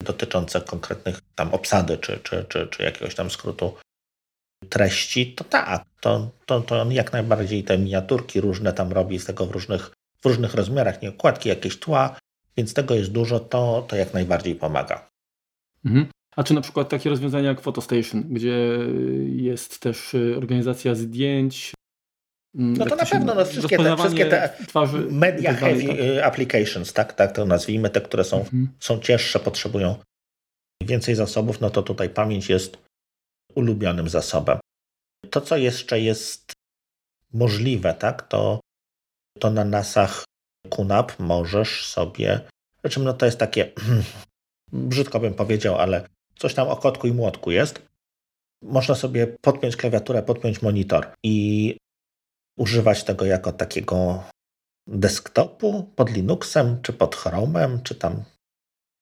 dotyczące 0.03 0.61
konkretnych 0.61 1.21
tam 1.35 1.55
obsady 1.55 1.99
czy, 1.99 2.19
czy, 2.23 2.45
czy, 2.49 2.67
czy 2.67 2.83
jakiegoś 2.83 3.15
tam 3.15 3.31
skrótu 3.31 3.75
treści, 4.69 5.35
to 5.35 5.45
tak, 5.45 5.85
to, 6.01 6.31
to, 6.47 6.61
to 6.61 6.81
on 6.81 6.93
jak 6.93 7.13
najbardziej 7.13 7.65
te 7.65 7.79
miniaturki 7.79 8.41
różne 8.41 8.73
tam 8.73 8.93
robi 8.93 9.19
z 9.19 9.25
tego 9.25 9.47
w 9.47 9.51
różnych, 9.51 9.91
w 10.23 10.27
różnych 10.27 10.55
rozmiarach, 10.55 11.03
nie 11.03 11.09
okładki, 11.09 11.49
jakieś 11.49 11.79
tła, 11.79 12.17
więc 12.57 12.75
tego 12.75 12.95
jest 12.95 13.13
dużo, 13.13 13.41
to, 13.41 13.85
to 13.89 13.97
jak 13.97 14.15
najbardziej 14.15 14.55
pomaga. 14.55 15.09
Mhm. 15.85 16.07
A 16.37 16.45
czy 16.45 16.55
na 16.55 16.61
przykład 16.61 16.89
takie 16.89 17.11
rozwiązania 17.11 17.49
jak 17.49 17.61
PhotoStation, 17.61 18.23
gdzie 18.23 18.79
jest 19.27 19.81
też 19.81 20.15
y, 20.15 20.35
organizacja 20.37 20.95
zdjęć, 20.95 21.75
no 22.57 22.87
to 22.87 22.97
na 22.97 23.07
pewno 23.07 23.35
no, 23.35 23.45
wszystkie, 23.45 23.77
te, 23.77 23.97
wszystkie 23.97 24.27
te 24.27 24.57
media 25.11 25.55
heavy 25.55 25.87
tak. 25.87 25.99
Y, 25.99 26.25
applications, 26.25 26.93
tak, 26.93 27.13
tak 27.13 27.33
to 27.33 27.45
nazwijmy, 27.45 27.91
te, 27.91 28.01
które 28.01 28.25
są, 28.25 28.39
mhm. 28.39 28.69
są 28.81 29.01
cięższe, 29.01 29.39
potrzebują 29.41 29.95
więcej 30.83 31.15
zasobów, 31.15 31.61
no 31.61 31.71
to 31.71 31.83
tutaj 31.83 32.11
pamięć 32.11 32.49
jest 32.49 32.79
ulubionym 33.55 34.09
zasobem. 34.09 34.59
To, 35.31 35.41
co 35.41 35.57
jeszcze 35.57 36.01
jest 36.01 36.53
możliwe, 37.33 37.95
tak, 37.95 38.29
to, 38.29 38.61
to 39.39 39.51
na 39.51 39.65
nasach 39.65 40.25
QNAP 40.71 41.19
możesz 41.19 41.87
sobie, 41.87 42.41
znaczy 42.81 43.01
no 43.01 43.13
to 43.13 43.27
jest 43.27 43.39
takie, 43.39 43.73
brzydko 44.73 45.21
bym 45.21 45.35
powiedział, 45.35 45.77
ale 45.77 46.09
coś 46.37 46.55
tam 46.55 46.69
o 46.69 46.77
kotku 46.77 47.07
i 47.07 47.13
młotku 47.13 47.51
jest. 47.51 47.83
Można 48.63 48.95
sobie 48.95 49.27
podpiąć 49.27 49.77
klawiaturę, 49.77 50.23
podpiąć 50.23 50.63
monitor 50.63 51.07
i 51.25 51.77
używać 52.59 53.05
tego 53.05 53.25
jako 53.25 53.53
takiego 53.53 54.25
desktopu 54.87 55.93
pod 55.97 56.11
Linuxem, 56.11 56.83
czy 56.83 56.93
pod 56.93 57.17
Chromem, 57.17 57.83
czy 57.83 57.95
tam, 57.95 58.25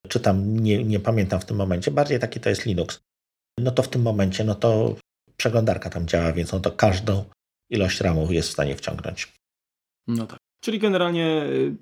czy 0.08 0.20
tam 0.20 0.56
nie, 0.58 0.84
nie 0.84 1.00
pamiętam 1.00 1.40
w 1.40 1.44
tym 1.44 1.56
momencie, 1.56 1.90
bardziej 1.90 2.20
taki 2.20 2.40
to 2.40 2.48
jest 2.48 2.66
Linux. 2.66 3.00
No 3.58 3.70
to 3.70 3.82
w 3.82 3.88
tym 3.88 4.02
momencie, 4.02 4.44
no 4.44 4.54
to 4.54 4.96
przeglądarka 5.36 5.90
tam 5.90 6.06
działa, 6.06 6.32
więc 6.32 6.52
no 6.52 6.60
to 6.60 6.70
każdą 6.70 7.24
ilość 7.70 8.00
RAMu 8.00 8.32
jest 8.32 8.48
w 8.48 8.52
stanie 8.52 8.76
wciągnąć. 8.76 9.32
No 10.06 10.26
tak. 10.26 10.38
Czyli 10.64 10.78
generalnie, 10.78 11.42
y, 11.44 11.76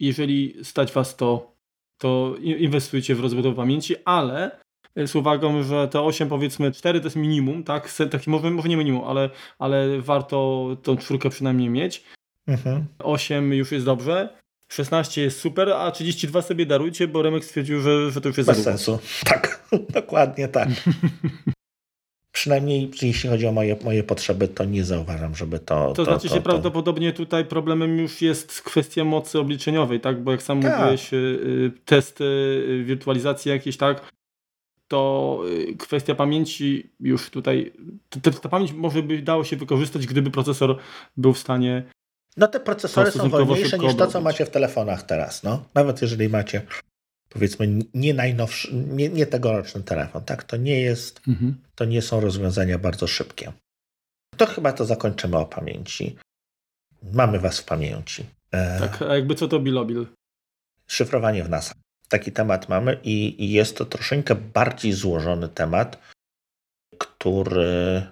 jeżeli 0.00 0.64
stać 0.64 0.92
Was 0.92 1.16
to, 1.16 1.56
to 2.00 2.36
inwestujcie 2.36 3.14
w 3.14 3.20
rozbudowę 3.20 3.56
pamięci, 3.56 3.96
ale 4.04 4.60
z 4.96 5.14
uwagą, 5.14 5.62
że 5.62 5.88
te 5.88 6.00
8 6.00 6.28
powiedzmy 6.28 6.72
4 6.72 7.00
to 7.00 7.06
jest 7.06 7.16
minimum, 7.16 7.64
tak? 7.64 7.94
Taki 8.10 8.30
może, 8.30 8.50
może 8.50 8.68
nie 8.68 8.76
minimum, 8.76 9.04
ale, 9.04 9.30
ale 9.58 10.00
warto 10.00 10.68
tą 10.82 10.96
czwórkę 10.96 11.30
przynajmniej 11.30 11.68
mieć. 11.68 12.04
Mhm. 12.46 12.86
8 12.98 13.52
już 13.52 13.72
jest 13.72 13.86
dobrze. 13.86 14.40
16 14.72 15.22
jest 15.22 15.40
super, 15.40 15.68
a 15.68 15.90
32 15.90 16.42
sobie 16.42 16.66
darujcie, 16.66 17.08
bo 17.08 17.22
Remek 17.22 17.44
stwierdził, 17.44 17.80
że, 17.80 18.10
że 18.10 18.20
to 18.20 18.28
już 18.28 18.36
jest 18.36 18.50
Bez 18.50 18.62
sensu. 18.62 18.98
Tak, 19.24 19.68
dokładnie 20.00 20.48
tak. 20.48 20.68
Przynajmniej 22.32 22.90
jeśli 23.02 23.30
chodzi 23.30 23.46
o 23.46 23.52
moje, 23.52 23.76
moje 23.84 24.02
potrzeby, 24.02 24.48
to 24.48 24.64
nie 24.64 24.84
zauważam, 24.84 25.34
żeby 25.34 25.58
to. 25.58 25.86
To, 25.86 25.94
to 25.94 26.04
znaczy, 26.04 26.28
to, 26.28 26.34
że 26.34 26.40
to... 26.40 26.42
prawdopodobnie 26.42 27.12
tutaj 27.12 27.44
problemem 27.44 27.98
już 27.98 28.22
jest 28.22 28.62
kwestia 28.62 29.04
mocy 29.04 29.38
obliczeniowej, 29.38 30.00
tak? 30.00 30.22
Bo 30.22 30.32
jak 30.32 30.42
sam 30.42 30.62
tak. 30.62 30.78
mówiłeś, 30.78 31.14
y, 31.14 31.16
y, 31.16 31.72
testy, 31.84 32.24
y, 32.24 32.84
wirtualizacji 32.84 33.50
jakieś, 33.50 33.76
tak? 33.76 34.10
To 34.90 35.42
y, 35.48 35.76
kwestia 35.76 36.14
pamięci 36.14 36.90
już 37.00 37.30
tutaj, 37.30 37.72
ta, 38.22 38.30
ta 38.30 38.48
pamięć 38.48 38.72
może 38.72 39.02
by 39.02 39.22
dało 39.22 39.44
się 39.44 39.56
wykorzystać, 39.56 40.06
gdyby 40.06 40.30
procesor 40.30 40.78
był 41.16 41.32
w 41.32 41.38
stanie 41.38 41.84
no 42.36 42.48
te 42.48 42.60
procesory 42.60 43.10
są 43.10 43.28
wolniejsze 43.28 43.78
niż 43.78 43.94
to, 43.94 44.06
co 44.06 44.20
macie 44.20 44.46
w 44.46 44.50
telefonach 44.50 45.02
teraz. 45.02 45.42
No. 45.42 45.64
Nawet 45.74 46.02
jeżeli 46.02 46.28
macie 46.28 46.62
powiedzmy 47.28 47.68
nie 47.94 48.14
najnowszy, 48.14 48.74
nie, 48.74 49.08
nie 49.08 49.26
tegoroczny 49.26 49.82
telefon, 49.82 50.24
tak? 50.24 50.44
To 50.44 50.56
nie 50.56 50.80
jest, 50.80 51.20
mhm. 51.28 51.56
to 51.74 51.84
nie 51.84 52.02
są 52.02 52.20
rozwiązania 52.20 52.78
bardzo 52.78 53.06
szybkie. 53.06 53.52
To 54.36 54.46
chyba 54.46 54.72
to 54.72 54.84
zakończymy 54.84 55.38
o 55.38 55.46
pamięci. 55.46 56.16
Mamy 57.12 57.38
was 57.38 57.60
w 57.60 57.64
pamięci. 57.64 58.24
E... 58.52 58.80
Tak, 58.80 59.02
a 59.02 59.14
jakby 59.14 59.34
co 59.34 59.48
to 59.48 59.60
bilobil? 59.60 60.06
Szyfrowanie 60.86 61.44
w 61.44 61.50
NASA. 61.50 61.74
Taki 62.10 62.32
temat 62.32 62.68
mamy 62.68 63.00
i, 63.04 63.44
i 63.44 63.52
jest 63.52 63.76
to 63.76 63.84
troszeczkę 63.84 64.34
bardziej 64.34 64.92
złożony 64.92 65.48
temat, 65.48 65.98
który 66.98 68.06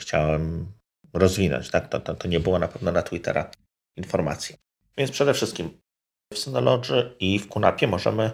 chciałem 0.00 0.72
rozwinąć. 1.12 1.70
Tak? 1.70 1.88
To, 1.88 2.00
to, 2.00 2.14
to 2.14 2.28
nie 2.28 2.40
było 2.40 2.58
na 2.58 2.68
pewno 2.68 2.92
na 2.92 3.02
Twittera 3.02 3.50
informacji. 3.96 4.56
Więc 4.96 5.10
przede 5.10 5.34
wszystkim 5.34 5.80
w 6.34 6.38
Synology 6.38 7.16
i 7.20 7.38
w 7.38 7.48
Kunapie 7.48 7.86
możemy 7.86 8.30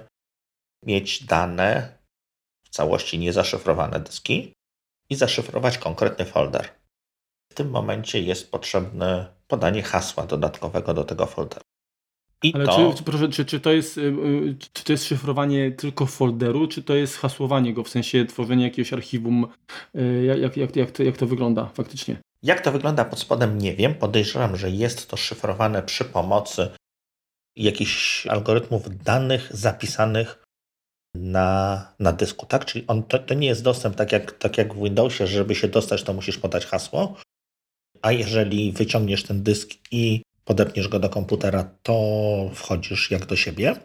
mieć 0.84 1.24
dane 1.24 1.98
w 2.64 2.68
całości 2.68 3.18
niezaszyfrowane 3.18 4.00
dyski 4.00 4.52
i 5.10 5.16
zaszyfrować 5.16 5.78
konkretny 5.78 6.24
folder. 6.24 6.68
W 7.52 7.54
tym 7.54 7.70
momencie 7.70 8.20
jest 8.20 8.50
potrzebne 8.50 9.34
podanie 9.46 9.82
hasła 9.82 10.26
dodatkowego 10.26 10.94
do 10.94 11.04
tego 11.04 11.26
folderu. 11.26 11.64
I 12.42 12.54
Ale 12.54 12.66
to... 12.66 12.94
czy, 12.96 13.02
proszę, 13.02 13.28
czy, 13.28 13.44
czy, 13.44 13.60
to 13.60 13.72
jest, 13.72 13.98
y, 13.98 14.00
y, 14.00 14.56
czy 14.72 14.84
to 14.84 14.92
jest 14.92 15.04
szyfrowanie 15.04 15.72
tylko 15.72 16.06
folderu, 16.06 16.66
czy 16.66 16.82
to 16.82 16.94
jest 16.94 17.16
hasłowanie 17.16 17.74
go, 17.74 17.84
w 17.84 17.88
sensie 17.88 18.24
tworzenie 18.24 18.64
jakiegoś 18.64 18.92
archiwum? 18.92 19.46
Y, 19.94 20.24
jak, 20.24 20.38
jak, 20.38 20.56
jak, 20.56 20.76
jak, 20.76 20.90
to, 20.90 21.02
jak 21.02 21.16
to 21.16 21.26
wygląda 21.26 21.66
faktycznie? 21.66 22.16
Jak 22.42 22.60
to 22.60 22.72
wygląda 22.72 23.04
pod 23.04 23.18
spodem, 23.18 23.58
nie 23.58 23.74
wiem. 23.74 23.94
Podejrzewam, 23.94 24.56
że 24.56 24.70
jest 24.70 25.10
to 25.10 25.16
szyfrowane 25.16 25.82
przy 25.82 26.04
pomocy 26.04 26.68
jakichś 27.56 28.26
algorytmów 28.26 29.02
danych 29.04 29.56
zapisanych 29.56 30.42
na, 31.14 31.92
na 31.98 32.12
dysku, 32.12 32.46
tak? 32.46 32.64
Czyli 32.64 32.84
on, 32.86 33.02
to, 33.02 33.18
to 33.18 33.34
nie 33.34 33.46
jest 33.46 33.62
dostęp 33.62 33.96
tak 33.96 34.12
jak, 34.12 34.32
tak 34.32 34.58
jak 34.58 34.74
w 34.74 34.82
Windowsie, 34.82 35.26
żeby 35.26 35.54
się 35.54 35.68
dostać, 35.68 36.02
to 36.02 36.12
musisz 36.12 36.38
podać 36.38 36.66
hasło, 36.66 37.16
a 38.02 38.12
jeżeli 38.12 38.72
wyciągniesz 38.72 39.22
ten 39.22 39.42
dysk 39.42 39.70
i 39.90 40.22
podepniesz 40.46 40.88
go 40.88 40.98
do 40.98 41.08
komputera, 41.08 41.64
to 41.82 42.50
wchodzisz 42.54 43.10
jak 43.10 43.26
do 43.26 43.36
siebie. 43.36 43.76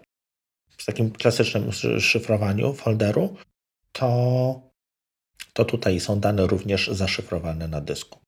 W 0.78 0.86
takim 0.86 1.12
klasycznym 1.12 1.72
szyfrowaniu 1.99 2.74
folderu, 2.74 3.36
to, 3.91 4.62
to 5.53 5.66
tutaj 5.66 5.99
są 5.99 6.20
dane 6.20 6.47
również 6.47 6.88
zaszyfrowane 6.88 7.68
na 7.68 7.82
dysku. 7.82 8.20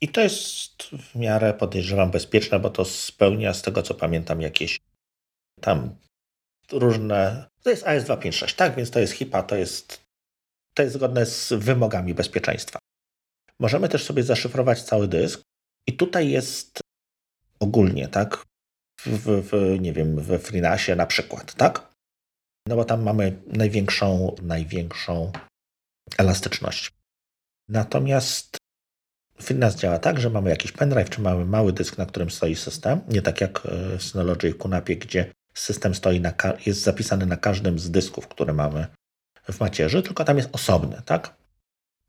I 0.00 0.08
to 0.08 0.20
jest 0.20 0.82
w 0.82 1.14
miarę, 1.14 1.54
podejrzewam, 1.54 2.10
bezpieczne, 2.10 2.60
bo 2.60 2.70
to 2.70 2.84
spełnia, 2.84 3.54
z 3.54 3.62
tego 3.62 3.82
co 3.82 3.94
pamiętam, 3.94 4.40
jakieś 4.40 4.80
tam 5.60 5.96
różne. 6.72 7.48
To 7.62 7.70
jest 7.70 7.84
AS256, 7.84 8.54
tak? 8.54 8.76
Więc 8.76 8.90
to 8.90 9.00
jest 9.00 9.12
HIPAA, 9.12 9.42
to 9.42 9.56
jest, 9.56 10.00
to 10.74 10.82
jest 10.82 10.94
zgodne 10.94 11.26
z 11.26 11.52
wymogami 11.52 12.14
bezpieczeństwa. 12.14 12.78
Możemy 13.60 13.88
też 13.88 14.04
sobie 14.04 14.22
zaszyfrować 14.22 14.82
cały 14.82 15.08
dysk, 15.08 15.42
i 15.86 15.92
tutaj 15.92 16.30
jest 16.30 16.80
ogólnie, 17.60 18.08
tak? 18.08 18.44
W, 19.06 19.48
w, 19.50 19.80
nie 19.80 19.92
wiem, 19.92 20.22
we 20.22 20.38
FreeNASie 20.38 20.96
na 20.96 21.06
przykład, 21.06 21.54
tak? 21.54 21.88
No 22.68 22.76
bo 22.76 22.84
tam 22.84 23.02
mamy 23.02 23.42
największą, 23.46 24.36
największą 24.42 25.32
elastyczność. 26.18 26.92
Natomiast 27.68 28.56
FreeNAS 29.40 29.76
działa 29.76 29.98
tak, 29.98 30.20
że 30.20 30.30
mamy 30.30 30.50
jakiś 30.50 30.72
pendrive, 30.72 31.10
czy 31.10 31.20
mamy 31.20 31.44
mały 31.44 31.72
dysk, 31.72 31.98
na 31.98 32.06
którym 32.06 32.30
stoi 32.30 32.56
system, 32.56 33.00
nie 33.08 33.22
tak 33.22 33.40
jak 33.40 33.60
w 33.98 34.02
Synology 34.02 34.48
i 34.48 34.54
Kunapie, 34.54 34.96
gdzie 34.96 35.32
system 35.54 35.94
stoi 35.94 36.20
na, 36.20 36.32
jest 36.66 36.82
zapisany 36.82 37.26
na 37.26 37.36
każdym 37.36 37.78
z 37.78 37.90
dysków, 37.90 38.28
które 38.28 38.52
mamy 38.52 38.86
w 39.52 39.60
macierzy, 39.60 40.02
tylko 40.02 40.24
tam 40.24 40.36
jest 40.36 40.48
osobny, 40.52 41.02
tak? 41.04 41.36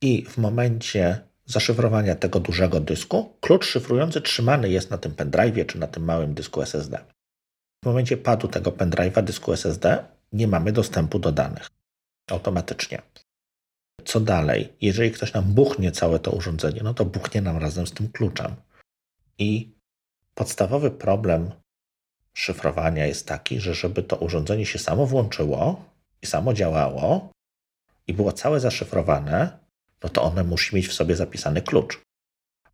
I 0.02 0.26
w 0.26 0.38
momencie 0.38 1.29
zaszyfrowania 1.50 2.16
tego 2.16 2.40
dużego 2.40 2.80
dysku, 2.80 3.34
klucz 3.42 3.66
szyfrujący 3.66 4.22
trzymany 4.22 4.70
jest 4.70 4.92
na 4.92 4.98
tym 4.98 5.12
pendrive'ie 5.12 5.66
czy 5.66 5.80
na 5.80 5.88
tym 5.88 6.04
małym 6.04 6.34
dysku 6.34 6.62
SSD. 6.62 7.00
W 7.84 7.86
momencie 7.86 8.18
padu 8.18 8.48
tego 8.48 8.72
pendrive'a 8.72 9.24
dysku 9.24 9.54
SSD 9.54 10.06
nie 10.34 10.48
mamy 10.48 10.72
dostępu 10.72 11.20
do 11.20 11.32
danych 11.32 11.70
automatycznie. 12.32 13.02
Co 14.06 14.20
dalej? 14.20 14.74
Jeżeli 14.82 15.12
ktoś 15.12 15.34
nam 15.34 15.44
buchnie 15.44 15.92
całe 15.92 16.20
to 16.20 16.32
urządzenie, 16.32 16.82
no 16.84 16.94
to 16.94 17.06
buchnie 17.06 17.42
nam 17.42 17.58
razem 17.58 17.88
z 17.88 17.92
tym 17.92 18.10
kluczem. 18.10 18.56
I 19.38 19.72
podstawowy 20.36 20.92
problem 20.92 21.52
szyfrowania 22.34 23.06
jest 23.06 23.28
taki, 23.28 23.60
że 23.60 23.74
żeby 23.74 24.04
to 24.04 24.16
urządzenie 24.16 24.66
się 24.66 24.80
samo 24.80 25.06
włączyło 25.06 25.86
i 26.22 26.26
samo 26.26 26.54
działało 26.54 27.32
i 28.08 28.14
było 28.14 28.32
całe 28.32 28.60
zaszyfrowane, 28.60 29.60
no 30.04 30.10
to 30.10 30.24
ono 30.24 30.44
musi 30.44 30.76
mieć 30.76 30.88
w 30.88 30.94
sobie 30.94 31.16
zapisany 31.16 31.62
klucz. 31.62 32.02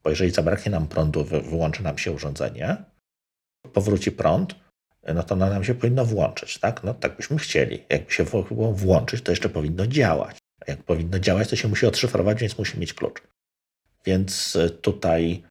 Bo 0.03 0.09
jeżeli 0.09 0.31
zabraknie 0.31 0.71
nam 0.71 0.87
prądu, 0.87 1.23
wyłączy 1.23 1.83
nam 1.83 1.97
się 1.97 2.11
urządzenie, 2.11 2.77
powróci 3.73 4.11
prąd, 4.11 4.55
no 5.13 5.23
to 5.23 5.35
ono 5.35 5.49
nam 5.49 5.63
się 5.63 5.75
powinno 5.75 6.05
włączyć, 6.05 6.57
tak? 6.57 6.83
No 6.83 6.93
tak 6.93 7.17
byśmy 7.17 7.37
chcieli. 7.37 7.83
Jakby 7.89 8.11
się 8.11 8.23
było 8.23 8.71
włączyć, 8.73 9.21
to 9.21 9.31
jeszcze 9.31 9.49
powinno 9.49 9.87
działać. 9.87 10.37
Jak 10.67 10.83
powinno 10.83 11.19
działać, 11.19 11.49
to 11.49 11.55
się 11.55 11.67
musi 11.67 11.85
odszyfrować, 11.85 12.39
więc 12.39 12.57
musi 12.57 12.79
mieć 12.79 12.93
klucz. 12.93 13.21
Więc 14.05 14.55
y, 14.55 14.69
tutaj 14.69 15.43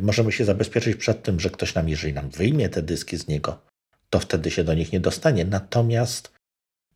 możemy 0.00 0.32
się 0.32 0.44
zabezpieczyć 0.44 0.96
przed 0.96 1.22
tym, 1.22 1.40
że 1.40 1.50
ktoś 1.50 1.74
nam, 1.74 1.88
jeżeli 1.88 2.12
nam 2.12 2.30
wyjmie 2.30 2.68
te 2.68 2.82
dyski 2.82 3.16
z 3.16 3.28
niego, 3.28 3.62
to 4.10 4.20
wtedy 4.20 4.50
się 4.50 4.64
do 4.64 4.74
nich 4.74 4.92
nie 4.92 5.00
dostanie. 5.00 5.44
Natomiast 5.44 6.32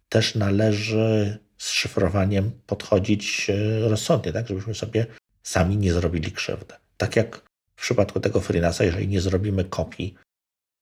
też 0.08 0.34
należy 0.34 1.38
z 1.58 1.70
szyfrowaniem 1.70 2.50
podchodzić 2.66 3.50
e, 3.50 3.88
rozsądnie, 3.88 4.32
tak, 4.32 4.48
żebyśmy 4.48 4.74
sobie 4.74 5.06
sami 5.42 5.76
nie 5.76 5.92
zrobili 5.92 6.32
krzywdy. 6.32 6.74
Tak 6.96 7.16
jak 7.16 7.36
w 7.76 7.80
przypadku 7.80 8.20
tego 8.20 8.40
FreeNASa, 8.40 8.84
jeżeli 8.84 9.08
nie 9.08 9.20
zrobimy 9.20 9.64
kopii 9.64 10.14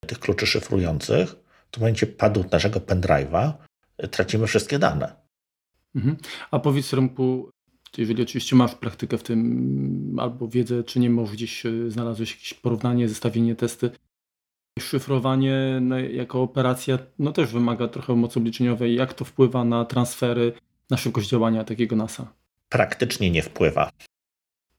tych 0.07 0.19
kluczy 0.19 0.47
szyfrujących, 0.47 1.35
to 1.71 1.79
w 1.79 1.81
momencie 1.81 2.07
padu 2.07 2.45
naszego 2.53 2.81
pendrive'a 2.81 3.53
e, 3.99 4.09
tracimy 4.09 4.47
wszystkie 4.47 4.79
dane. 4.79 5.17
Mhm. 5.95 6.17
A 6.51 6.59
powiedz 6.59 6.93
Remku, 6.93 7.51
jeżeli 7.99 8.23
oczywiście 8.23 8.57
masz 8.57 8.75
praktykę 8.75 9.19
w 9.19 9.23
tym 9.23 10.17
albo 10.19 10.49
wiedzę, 10.49 10.85
czy 10.85 11.01
nie 11.01 11.11
może 11.11 11.33
gdzieś 11.33 11.67
e, 11.67 11.91
znalazłeś 11.91 12.31
jakieś 12.33 12.55
porównanie, 12.55 13.09
zestawienie 13.09 13.55
testy, 13.57 13.91
Szyfrowanie 14.81 15.79
no, 15.81 15.99
jako 15.99 16.43
operacja 16.43 16.99
no 17.19 17.33
też 17.33 17.53
wymaga 17.53 17.89
trochę 17.89 18.15
mocy 18.15 18.39
obliczeniowej. 18.39 18.95
Jak 18.95 19.15
to 19.15 19.25
wpływa 19.25 19.65
na 19.65 19.85
transfery, 19.85 20.53
na 20.91 20.97
szybkość 20.97 21.29
działania 21.29 21.65
takiego 21.65 21.97
NASA? 21.97 22.33
Praktycznie 22.69 23.31
nie 23.31 23.43
wpływa. 23.43 23.91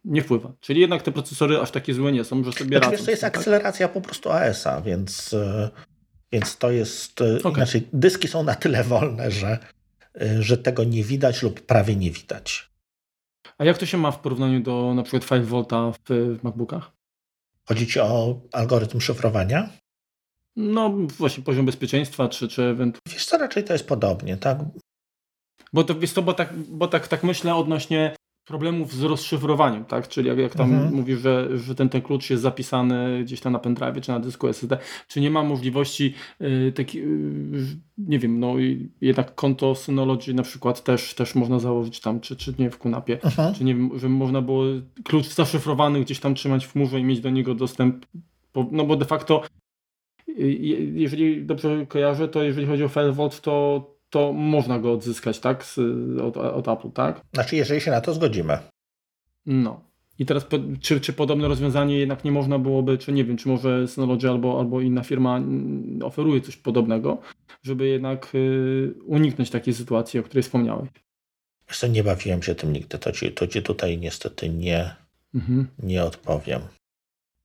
Nie 0.06 0.22
wpływa. 0.22 0.54
Czyli 0.60 0.82
jednak 0.82 1.02
te 1.02 1.12
procesory 1.12 1.60
aż 1.60 1.72
takie 1.72 1.94
złe 1.94 2.12
nie 2.12 2.24
są, 2.24 2.44
że 2.44 2.52
sobie 2.52 2.78
znaczy, 2.78 2.92
radzą. 2.92 3.06
To 3.06 3.12
jest 3.12 3.22
tak? 3.22 3.38
akceleracja 3.38 3.88
po 3.88 4.02
prostu 4.02 4.32
AS-a, 4.32 4.82
więc, 4.82 5.34
e, 5.34 5.70
więc 6.32 6.58
to 6.58 6.72
jest... 6.72 7.22
E, 7.22 7.38
okay. 7.40 7.54
Znaczy, 7.54 7.82
dyski 7.94 8.28
są 8.28 8.44
na 8.44 8.56
tyle 8.56 8.84
wolne, 8.84 9.32
że, 9.32 9.58
e, 10.22 10.44
że 10.44 10.58
tego 10.58 10.84
nie 10.84 11.04
widać 11.04 11.44
lub 11.44 11.62
prawie 11.62 11.96
nie 11.96 12.12
widać. 12.12 12.70
A 13.58 13.66
jak 13.66 13.78
to 13.78 13.86
się 13.86 13.98
ma 13.98 14.12
w 14.12 14.20
porównaniu 14.20 14.60
do 14.60 14.94
na 14.94 15.04
przykład 15.04 15.24
5V 15.24 15.94
w 16.10 16.44
MacBookach? 16.44 16.92
Chodzi 17.68 17.88
ci 17.88 18.00
o 18.00 18.42
algorytm 18.52 19.00
szyfrowania? 19.00 19.70
No 20.56 20.90
właśnie 21.18 21.44
poziom 21.44 21.66
bezpieczeństwa, 21.66 22.30
czy, 22.30 22.48
czy 22.48 22.64
ewentualnie... 22.64 23.14
Wiesz 23.14 23.26
co, 23.26 23.38
raczej 23.38 23.64
to 23.64 23.74
jest 23.74 23.88
podobnie, 23.88 24.38
tak? 24.38 24.58
Bo 25.74 25.84
to, 25.84 25.96
wiesz 25.96 26.14
to, 26.14 26.22
bo 26.22 26.34
tak, 26.34 26.54
bo 26.70 26.88
tak, 26.88 27.08
tak 27.08 27.24
myślę 27.24 27.56
odnośnie 27.56 28.16
problemów 28.46 28.94
z 28.94 29.04
rozszyfrowaniem, 29.04 29.86
tak? 29.86 30.08
Czyli 30.08 30.28
jak, 30.28 30.38
jak 30.38 30.56
tam 30.56 30.74
mhm. 30.74 30.94
mówisz, 30.94 31.20
że, 31.20 31.58
że 31.58 31.76
ten, 31.76 31.90
ten 31.90 32.02
klucz 32.02 32.30
jest 32.30 32.44
zapisany 32.44 33.24
gdzieś 33.24 33.42
tam 33.42 33.54
na 33.54 33.60
pendrive 33.60 34.02
czy 34.02 34.12
na 34.12 34.20
dysku 34.20 34.48
SSD, 34.48 34.78
czy 35.08 35.22
nie 35.22 35.30
ma 35.30 35.44
możliwości 35.44 36.14
y, 36.42 36.74
taki, 36.76 37.00
y, 37.00 37.78
nie 37.98 38.20
wiem, 38.20 38.40
no 38.40 38.54
jednak 39.02 39.36
konto 39.36 39.76
Synology 39.76 40.34
na 40.34 40.44
przykład 40.44 40.84
też, 40.84 41.14
też 41.14 41.36
można 41.36 41.60
założyć 41.60 42.00
tam, 42.00 42.20
czy, 42.20 42.36
czy 42.36 42.54
nie 42.60 42.70
w 42.70 42.78
Kunapie, 42.78 43.24
mhm. 43.24 43.54
czy 43.54 43.64
nie 43.64 43.76
wiem, 43.76 44.00
że 44.00 44.10
można 44.10 44.42
było 44.42 44.64
klucz 45.04 45.28
zaszyfrowany 45.28 46.02
gdzieś 46.02 46.20
tam 46.20 46.36
trzymać 46.36 46.66
w 46.66 46.72
chmurze 46.72 47.00
i 47.00 47.04
mieć 47.04 47.20
do 47.20 47.30
niego 47.30 47.56
dostęp, 47.56 48.06
no 48.72 48.86
bo 48.86 48.96
de 48.96 49.06
facto 49.06 49.44
jeżeli 50.94 51.46
dobrze 51.46 51.86
kojarzę, 51.86 52.28
to 52.28 52.44
jeżeli 52.44 52.68
chodzi 52.68 52.84
o 52.84 52.88
FileVault, 52.88 53.42
to 53.42 53.96
to 54.10 54.34
można 54.34 54.80
go 54.80 54.92
odzyskać, 54.92 55.40
tak? 55.40 55.66
Z, 55.66 55.78
od, 56.22 56.38
od 56.38 56.68
Apple, 56.68 56.92
tak? 56.92 57.22
Znaczy, 57.34 57.56
jeżeli 57.56 57.82
się 57.82 57.92
na 57.92 58.02
to 58.02 58.14
zgodzimy. 58.14 58.58
No. 59.46 59.82
I 60.20 60.26
teraz, 60.26 60.48
czy, 60.82 61.02
czy 61.02 61.14
podobne 61.14 61.48
rozwiązanie 61.48 62.00
jednak 62.00 62.24
nie 62.24 62.32
można 62.32 62.60
byłoby, 62.60 62.98
czy 62.98 63.12
nie 63.12 63.26
wiem, 63.26 63.38
czy 63.38 63.50
może 63.50 63.88
Synology 63.88 64.30
albo, 64.30 64.60
albo 64.60 64.82
inna 64.82 65.04
firma 65.04 65.42
oferuje 66.04 66.42
coś 66.42 66.58
podobnego, 66.58 67.18
żeby 67.64 67.88
jednak 67.88 68.36
y, 68.36 68.94
uniknąć 69.06 69.50
takiej 69.50 69.74
sytuacji, 69.74 70.20
o 70.20 70.24
której 70.24 70.44
wspomniałeś? 70.44 70.90
Wiesz 71.68 71.80
co, 71.80 71.88
nie 71.88 72.04
bawiłem 72.04 72.44
się 72.44 72.56
tym 72.56 72.74
nigdy, 72.74 72.98
to 72.98 73.12
ci, 73.12 73.32
to 73.32 73.48
ci 73.48 73.62
tutaj 73.64 73.98
niestety 73.98 74.50
nie, 74.50 74.96
mhm. 75.34 75.68
nie 75.84 76.04
odpowiem. 76.04 76.62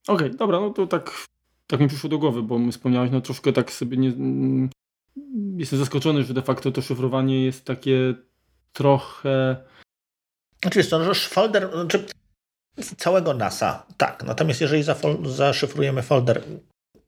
Okej, 0.08 0.26
okay, 0.26 0.38
dobra, 0.38 0.60
no 0.60 0.70
to 0.70 0.86
tak, 0.86 1.26
tak 1.70 1.80
mi 1.80 1.88
przyszło 1.88 2.10
do 2.10 2.18
głowy, 2.18 2.42
bo 2.42 2.58
my 2.58 2.72
wspomniałeś, 2.72 3.10
no 3.10 3.20
troszkę 3.20 3.52
tak 3.52 3.72
sobie 3.72 3.96
nie, 3.96 4.12
jestem 5.56 5.78
zaskoczony, 5.78 6.24
że 6.24 6.34
de 6.34 6.42
facto 6.42 6.72
to 6.72 6.82
szyfrowanie 6.82 7.44
jest 7.44 7.64
takie 7.64 8.14
trochę. 8.72 9.56
Oczywiście, 10.66 10.98
no, 10.98 11.14
że 11.14 11.28
folder 11.28 11.70
znaczy 11.72 12.06
całego 12.96 13.34
NASA, 13.34 13.86
tak. 13.96 14.24
Natomiast 14.24 14.60
jeżeli 14.60 14.84
zaszyfrujemy 15.24 16.02
folder 16.02 16.42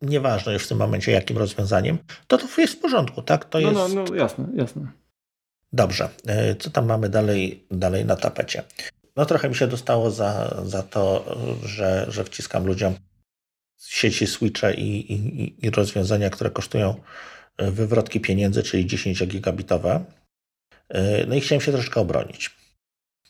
nieważne 0.03 0.53
już 0.53 0.65
w 0.65 0.69
tym 0.69 0.79
momencie 0.79 1.13
jakim 1.13 1.39
rozwiązaniem, 1.39 1.99
to 2.27 2.39
to 2.39 2.61
jest 2.61 2.75
w 2.75 2.81
porządku, 2.81 3.23
tak? 3.23 3.45
To 3.45 3.61
no, 3.61 3.71
jest... 3.71 3.95
no, 3.95 4.05
no, 4.05 4.15
jasne, 4.15 4.49
jasne. 4.55 4.87
Dobrze, 5.73 6.09
e, 6.27 6.57
co 6.57 6.71
tam 6.71 6.87
mamy 6.87 7.09
dalej, 7.09 7.67
dalej 7.71 8.05
na 8.05 8.17
tapecie? 8.17 8.63
No 9.17 9.27
trochę 9.27 9.49
mi 9.49 9.55
się 9.55 9.67
dostało 9.67 10.11
za, 10.11 10.63
za 10.65 10.83
to, 10.83 11.25
że, 11.65 12.07
że 12.09 12.25
wciskam 12.25 12.67
ludziom 12.67 12.95
sieci 13.89 14.27
switche 14.27 14.75
i, 14.75 15.13
i, 15.13 15.67
i 15.67 15.71
rozwiązania, 15.71 16.31
które 16.31 16.51
kosztują 16.51 16.95
e, 17.57 17.71
wywrotki 17.71 18.21
pieniędzy, 18.21 18.63
czyli 18.63 18.87
10 18.87 19.27
gigabitowe. 19.27 20.05
E, 20.89 21.27
no 21.27 21.35
i 21.35 21.41
chciałem 21.41 21.61
się 21.61 21.73
troszkę 21.73 22.01
obronić. 22.01 22.51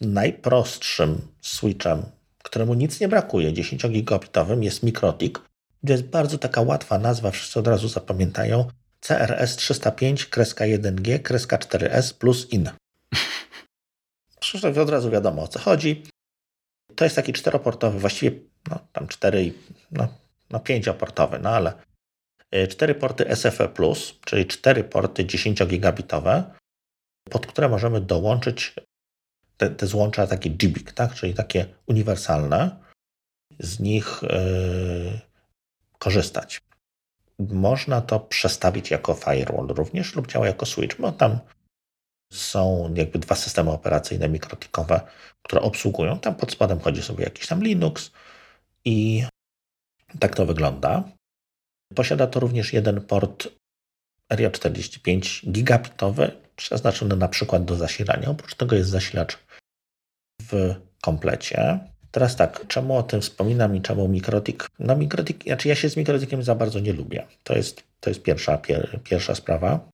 Najprostszym 0.01 1.21
switchem, 1.41 2.03
któremu 2.43 2.75
nic 2.75 3.01
nie 3.01 3.09
brakuje, 3.09 3.53
10 3.53 3.89
gigabitowym 3.89 4.63
jest 4.63 4.83
Mikrotik. 4.83 5.39
To 5.87 5.93
jest 5.93 6.05
bardzo 6.05 6.39
taka 6.39 6.61
łatwa 6.61 6.99
nazwa, 6.99 7.31
wszyscy 7.31 7.59
od 7.59 7.67
razu 7.67 7.89
zapamiętają. 7.89 8.69
CRS 9.01 9.57
305 9.57 10.27
kreska 10.27 10.65
1G 10.65 11.19
kreska 11.19 11.57
4S 11.57 12.15
plus 12.15 12.53
IN. 12.53 12.71
Przecież 14.41 14.79
od 14.79 14.91
razu 14.91 15.11
wiadomo 15.11 15.43
o 15.43 15.49
co 15.49 15.59
chodzi. 15.59 16.03
To 16.95 17.05
jest 17.05 17.17
taki 17.17 17.33
czteroportowy, 17.33 17.99
właściwie 17.99 18.39
no, 18.71 18.79
tam 18.93 19.09
cztery, 19.09 19.53
no, 19.91 20.09
no 20.53 20.61
pięcioportowy, 20.61 21.39
no 21.39 21.51
ale 21.51 21.73
y, 22.55 22.69
cztery 22.69 22.95
porty 22.95 23.37
SFE+, 23.37 23.69
czyli 24.25 24.47
cztery 24.47 24.85
porty 24.85 25.25
10 25.25 25.67
gigabitowe, 25.67 26.55
pod 27.31 27.47
które 27.47 27.69
możemy 27.69 28.01
dołączyć 28.01 28.75
te, 29.57 29.71
te 29.71 29.87
złącza 29.87 30.27
takie 30.27 30.51
GBIC, 30.51 30.95
tak? 30.95 31.15
czyli 31.15 31.35
takie 31.35 31.67
uniwersalne. 31.87 32.83
Z 33.59 33.81
nich 33.81 34.21
yy, 34.23 35.21
korzystać. 35.99 36.61
Można 37.39 38.01
to 38.01 38.21
przestawić 38.21 38.91
jako 38.91 39.15
firewall 39.15 39.67
również 39.69 40.17
lub 40.17 40.27
działa 40.27 40.47
jako 40.47 40.67
switch, 40.67 41.01
bo 41.01 41.13
tam 41.13 41.39
są 42.33 42.95
jakby 42.97 43.19
dwa 43.19 43.35
systemy 43.35 43.71
operacyjne 43.71 44.29
mikrotikowe, 44.29 45.01
które 45.43 45.63
obsługują. 45.63 46.19
Tam 46.19 46.35
pod 46.35 46.53
spodem 46.53 46.81
chodzi 46.81 47.03
sobie 47.03 47.25
jakiś 47.25 47.47
tam 47.47 47.63
Linux 47.63 48.11
i 48.85 49.25
tak 50.19 50.35
to 50.35 50.47
wygląda. 50.47 51.05
Posiada 51.95 52.27
to 52.27 52.41
również 52.41 52.73
jeden 52.73 53.01
port 53.01 53.49
RJ45 54.33 55.51
gigabitowy, 55.51 56.31
przeznaczony 56.57 57.17
na 57.17 57.29
przykład 57.29 57.65
do 57.65 57.77
zasilania. 57.77 58.31
Oprócz 58.31 58.55
tego 58.55 58.77
jest 58.77 58.91
zasilacz 58.91 59.39
w 60.43 60.75
komplecie. 61.03 61.79
Teraz 62.11 62.37
tak, 62.37 62.67
czemu 62.69 62.97
o 62.97 63.03
tym 63.03 63.21
wspominam 63.21 63.77
i 63.77 63.81
czemu 63.81 64.09
Mikrotik? 64.09 64.67
No 64.79 64.97
Mikrotik, 64.97 65.45
znaczy 65.45 65.69
ja 65.69 65.75
się 65.75 65.91
z 65.91 65.97
Mikrotikiem 65.97 66.43
za 66.43 66.55
bardzo 66.55 66.81
nie 66.81 66.93
lubię. 66.93 67.27
To 67.45 67.57
jest, 67.57 67.85
to 68.01 68.11
jest 68.11 68.23
pierwsza, 68.23 68.59
pier, 68.59 69.01
pierwsza 69.05 69.35
sprawa. 69.35 69.93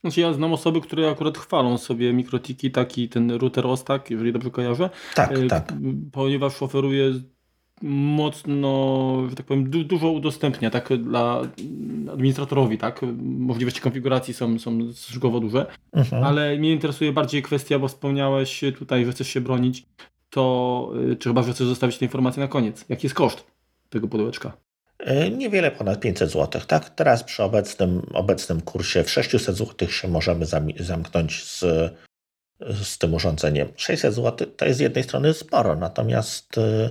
Znaczy 0.00 0.20
ja 0.20 0.32
znam 0.32 0.52
osoby, 0.52 0.80
które 0.80 1.10
akurat 1.10 1.38
chwalą 1.38 1.78
sobie 1.78 2.12
mikrotiki, 2.12 2.70
taki 2.70 3.08
ten 3.08 3.30
router 3.30 3.66
OSTAK, 3.66 4.10
jeżeli 4.10 4.32
dobrze 4.32 4.50
kojarzę. 4.50 4.90
Tak, 5.14 5.32
e, 5.32 5.46
tak. 5.46 5.72
Ponieważ 6.12 6.62
oferuje 6.62 7.12
mocno, 7.82 9.22
że 9.30 9.36
tak 9.36 9.46
powiem, 9.46 9.70
du 9.70 9.84
dużo 9.84 10.10
udostępnia 10.10 10.70
tak 10.70 10.88
dla 11.02 11.42
administratorowi, 12.12 12.78
tak? 12.78 13.00
Możliwości 13.22 13.80
konfiguracji 13.80 14.34
są, 14.34 14.58
są 14.58 14.92
stosunkowo 14.92 15.40
duże, 15.40 15.66
mhm. 15.92 16.24
ale 16.24 16.56
mnie 16.56 16.72
interesuje 16.72 17.12
bardziej 17.12 17.42
kwestia, 17.42 17.78
bo 17.78 17.88
wspomniałeś 17.88 18.60
tutaj, 18.78 19.04
że 19.04 19.12
chcesz 19.12 19.28
się 19.28 19.40
bronić, 19.40 19.86
to 20.30 20.92
y, 21.12 21.16
czy 21.16 21.28
chyba, 21.28 21.42
że 21.42 21.52
chcesz 21.52 21.66
zostawić 21.66 21.98
tę 21.98 22.04
informację 22.04 22.42
na 22.42 22.48
koniec. 22.48 22.84
Jaki 22.88 23.06
jest 23.06 23.16
koszt 23.16 23.46
tego 23.90 24.08
pudełeczka? 24.08 24.52
E, 24.98 25.30
niewiele 25.30 25.70
ponad 25.70 26.00
500 26.00 26.30
zł. 26.30 26.62
Tak? 26.66 26.90
Teraz 26.90 27.24
przy 27.24 27.42
obecnym, 27.42 28.02
obecnym 28.12 28.60
kursie 28.60 29.04
w 29.04 29.10
600 29.10 29.56
zł 29.56 29.88
się 29.88 30.08
możemy 30.08 30.46
zamknąć 30.80 31.44
z, 31.44 31.64
z 32.82 32.98
tym 32.98 33.14
urządzeniem. 33.14 33.68
600 33.76 34.14
zł 34.14 34.48
to 34.56 34.64
jest 34.64 34.78
z 34.78 34.80
jednej 34.80 35.04
strony 35.04 35.34
sporo, 35.34 35.76
natomiast 35.76 36.58
y, 36.58 36.90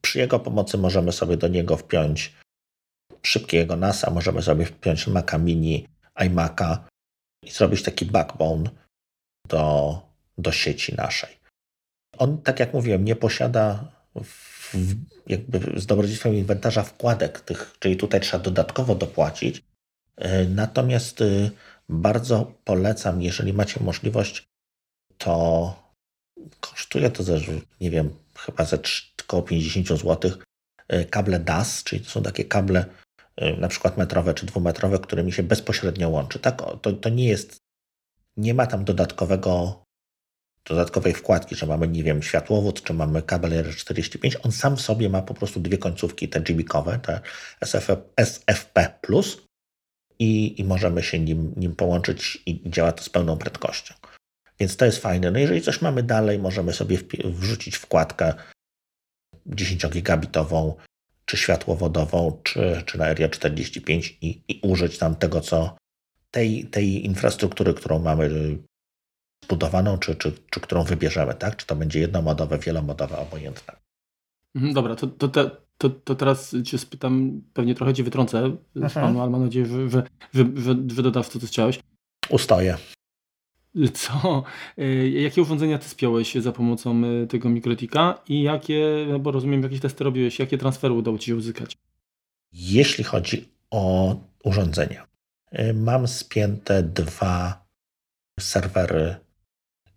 przy 0.00 0.18
jego 0.18 0.40
pomocy 0.40 0.78
możemy 0.78 1.12
sobie 1.12 1.36
do 1.36 1.48
niego 1.48 1.76
wpiąć 1.76 2.34
szybkiego 3.22 3.76
NASa, 3.76 4.10
możemy 4.10 4.42
sobie 4.42 4.64
wpiąć 4.64 5.06
Maca 5.06 5.38
Mini, 5.38 5.86
iMac'a 6.14 6.78
i 7.44 7.50
zrobić 7.50 7.82
taki 7.82 8.06
backbone 8.06 8.70
do, 9.48 9.98
do 10.38 10.52
sieci 10.52 10.94
naszej. 10.94 11.38
On, 12.18 12.42
tak 12.42 12.60
jak 12.60 12.74
mówiłem, 12.74 13.04
nie 13.04 13.16
posiada 13.16 13.92
w, 14.24 14.74
jakby 15.26 15.80
z 15.80 15.86
dobrodziejstwem 15.86 16.34
inwentarza 16.34 16.82
wkładek 16.82 17.40
tych, 17.40 17.76
czyli 17.78 17.96
tutaj 17.96 18.20
trzeba 18.20 18.44
dodatkowo 18.44 18.94
dopłacić. 18.94 19.62
E, 20.16 20.44
natomiast 20.44 21.20
y, 21.20 21.50
bardzo 21.88 22.52
polecam, 22.64 23.22
jeżeli 23.22 23.52
macie 23.52 23.80
możliwość, 23.80 24.48
to 25.18 25.74
kosztuje 26.60 27.10
to, 27.10 27.22
ze, 27.22 27.38
nie 27.80 27.90
wiem, 27.90 28.16
chyba 28.38 28.64
ze 28.64 28.78
około 29.28 29.42
50 29.42 29.88
zł 29.88 30.30
e, 30.88 31.04
kable 31.04 31.38
DAS, 31.38 31.84
czyli 31.84 32.04
to 32.04 32.10
są 32.10 32.22
takie 32.22 32.44
kable 32.44 32.84
e, 33.36 33.56
na 33.56 33.68
przykład 33.68 33.96
metrowe 33.96 34.34
czy 34.34 34.46
dwumetrowe, 34.46 34.98
którymi 34.98 35.32
się 35.32 35.42
bezpośrednio 35.42 36.08
łączy. 36.08 36.38
Tak, 36.38 36.62
to, 36.82 36.92
to 36.92 37.08
nie 37.08 37.28
jest, 37.28 37.56
nie 38.36 38.54
ma 38.54 38.66
tam 38.66 38.84
dodatkowego 38.84 39.82
dodatkowej 40.64 41.14
wkładki, 41.14 41.54
że 41.54 41.66
mamy, 41.66 41.88
nie 41.88 42.04
wiem, 42.04 42.22
światłowód, 42.22 42.82
czy 42.82 42.94
mamy 42.94 43.22
kabel 43.22 43.50
R45, 43.50 44.36
on 44.42 44.52
sam 44.52 44.76
w 44.76 44.80
sobie 44.80 45.08
ma 45.08 45.22
po 45.22 45.34
prostu 45.34 45.60
dwie 45.60 45.78
końcówki, 45.78 46.28
te 46.28 46.40
GB-kowe, 46.40 46.98
te 46.98 47.20
SFP, 47.60 47.96
SFP+, 48.16 48.98
i, 50.18 50.60
i 50.60 50.64
możemy 50.64 51.02
się 51.02 51.18
nim, 51.18 51.52
nim 51.56 51.76
połączyć 51.76 52.42
i 52.46 52.70
działa 52.70 52.92
to 52.92 53.04
z 53.04 53.08
pełną 53.08 53.36
prędkością. 53.36 53.94
Więc 54.60 54.76
to 54.76 54.84
jest 54.84 54.98
fajne. 54.98 55.30
No 55.30 55.38
jeżeli 55.38 55.62
coś 55.62 55.82
mamy 55.82 56.02
dalej, 56.02 56.38
możemy 56.38 56.72
sobie 56.72 56.98
wrzucić 57.24 57.76
wkładkę 57.76 58.34
10-gigabitową, 59.48 60.74
czy 61.24 61.36
światłowodową, 61.36 62.40
czy, 62.42 62.82
czy 62.86 62.98
na 62.98 63.14
RJ45 63.14 64.14
i, 64.20 64.42
i 64.48 64.60
użyć 64.62 64.98
tam 64.98 65.16
tego, 65.16 65.40
co 65.40 65.76
tej, 66.30 66.64
tej 66.64 67.06
infrastruktury, 67.06 67.74
którą 67.74 67.98
mamy 67.98 68.30
zbudowaną, 69.44 69.98
czy, 69.98 70.16
czy, 70.16 70.32
czy 70.50 70.60
którą 70.60 70.84
wybierzemy, 70.84 71.34
tak? 71.34 71.56
Czy 71.56 71.66
to 71.66 71.76
będzie 71.76 72.00
jednomodowe, 72.00 72.58
wielomodowe, 72.58 73.18
obojętne. 73.18 73.76
Mhm, 74.54 74.74
dobra, 74.74 74.96
to, 74.96 75.06
to, 75.06 75.28
te, 75.28 75.50
to, 75.78 75.90
to 75.90 76.14
teraz 76.14 76.56
Cię 76.64 76.78
spytam, 76.78 77.42
pewnie 77.52 77.74
trochę 77.74 77.94
Cię 77.94 78.04
wytrącę 78.04 78.56
z 78.74 78.82
mhm. 78.82 79.06
panu, 79.06 79.20
ale 79.20 79.30
mam 79.30 79.44
nadzieję, 79.44 79.66
że, 79.66 79.88
że, 79.88 80.02
że, 80.34 80.44
że, 80.56 80.76
że 80.94 81.02
dodasz 81.02 81.28
to, 81.28 81.38
co 81.38 81.46
chciałeś. 81.46 81.80
Ustoję. 82.30 82.76
Co, 83.94 84.44
y, 84.78 85.10
jakie 85.10 85.42
urządzenia 85.42 85.78
Ty 85.78 85.88
spiąłeś 85.88 86.34
za 86.34 86.52
pomocą 86.52 87.04
y, 87.04 87.26
tego 87.26 87.48
mikrotika 87.48 88.22
i 88.28 88.42
jakie, 88.42 89.06
no 89.08 89.18
bo 89.18 89.30
rozumiem, 89.30 89.62
jakieś 89.62 89.80
testy 89.80 90.04
robiłeś, 90.04 90.38
jakie 90.38 90.58
transfery 90.58 90.94
udało 90.94 91.18
Ci 91.18 91.26
się 91.26 91.36
uzyskać? 91.36 91.76
Jeśli 92.52 93.04
chodzi 93.04 93.48
o 93.70 94.16
urządzenia, 94.44 95.06
y, 95.58 95.74
mam 95.74 96.08
spięte 96.08 96.82
dwa 96.82 97.66
serwery 98.40 99.16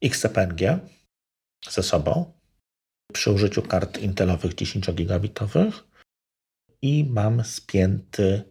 XCPNG 0.02 0.80
ze 1.70 1.84
sobą 1.84 2.34
przy 3.14 3.32
użyciu 3.32 3.62
kart 3.62 3.98
intelowych 3.98 4.56
10 4.56 4.92
gigabitowych 4.94 5.84
i 6.82 7.06
mam 7.10 7.44
spięty 7.44 8.44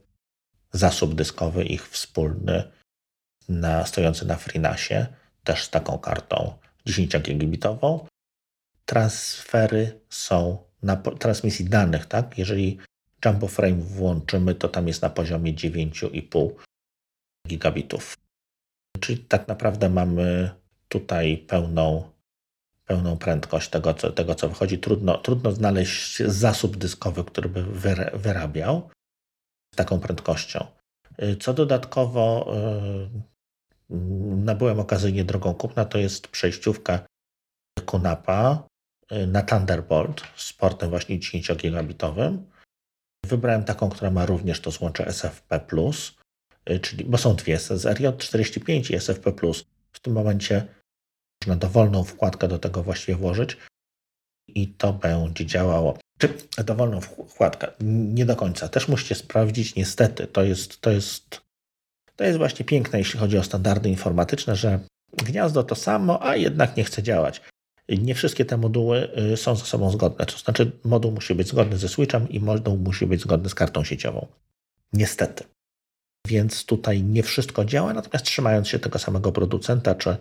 zasób 0.73 1.15
dyskowy 1.15 1.65
ich 1.65 1.89
wspólny 1.89 2.71
na, 3.51 3.87
stojący 3.87 4.27
na 4.27 4.37
FreeNASie, 4.37 5.07
też 5.45 5.65
z 5.65 5.71
taką 5.71 5.99
kartą 5.99 6.59
10 6.87 7.13
gigabitową. 7.21 8.07
Transfery 8.85 10.01
są 10.09 10.59
na 10.83 10.97
transmisji 10.97 11.65
danych, 11.65 12.07
tak? 12.07 12.39
Jeżeli 12.39 12.79
Jumbo 13.25 13.49
Frame 13.49 13.83
włączymy, 13.83 14.55
to 14.55 14.69
tam 14.69 14.89
jest 14.89 15.03
na 15.03 15.11
poziomie 15.11 15.55
9,5 15.55 16.51
gigabitów. 17.49 18.17
Czyli 19.01 19.19
tak 19.19 19.49
naprawdę 19.49 19.89
mamy 19.89 20.51
tutaj 20.89 21.39
pełną, 21.39 22.11
pełną 22.85 23.17
prędkość 23.17 23.69
tego 23.69 23.95
co, 23.95 24.13
tego, 24.13 24.35
co 24.35 24.49
wychodzi. 24.49 24.79
Trudno, 24.79 25.19
trudno 25.19 25.53
znaleźć 25.53 26.23
zasób 26.23 26.77
dyskowy, 26.77 27.25
który 27.25 27.49
by 27.49 27.63
wyrabiał 28.15 28.91
z 29.75 29.77
taką 29.77 30.01
prędkością. 30.01 30.67
Co 31.41 31.55
dodatkowo 31.55 32.53
nabyłem 34.37 34.81
okazyjnie 34.81 35.25
drogą 35.25 35.55
kupna, 35.55 35.85
to 35.85 35.99
jest 35.99 36.29
przejściówka 36.29 37.07
Kunapa 37.87 38.69
y, 39.13 39.27
na 39.27 39.43
Thunderbolt 39.43 40.23
z 40.37 40.53
portem 40.53 40.91
właśnie 40.91 41.19
10 41.19 41.53
gigabitowym. 41.57 42.47
Wybrałem 43.27 43.65
taką, 43.65 43.91
która 43.91 44.11
ma 44.11 44.27
również 44.27 44.61
to 44.61 44.71
złącze 44.71 45.07
SFP+, 45.07 45.61
y, 46.71 46.81
czyli, 46.81 47.05
bo 47.05 47.19
są 47.19 47.35
dwie, 47.35 47.59
z 47.59 47.71
RJ45 47.71 48.93
i 48.93 48.97
SFP+. 48.97 49.33
W 49.93 50.01
tym 50.01 50.13
momencie 50.13 50.67
można 51.43 51.57
dowolną 51.57 52.05
wkładkę 52.05 52.49
do 52.49 52.59
tego 52.59 52.83
właściwie 52.83 53.19
włożyć 53.19 53.57
i 54.49 54.69
to 54.69 54.93
będzie 54.93 55.47
działało. 55.47 55.99
Czy 56.19 56.35
dowolną 56.65 57.01
wkładkę? 57.01 57.73
Nie 57.81 58.27
do 58.27 58.37
końca. 58.37 58.69
Też 58.69 58.89
musicie 58.89 59.15
sprawdzić, 59.15 59.75
niestety. 59.75 60.27
To 60.27 60.43
jest, 60.43 60.81
to 60.81 60.91
jest, 60.91 61.41
to 62.21 62.25
jest 62.25 62.39
właśnie 62.39 62.65
piękne, 62.65 62.99
jeśli 62.99 63.21
chodzi 63.21 63.39
o 63.39 63.43
standardy 63.43 63.89
informatyczne, 63.89 64.57
że 64.57 64.81
gniazdo 65.13 65.63
to 65.63 65.75
samo, 65.75 66.27
a 66.27 66.37
jednak 66.37 66.77
nie 66.77 66.85
chce 66.85 67.03
działać. 67.03 67.41
Nie 67.89 68.15
wszystkie 68.15 68.45
te 68.45 68.57
moduły 68.57 69.11
y, 69.33 69.37
są 69.37 69.57
ze 69.57 69.65
sobą 69.65 69.91
zgodne. 69.91 70.27
To 70.27 70.39
znaczy, 70.39 70.73
moduł 70.85 71.13
musi 71.13 71.35
być 71.35 71.49
zgodny 71.49 71.79
ze 71.79 71.89
switchem 71.89 72.29
i 72.29 72.41
moduł 72.41 72.77
musi 72.77 73.07
być 73.07 73.21
zgodny 73.21 73.49
z 73.49 73.55
kartą 73.55 73.85
sieciową. 73.85 74.27
Niestety. 74.93 75.45
Więc 76.27 76.65
tutaj 76.65 77.03
nie 77.03 77.23
wszystko 77.23 77.65
działa, 77.65 77.95
natomiast 77.95 78.25
trzymając 78.25 78.69
się 78.69 78.79
tego 78.79 78.99
samego 78.99 79.33
producenta, 79.33 79.95
czy, 79.95 80.17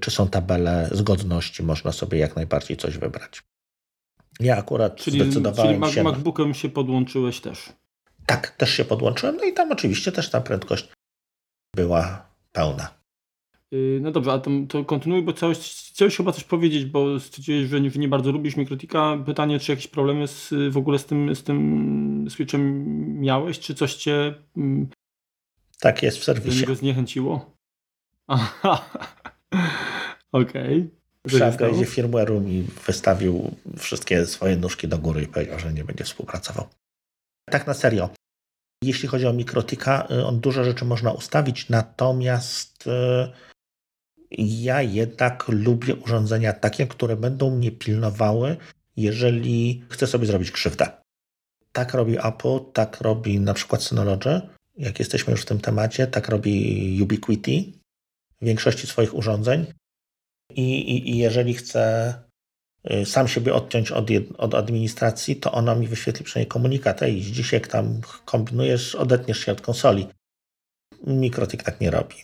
czy 0.00 0.10
są 0.10 0.28
tabele 0.28 0.88
zgodności, 0.92 1.62
można 1.62 1.92
sobie 1.92 2.18
jak 2.18 2.36
najbardziej 2.36 2.76
coś 2.76 2.98
wybrać. 2.98 3.42
Ja 4.40 4.56
akurat 4.56 4.96
czyli, 4.96 5.20
zdecydowałem 5.20 5.80
czyli 5.80 5.86
się. 5.86 5.92
Czyli 5.92 6.04
MacBookiem 6.04 6.54
się 6.54 6.68
podłączyłeś 6.68 7.40
też. 7.40 7.72
Tak, 8.30 8.50
też 8.50 8.70
się 8.70 8.84
podłączyłem, 8.84 9.36
no 9.36 9.44
i 9.44 9.52
tam 9.52 9.72
oczywiście 9.72 10.12
też 10.12 10.30
ta 10.30 10.40
prędkość 10.40 10.88
była 11.76 12.26
pełna. 12.52 13.00
Y, 13.74 13.98
no 14.02 14.10
dobrze, 14.10 14.32
ale 14.32 14.40
to, 14.68 14.84
kontynuuj, 14.84 15.22
bo 15.22 15.32
chciałeś, 15.32 15.58
chciałeś 15.92 16.16
chyba 16.16 16.32
coś 16.32 16.44
powiedzieć, 16.44 16.84
bo 16.84 17.20
stwierdziłeś, 17.20 17.68
że 17.68 17.80
nie, 17.80 17.90
nie 17.90 18.08
bardzo 18.08 18.32
lubisz 18.32 18.56
Mikrotika. 18.56 19.18
Pytanie, 19.26 19.58
czy 19.58 19.72
jakieś 19.72 19.86
problemy 19.86 20.28
z, 20.28 20.54
w 20.70 20.76
ogóle 20.76 20.98
z 20.98 21.06
tym, 21.06 21.34
z 21.34 21.42
tym 21.42 22.26
switchem 22.30 22.84
miałeś, 23.20 23.58
czy 23.58 23.74
coś 23.74 23.94
cię 23.94 24.34
mm, 24.56 24.88
tak 25.80 26.02
jest 26.02 26.18
w 26.18 26.24
serwisie. 26.24 26.60
niego 26.60 26.74
zniechęciło? 26.74 27.56
Aha, 28.26 28.90
okej. 30.32 30.78
Okay. 30.78 30.90
Przy 31.26 31.38
upgrade'zie 31.38 31.86
firmware'u 31.86 32.40
mi 32.40 32.62
wystawił 32.86 33.54
wszystkie 33.78 34.26
swoje 34.26 34.56
nóżki 34.56 34.88
do 34.88 34.98
góry 34.98 35.22
i 35.22 35.26
powiedział, 35.26 35.58
że 35.58 35.72
nie 35.72 35.84
będzie 35.84 36.04
współpracował. 36.04 36.68
Tak 37.50 37.66
na 37.66 37.74
serio. 37.74 38.19
Jeśli 38.84 39.08
chodzi 39.08 39.26
o 39.26 39.32
Mikrotika, 39.32 40.08
y, 40.10 40.26
on 40.26 40.40
dużo 40.40 40.64
rzeczy 40.64 40.84
można 40.84 41.12
ustawić, 41.12 41.68
natomiast 41.68 42.86
y, 42.86 42.90
ja 44.38 44.82
jednak 44.82 45.48
lubię 45.48 45.94
urządzenia 45.94 46.52
takie, 46.52 46.86
które 46.86 47.16
będą 47.16 47.50
mnie 47.56 47.72
pilnowały, 47.72 48.56
jeżeli 48.96 49.84
chcę 49.90 50.06
sobie 50.06 50.26
zrobić 50.26 50.50
krzywdę. 50.50 50.86
Tak 51.72 51.94
robi 51.94 52.16
Apple, 52.18 52.60
tak 52.72 53.00
robi 53.00 53.40
na 53.40 53.54
przykład 53.54 53.82
Synology. 53.82 54.40
Jak 54.76 54.98
jesteśmy 54.98 55.30
już 55.30 55.42
w 55.42 55.46
tym 55.46 55.60
temacie, 55.60 56.06
tak 56.06 56.28
robi 56.28 56.98
Ubiquiti 57.02 57.80
w 58.40 58.44
większości 58.44 58.86
swoich 58.86 59.14
urządzeń. 59.14 59.66
I, 60.50 60.96
i, 60.96 61.10
i 61.10 61.18
jeżeli 61.18 61.54
chcę 61.54 62.14
sam 63.04 63.28
siebie 63.28 63.54
odciąć 63.54 63.90
od, 63.90 64.08
od 64.38 64.54
administracji, 64.54 65.36
to 65.36 65.52
ona 65.52 65.74
mi 65.74 65.88
wyświetli 65.88 66.24
przynajmniej 66.24 66.48
komunikat. 66.48 67.02
Ej, 67.02 67.22
jak 67.52 67.68
tam 67.68 68.00
kombinujesz, 68.24 68.94
odetniesz 68.94 69.38
się 69.38 69.52
od 69.52 69.60
konsoli. 69.60 70.08
Mikrotik 71.06 71.62
tak 71.62 71.80
nie 71.80 71.90
robi. 71.90 72.16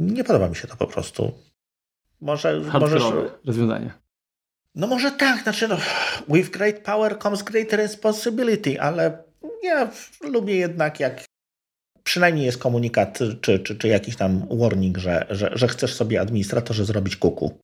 Nie 0.00 0.24
podoba 0.24 0.48
mi 0.48 0.56
się 0.56 0.68
to 0.68 0.76
po 0.76 0.86
prostu. 0.86 1.32
Może, 2.20 2.60
możesz... 2.60 3.02
rozwiązanie. 3.44 3.92
No 4.74 4.86
może 4.86 5.10
tak, 5.10 5.42
znaczy 5.42 5.68
no, 5.68 5.76
with 6.28 6.50
great 6.50 6.78
power 6.78 7.18
comes 7.18 7.42
great 7.42 7.72
responsibility, 7.72 8.80
ale 8.80 9.24
ja 9.62 9.90
lubię 10.20 10.56
jednak 10.56 11.00
jak 11.00 11.24
przynajmniej 12.02 12.46
jest 12.46 12.58
komunikat 12.58 13.18
czy, 13.40 13.58
czy, 13.58 13.76
czy 13.76 13.88
jakiś 13.88 14.16
tam 14.16 14.46
warning, 14.50 14.98
że, 14.98 15.26
że, 15.30 15.50
że 15.54 15.68
chcesz 15.68 15.94
sobie 15.94 16.20
administratorze 16.20 16.84
zrobić 16.84 17.16
kuku. 17.16 17.58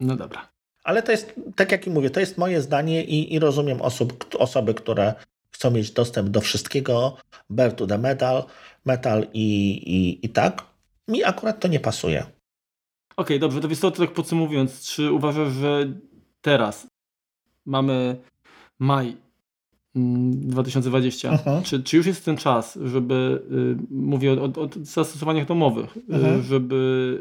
No 0.00 0.16
dobra. 0.16 0.48
Ale 0.84 1.02
to 1.02 1.12
jest, 1.12 1.34
tak 1.56 1.72
jak 1.72 1.86
i 1.86 1.90
mówię, 1.90 2.10
to 2.10 2.20
jest 2.20 2.38
moje 2.38 2.60
zdanie 2.60 3.04
i, 3.04 3.34
i 3.34 3.38
rozumiem 3.38 3.82
osób, 3.82 4.26
osoby, 4.38 4.74
które 4.74 5.14
chcą 5.50 5.70
mieć 5.70 5.90
dostęp 5.90 6.28
do 6.28 6.40
wszystkiego, 6.40 7.16
bear 7.50 7.72
to 7.72 7.86
the 7.86 7.98
metal, 7.98 8.44
metal 8.84 9.26
i, 9.34 9.70
i, 9.86 10.26
i 10.26 10.28
tak. 10.28 10.66
Mi 11.08 11.24
akurat 11.24 11.60
to 11.60 11.68
nie 11.68 11.80
pasuje. 11.80 12.20
Okej, 12.20 12.32
okay, 13.16 13.38
dobrze, 13.38 13.60
to 13.60 13.68
więc 13.68 13.80
to 13.80 13.90
tak 13.90 14.12
podsumowując, 14.12 14.82
czy 14.82 15.12
uważasz, 15.12 15.52
że 15.52 15.92
teraz 16.40 16.86
mamy 17.66 18.16
maj 18.78 19.16
2020. 19.94 21.30
Mhm. 21.30 21.62
Czy, 21.62 21.82
czy 21.82 21.96
już 21.96 22.06
jest 22.06 22.24
ten 22.24 22.36
czas, 22.36 22.78
żeby, 22.84 23.42
y, 23.52 23.94
mówię 23.94 24.32
o, 24.32 24.44
o, 24.44 24.64
o 24.64 24.68
zastosowaniach 24.82 25.46
domowych, 25.46 25.96
y, 25.96 26.14
mhm. 26.14 26.42
żeby 26.42 26.74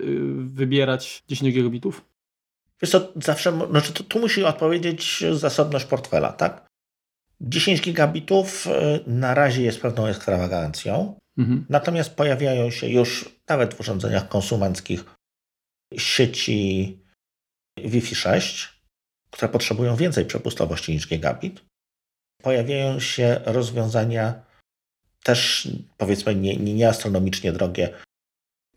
y, 0.03 0.43
wybierać 0.43 1.23
10 1.27 1.53
gigabitów? 1.53 2.05
Wiesz 2.81 2.91
co, 2.91 3.13
zawsze, 3.15 3.67
znaczy 3.69 3.93
to, 3.93 4.03
tu 4.03 4.19
musi 4.19 4.43
odpowiedzieć 4.43 5.23
zasobność 5.31 5.85
portfela, 5.85 6.33
tak? 6.33 6.67
10 7.41 7.81
gigabitów 7.81 8.67
y, 8.67 8.69
na 9.07 9.33
razie 9.33 9.63
jest 9.63 9.81
pewną 9.81 10.05
ekstrawagancją, 10.05 11.19
mhm. 11.37 11.65
natomiast 11.69 12.15
pojawiają 12.15 12.71
się 12.71 12.87
już 12.87 13.29
nawet 13.49 13.73
w 13.73 13.79
urządzeniach 13.79 14.29
konsumenckich 14.29 15.03
sieci 15.97 16.97
Wi-Fi 17.77 18.15
6, 18.15 18.81
które 19.31 19.49
potrzebują 19.49 19.95
więcej 19.95 20.25
przepustowości 20.25 20.91
niż 20.91 21.07
gigabit 21.07 21.61
pojawiają 22.41 22.99
się 22.99 23.41
rozwiązania 23.45 24.45
też 25.23 25.67
powiedzmy 25.97 26.35
nie, 26.35 26.57
nie 26.57 27.51
drogie, 27.51 27.93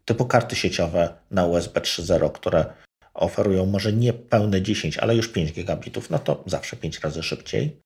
typu 0.04 0.26
karty 0.26 0.56
sieciowe 0.56 1.14
na 1.30 1.46
USB 1.46 1.80
3.0, 1.80 2.32
które 2.32 2.72
oferują 3.14 3.66
może 3.66 3.92
nie 3.92 4.12
pełne 4.12 4.62
10, 4.62 4.98
ale 4.98 5.16
już 5.16 5.28
5 5.28 5.52
gigabitów, 5.52 6.10
no 6.10 6.18
to 6.18 6.44
zawsze 6.46 6.76
5 6.76 7.00
razy 7.00 7.22
szybciej. 7.22 7.80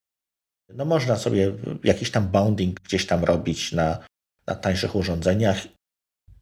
No 0.68 0.84
można 0.84 1.16
sobie 1.16 1.52
jakiś 1.84 2.10
tam 2.10 2.28
bounding 2.28 2.80
gdzieś 2.80 3.06
tam 3.06 3.24
robić 3.24 3.72
na, 3.72 3.98
na 4.46 4.54
tańszych 4.54 4.94
urządzeniach, 4.94 5.66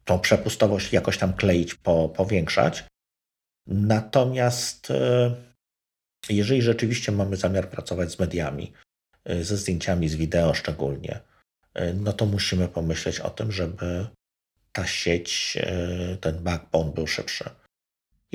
tą 0.05 0.19
przepustowość 0.19 0.93
jakoś 0.93 1.17
tam 1.17 1.33
kleić, 1.33 1.75
po, 1.75 2.09
powiększać. 2.09 2.83
Natomiast 3.67 4.91
e, 4.91 5.35
jeżeli 6.29 6.61
rzeczywiście 6.61 7.11
mamy 7.11 7.35
zamiar 7.35 7.69
pracować 7.69 8.11
z 8.11 8.19
mediami, 8.19 8.73
E, 9.25 9.43
ze 9.43 9.57
zdjęciami, 9.57 10.09
z 10.09 10.15
wideo 10.15 10.53
szczególnie, 10.53 11.19
e, 11.73 11.93
no 11.93 12.13
to 12.13 12.25
musimy 12.25 12.67
pomyśleć 12.67 13.19
o 13.19 13.29
tym, 13.29 13.51
żeby 13.51 14.07
ta 14.71 14.87
sieć, 14.87 15.57
ten 16.21 16.43
backbone 16.43 16.91
był 16.91 17.07
szybszy. 17.07 17.49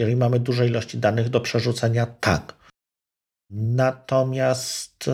Jeżeli 0.00 0.16
mamy 0.16 0.40
duże 0.40 0.66
ilości 0.66 0.98
danych 0.98 1.28
do 1.28 1.40
przerzucenia, 1.40 2.06
tak. 2.06 2.56
Natomiast 3.50 5.10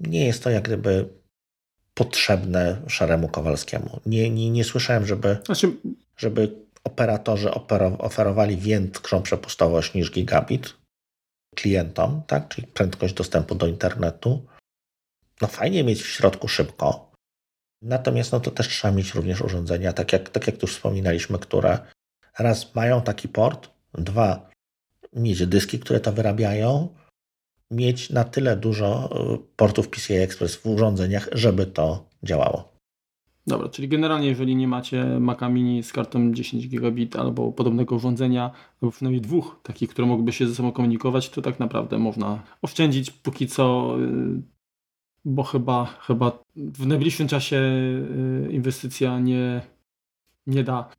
nie 0.00 0.26
jest 0.26 0.42
to 0.42 0.50
jak 0.50 0.64
gdyby 0.64 1.08
potrzebne 1.94 2.82
szaremu 2.88 3.28
Kowalskiemu. 3.28 4.00
Nie, 4.06 4.30
nie, 4.30 4.50
nie 4.50 4.64
słyszałem, 4.64 5.06
żeby, 5.06 5.38
znaczy... 5.46 5.72
żeby 6.16 6.64
operatorzy 6.84 7.50
oferowali 7.98 8.56
większą 8.56 9.22
przepustowość 9.22 9.94
niż 9.94 10.10
gigabit 10.10 10.74
klientom, 11.54 12.22
tak? 12.26 12.48
czyli 12.48 12.66
prędkość 12.66 13.14
dostępu 13.14 13.54
do 13.54 13.66
internetu. 13.66 14.46
No 15.40 15.48
fajnie 15.48 15.84
mieć 15.84 16.02
w 16.02 16.06
środku 16.06 16.48
szybko, 16.48 17.12
natomiast 17.82 18.32
no 18.32 18.40
to 18.40 18.50
też 18.50 18.68
trzeba 18.68 18.94
mieć 18.94 19.14
również 19.14 19.40
urządzenia, 19.40 19.92
tak 19.92 20.12
jak, 20.12 20.30
tak 20.30 20.46
jak 20.46 20.56
tu 20.56 20.66
już 20.66 20.74
wspominaliśmy, 20.74 21.38
które 21.38 21.78
raz 22.38 22.74
mają 22.74 23.02
taki 23.02 23.28
port, 23.28 23.70
dwa 23.94 24.50
mieć 25.12 25.46
dyski, 25.46 25.78
które 25.78 26.00
to 26.00 26.12
wyrabiają, 26.12 26.88
mieć 27.70 28.10
na 28.10 28.24
tyle 28.24 28.56
dużo 28.56 29.10
y, 29.34 29.38
portów 29.56 29.88
PCI 29.88 30.14
Express 30.14 30.56
w 30.56 30.66
urządzeniach, 30.66 31.28
żeby 31.32 31.66
to 31.66 32.08
działało. 32.22 32.74
Dobra, 33.46 33.68
czyli 33.68 33.88
generalnie 33.88 34.28
jeżeli 34.28 34.56
nie 34.56 34.68
macie 34.68 35.04
Maca 35.20 35.48
Mini 35.48 35.82
z 35.82 35.92
kartą 35.92 36.32
10 36.32 36.68
gigabit 36.68 37.16
albo 37.16 37.52
podobnego 37.52 37.96
urządzenia, 37.96 38.50
albo 38.82 38.92
przynajmniej 38.92 39.20
dwóch 39.20 39.60
takich, 39.62 39.90
które 39.90 40.08
mogłyby 40.08 40.32
się 40.32 40.46
ze 40.46 40.54
sobą 40.54 40.72
komunikować, 40.72 41.30
to 41.30 41.42
tak 41.42 41.60
naprawdę 41.60 41.98
można 41.98 42.42
oszczędzić 42.62 43.10
póki 43.10 43.46
co, 43.46 43.96
y, 44.00 44.42
bo 45.24 45.42
chyba, 45.42 45.84
chyba 45.84 46.38
w 46.56 46.86
najbliższym 46.86 47.28
czasie 47.28 47.56
y, 47.56 48.52
inwestycja 48.52 49.18
nie, 49.18 49.60
nie 50.46 50.64
da 50.64 50.90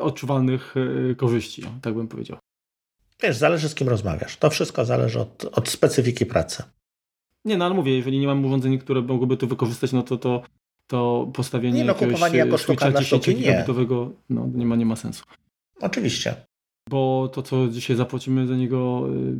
odczuwalnych 0.00 0.74
y, 0.76 1.14
korzyści, 1.16 1.62
tak 1.82 1.94
bym 1.94 2.08
powiedział. 2.08 2.38
Wiesz, 3.22 3.36
zależy 3.36 3.68
z 3.68 3.74
kim 3.74 3.88
rozmawiasz. 3.88 4.36
To 4.36 4.50
wszystko 4.50 4.84
zależy 4.84 5.20
od, 5.20 5.44
od 5.44 5.68
specyfiki 5.68 6.26
pracy. 6.26 6.62
Nie, 7.44 7.56
no 7.56 7.64
ale 7.64 7.74
mówię, 7.74 7.96
jeżeli 7.96 8.18
nie 8.18 8.26
mam 8.26 8.44
urządzeń, 8.44 8.78
które 8.78 9.02
mogłyby 9.02 9.36
to 9.36 9.46
wykorzystać, 9.46 9.92
no 9.92 10.02
to, 10.02 10.16
to 10.16 10.42
to 10.86 11.30
postawienie 11.34 11.78
nie, 11.78 11.84
no, 11.84 11.94
kupowanie 11.94 12.38
jako 12.38 12.58
sztuka 12.58 12.90
na 12.90 13.02
sztuki, 13.02 13.34
nie. 13.34 13.64
no, 14.30 14.48
nie, 14.54 14.66
ma, 14.66 14.76
nie 14.76 14.86
ma 14.86 14.96
sensu. 14.96 15.24
Oczywiście. 15.80 16.34
Bo 16.90 17.30
to, 17.32 17.42
co 17.42 17.68
dzisiaj 17.68 17.96
zapłacimy 17.96 18.46
za 18.46 18.56
niego, 18.56 19.08
yy, 19.08 19.36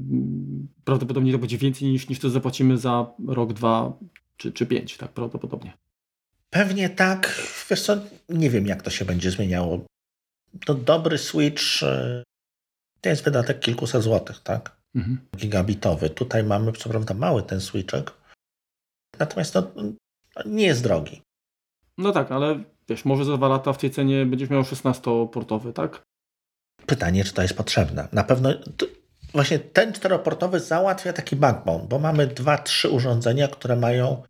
prawdopodobnie 0.85 1.33
to 1.33 1.39
będzie 1.39 1.59
więcej 1.59 1.89
niż, 1.89 2.09
niż 2.09 2.19
to 2.19 2.31
zapłacimy 2.31 2.79
za 2.79 3.07
rok, 3.27 3.53
dwa 3.53 3.99
czy, 4.37 4.53
czy 4.53 4.67
pięć, 4.67 4.97
tak 4.97 5.13
prawdopodobnie. 5.13 5.73
Pewnie 6.51 6.89
tak. 6.89 7.43
Wiesz 7.71 7.83
co, 7.83 7.97
nie 8.29 8.51
wiem 8.51 8.67
jak 8.67 8.83
to 8.83 8.91
się 8.91 9.05
będzie 9.05 9.31
zmieniało. 9.31 9.85
To 10.67 10.75
dobry 10.75 11.19
Switch, 11.19 11.83
yy, 11.83 12.23
to 13.01 13.09
jest 13.09 13.25
wydatek 13.25 13.61
kilkuset 13.61 14.03
złotych, 14.03 14.41
tak? 14.41 14.77
Mhm. 14.95 15.19
Gigabitowy. 15.37 16.11
Tutaj 16.11 16.45
mamy, 16.45 16.73
co 16.73 16.89
prawda, 16.89 17.15
mały 17.15 17.43
ten 17.43 17.61
switchek, 17.61 18.13
natomiast 19.19 19.55
no, 19.55 19.73
nie 20.47 20.67
jest 20.67 20.83
drogi. 20.83 21.23
No 21.99 22.13
tak, 22.13 22.33
ale 22.33 22.65
wiesz, 22.89 23.05
może 23.05 23.25
za 23.25 23.37
dwa 23.37 23.49
lata 23.49 23.73
w 23.73 23.79
tej 23.79 23.91
cenie 23.91 24.27
będziesz 24.27 24.51
miał 24.51 24.63
16-portowy, 24.63 25.73
tak? 25.73 26.03
Pytanie, 26.87 27.25
czy 27.25 27.33
to 27.33 27.43
jest 27.43 27.57
potrzebne. 27.57 28.09
Na 28.13 28.25
pewno 28.25 28.51
właśnie 29.33 29.59
ten 29.59 29.93
czteroportowy 29.93 30.61
załatwia 30.61 31.13
taki 31.13 31.37
backbone, 31.37 31.87
bo 31.89 31.99
mamy 31.99 32.27
dwa, 32.27 32.59
trzy 32.59 32.91
urządzenia, 32.91 33.49
które 33.49 33.77
mają 33.77 34.23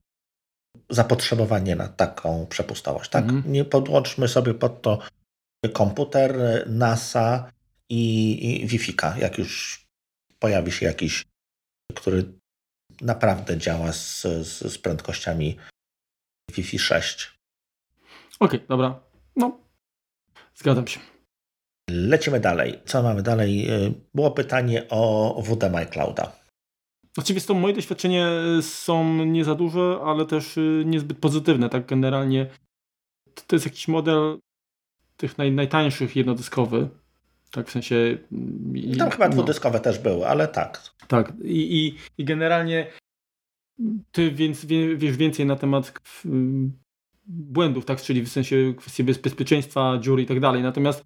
zapotrzebowanie 0.90 1.76
na 1.76 1.88
taką 1.88 2.46
przepustowość. 2.46 3.10
Tak? 3.10 3.24
Mhm. 3.24 3.52
Nie 3.52 3.64
podłączmy 3.64 4.28
sobie 4.28 4.54
pod 4.54 4.82
to 4.82 4.98
komputer, 5.68 6.64
NASA 6.66 7.52
i, 7.90 8.62
i 8.62 8.66
Wi-Fi, 8.66 8.92
jak 9.20 9.38
już 9.38 9.84
pojawi 10.38 10.72
się 10.72 10.86
jakiś, 10.86 11.24
który 11.94 12.24
naprawdę 13.00 13.58
działa 13.58 13.92
z, 13.92 14.22
z, 14.22 14.72
z 14.72 14.78
prędkościami 14.78 15.56
Wi-Fi 16.50 16.78
6. 16.78 17.38
Okej, 18.40 18.58
okay, 18.58 18.68
dobra. 18.68 19.00
No, 19.36 19.60
zgadzam 20.54 20.86
się. 20.86 21.00
Lecimy 21.90 22.40
dalej. 22.40 22.80
Co 22.86 23.02
mamy 23.02 23.22
dalej? 23.22 23.68
Było 24.14 24.30
pytanie 24.30 24.86
o 24.90 25.42
WD 25.42 25.86
Clouda. 25.90 26.44
Oczywiście 27.16 27.48
to 27.48 27.54
moje 27.54 27.74
doświadczenia 27.74 28.28
są 28.62 29.24
nie 29.24 29.44
za 29.44 29.54
duże, 29.54 29.98
ale 30.04 30.26
też 30.26 30.56
y, 30.56 30.82
niezbyt 30.86 31.18
pozytywne. 31.18 31.68
Tak 31.68 31.86
generalnie 31.86 32.46
to 33.46 33.56
jest 33.56 33.64
jakiś 33.64 33.88
model 33.88 34.38
tych 35.24 35.38
naj, 35.38 35.52
najtańszych 35.52 36.16
jednodyskowy. 36.16 36.88
Tak 37.50 37.68
w 37.68 37.70
sensie. 37.70 38.18
I, 38.74 38.96
Tam 38.96 39.10
chyba 39.10 39.28
no. 39.28 39.32
dwudyskowe 39.32 39.80
też 39.80 39.98
były, 39.98 40.28
ale 40.28 40.48
tak. 40.48 40.82
Tak. 41.08 41.32
I, 41.44 41.86
i, 41.86 41.94
i 42.18 42.24
generalnie 42.24 42.86
ty 44.12 44.30
więc 44.30 44.64
wiesz 44.96 45.16
więcej 45.16 45.46
na 45.46 45.56
temat 45.56 46.00
błędów, 47.26 47.84
tak? 47.84 48.02
Czyli 48.02 48.22
w 48.22 48.28
sensie 48.28 48.74
kwestii 48.76 49.04
bezpieczeństwa, 49.04 49.98
dziur 50.00 50.20
i 50.20 50.26
tak 50.26 50.40
dalej. 50.40 50.62
Natomiast 50.62 51.04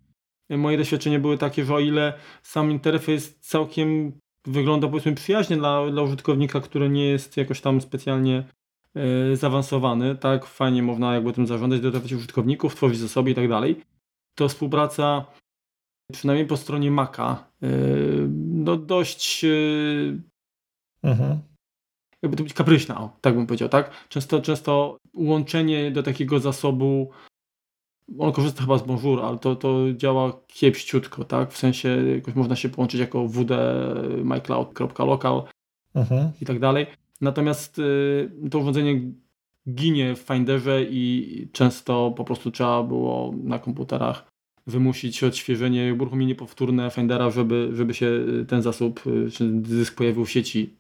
moje 0.51 0.79
doświadczenia 0.79 1.19
były 1.19 1.39
takie, 1.39 1.65
że 1.65 1.75
o 1.75 1.81
ile 1.81 2.13
sam 2.43 2.71
interfejs 2.71 3.39
całkiem 3.41 4.13
wygląda 4.45 4.89
powiedzmy 4.89 5.15
przyjaźnie 5.15 5.57
dla, 5.57 5.91
dla 5.91 6.03
użytkownika, 6.03 6.61
który 6.61 6.89
nie 6.89 7.09
jest 7.09 7.37
jakoś 7.37 7.61
tam 7.61 7.81
specjalnie 7.81 8.45
e, 8.95 9.37
zaawansowany, 9.37 10.17
tak? 10.17 10.47
Fajnie 10.47 10.83
można 10.83 11.15
jakby 11.15 11.33
tym 11.33 11.47
zarządzać, 11.47 11.81
dodawać 11.81 12.13
użytkowników, 12.13 12.75
tworzyć 12.75 12.99
zasoby 12.99 13.31
i 13.31 13.35
tak 13.35 13.49
dalej. 13.49 13.81
To 14.39 14.49
współpraca 14.49 15.25
przynajmniej 16.13 16.47
po 16.47 16.57
stronie 16.57 16.91
Maca 16.91 17.45
e, 17.63 17.69
no 18.37 18.77
dość 18.77 19.45
e, 19.45 19.49
mhm 21.03 21.39
jakby 22.23 22.37
to 22.37 22.43
być 22.43 22.55
kapryśna, 22.55 23.01
o, 23.01 23.17
tak 23.21 23.35
bym 23.35 23.47
powiedział, 23.47 23.69
tak? 23.69 23.91
Często, 24.09 24.41
często 24.41 24.99
łączenie 25.15 25.91
do 25.91 26.03
takiego 26.03 26.41
zasobu, 26.41 27.11
on 28.19 28.33
korzysta 28.33 28.63
chyba 28.63 28.79
z 28.79 28.83
Bonjour, 28.83 29.21
ale 29.21 29.39
to, 29.39 29.57
to 29.57 29.93
działa 29.93 30.33
kiepściutko, 30.47 31.25
tak? 31.25 31.53
W 31.53 31.59
sensie 31.59 31.89
jakoś 32.15 32.35
można 32.35 32.57
się 32.57 32.69
połączyć 32.69 33.01
jako 33.01 33.29
wd 33.29 33.57
mycloud.local 34.25 35.43
mhm. 35.95 36.33
i 36.41 36.47
tak 36.47 36.59
dalej. 36.59 36.87
Natomiast 37.21 37.79
y, 37.79 38.31
to 38.51 38.59
urządzenie 38.59 39.01
ginie 39.75 40.15
w 40.17 40.19
Finderze 40.19 40.83
i 40.83 41.49
często 41.53 42.15
po 42.17 42.25
prostu 42.25 42.51
trzeba 42.51 42.83
było 42.83 43.35
na 43.43 43.59
komputerach 43.59 44.25
wymusić 44.67 45.25
odświeżenie, 45.25 45.95
uruchomienie 45.95 46.35
powtórne 46.35 46.91
Findera, 46.91 47.31
żeby, 47.31 47.71
żeby 47.73 47.95
się 47.95 48.11
ten 48.49 48.63
zasób 48.63 49.07
y, 49.07 49.31
czy 49.31 49.49
dysk 49.53 49.95
pojawił 49.95 50.25
w 50.25 50.31
sieci 50.31 50.79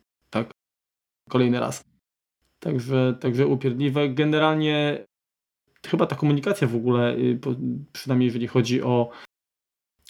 kolejny 1.28 1.60
raz. 1.60 1.84
Także, 2.60 3.18
także 3.20 3.46
upierdliwe. 3.46 4.08
Generalnie 4.08 5.04
chyba 5.86 6.06
ta 6.06 6.16
komunikacja 6.16 6.68
w 6.68 6.76
ogóle, 6.76 7.16
y, 7.16 7.38
przynajmniej 7.92 8.26
jeżeli 8.26 8.46
chodzi 8.46 8.82
o, 8.82 9.10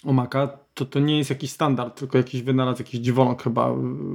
o 0.05 0.13
Maca, 0.13 0.59
to 0.75 0.85
to 0.85 1.01
nie 1.01 1.19
jest 1.19 1.31
jakiś 1.31 1.51
standard, 1.51 1.99
tylko 1.99 2.19
jakiś 2.19 2.43
wynalazł, 2.43 2.83
jakiś 2.83 3.01
dziwoląg 3.01 3.43
chyba 3.43 3.75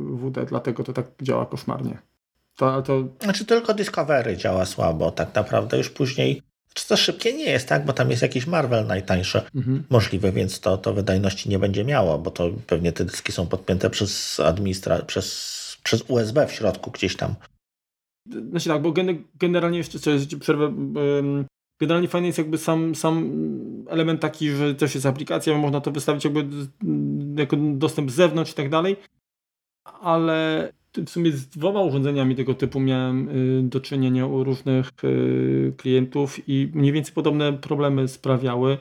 WD, 0.09 0.45
dlatego 0.45 0.83
to 0.83 0.93
tak 0.93 1.05
działa 1.21 1.45
koszmarnie. 1.45 2.12
To, 2.55 2.81
to... 2.81 3.03
Znaczy 3.21 3.45
tylko 3.45 3.73
Discovery 3.73 4.37
działa 4.37 4.65
słabo, 4.65 5.11
tak 5.11 5.35
naprawdę 5.35 5.77
już 5.77 5.89
później 5.89 6.41
czy 6.73 6.87
to 6.87 6.97
szybkie 6.97 7.33
nie 7.33 7.43
jest, 7.43 7.67
tak? 7.67 7.85
Bo 7.85 7.93
tam 7.93 8.09
jest 8.09 8.21
jakiś 8.21 8.47
Marvel 8.47 8.87
najtańszy 8.87 9.41
mhm. 9.55 9.83
możliwy, 9.89 10.31
więc 10.31 10.59
to, 10.59 10.77
to 10.77 10.93
wydajności 10.93 11.49
nie 11.49 11.59
będzie 11.59 11.85
miało, 11.85 12.19
bo 12.19 12.31
to 12.31 12.49
pewnie 12.67 12.91
te 12.91 13.05
dyski 13.05 13.31
są 13.31 13.47
podpięte 13.47 13.89
przez 13.89 14.39
administra 14.39 14.99
przez 14.99 15.53
przez 15.83 16.03
USB 16.07 16.47
w 16.47 16.51
środku 16.51 16.91
gdzieś 16.91 17.15
tam. 17.15 17.35
Znaczy 18.49 18.69
tak, 18.69 18.81
bo 18.81 18.93
generalnie 19.35 19.77
jeszcze 19.77 19.99
coś 19.99 20.35
przerwę. 20.35 20.73
Generalnie 21.81 22.07
fajny 22.07 22.27
jest 22.27 22.37
jakby 22.37 22.57
sam, 22.57 22.95
sam 22.95 23.31
element 23.89 24.21
taki, 24.21 24.49
że 24.49 24.75
też 24.75 24.95
jest 24.95 25.05
aplikacja, 25.05 25.57
można 25.57 25.81
to 25.81 25.91
wystawić 25.91 26.23
jakby 26.23 26.45
jako 27.35 27.57
dostęp 27.57 28.11
z 28.11 28.15
zewnątrz 28.15 28.51
i 28.51 28.55
tak 28.55 28.69
dalej, 28.69 28.97
ale 30.01 30.69
w 30.97 31.09
sumie 31.09 31.31
z 31.31 31.47
dwoma 31.47 31.81
urządzeniami 31.81 32.35
tego 32.35 32.53
typu 32.53 32.79
miałem 32.79 33.29
y, 33.29 33.63
do 33.63 33.79
czynienia 33.79 34.25
u 34.25 34.43
różnych 34.43 34.89
y, 35.03 35.73
klientów 35.77 36.49
i 36.49 36.71
mniej 36.73 36.91
więcej 36.91 37.13
podobne 37.13 37.53
problemy 37.53 38.07
sprawiały. 38.07 38.77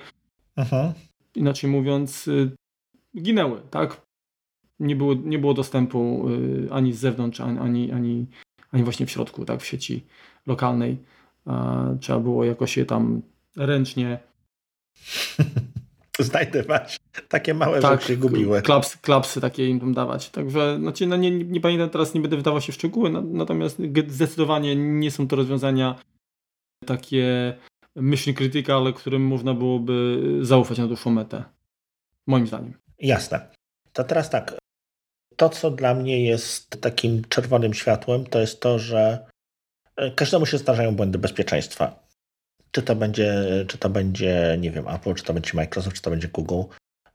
Aha. 0.56 0.92
Inaczej 1.34 1.70
mówiąc, 1.70 2.28
y, 2.28 2.50
ginęły, 3.22 3.60
tak? 3.70 4.00
nie 4.80 4.96
było, 4.96 5.14
nie 5.14 5.38
było 5.38 5.54
dostępu 5.54 6.26
ani 6.70 6.92
z 6.92 6.98
zewnątrz, 6.98 7.40
ani, 7.40 7.92
ani, 7.92 8.26
ani 8.72 8.84
właśnie 8.84 9.06
w 9.06 9.10
środku, 9.10 9.44
tak, 9.44 9.60
w 9.60 9.66
sieci 9.66 10.02
lokalnej. 10.46 10.98
Trzeba 12.00 12.20
było 12.20 12.44
jakoś 12.44 12.76
je 12.76 12.86
tam 12.86 13.22
ręcznie 13.56 14.18
znajdywać. 16.22 16.96
Takie 17.28 17.54
małe 17.54 17.80
tak, 17.80 18.00
rzeczy 18.00 18.16
gubiły. 18.16 18.62
Klapsy, 18.62 18.98
klapsy 18.98 19.40
takie 19.40 19.68
im 19.68 19.80
tam 19.80 19.94
dawać. 19.94 20.30
Także 20.30 20.76
znaczy, 20.80 21.06
no 21.06 21.16
nie, 21.16 21.30
nie, 21.30 21.60
pamiętam 21.60 21.90
teraz, 21.90 22.14
nie 22.14 22.20
będę 22.20 22.36
wydawał 22.36 22.60
się 22.60 22.72
w 22.72 22.74
szczegóły, 22.74 23.10
natomiast 23.24 23.78
zdecydowanie 24.08 24.76
nie 24.76 25.10
są 25.10 25.28
to 25.28 25.36
rozwiązania 25.36 25.98
takie 26.86 27.54
mission 27.96 28.34
critical, 28.34 28.94
którym 28.94 29.22
można 29.22 29.54
byłoby 29.54 30.20
zaufać 30.42 30.78
na 30.78 30.86
dłuższą 30.86 31.10
metę. 31.10 31.44
Moim 32.26 32.46
zdaniem. 32.46 32.74
Jasne. 32.98 33.48
To 33.92 34.04
teraz 34.04 34.30
tak, 34.30 34.58
to, 35.36 35.48
co 35.48 35.70
dla 35.70 35.94
mnie 35.94 36.24
jest 36.24 36.80
takim 36.80 37.22
czerwonym 37.28 37.74
światłem, 37.74 38.26
to 38.26 38.40
jest 38.40 38.60
to, 38.60 38.78
że 38.78 39.26
e, 39.96 40.10
każdemu 40.10 40.46
się 40.46 40.58
zdarzają 40.58 40.96
błędy 40.96 41.18
bezpieczeństwa. 41.18 42.01
Czy 42.72 42.82
to 42.82 42.96
będzie, 42.96 43.44
czy 43.68 43.78
to 43.78 43.90
będzie, 43.90 44.56
nie 44.60 44.70
wiem, 44.70 44.88
Apple, 44.88 45.14
czy 45.14 45.24
to 45.24 45.34
będzie 45.34 45.50
Microsoft, 45.54 45.96
czy 45.96 46.02
to 46.02 46.10
będzie 46.10 46.28
Google, 46.28 46.62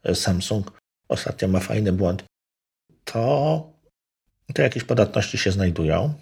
e, 0.03 0.15
Samsung. 0.15 0.81
Ostatnio 1.09 1.47
ma 1.47 1.59
fajny 1.59 1.93
błąd. 1.93 2.23
To, 3.03 3.73
to 4.53 4.61
jakieś 4.61 4.83
podatności 4.83 5.37
się 5.37 5.51
znajdują. 5.51 6.13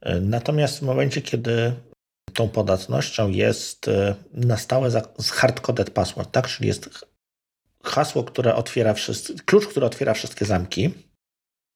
E, 0.00 0.20
natomiast 0.20 0.78
w 0.78 0.82
momencie, 0.82 1.22
kiedy 1.22 1.74
tą 2.34 2.48
podatnością 2.48 3.28
jest 3.28 3.90
na 4.32 4.56
stałe 4.56 4.90
hardcoded 5.32 5.90
password, 5.90 6.32
tak? 6.32 6.48
Czyli 6.48 6.68
jest 6.68 7.06
hasło, 7.84 8.24
które 8.24 8.54
otwiera 8.54 8.94
wszystkie, 8.94 9.34
klucz, 9.34 9.66
który 9.66 9.86
otwiera 9.86 10.14
wszystkie 10.14 10.44
zamki, 10.44 10.94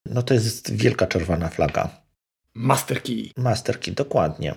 no 0.06 0.22
to 0.22 0.34
jest 0.34 0.72
wielka 0.72 1.06
czerwona 1.06 1.48
flaga. 1.48 2.06
Master 2.54 3.02
key. 3.02 3.30
Master 3.36 3.80
key, 3.80 3.94
dokładnie. 3.94 4.54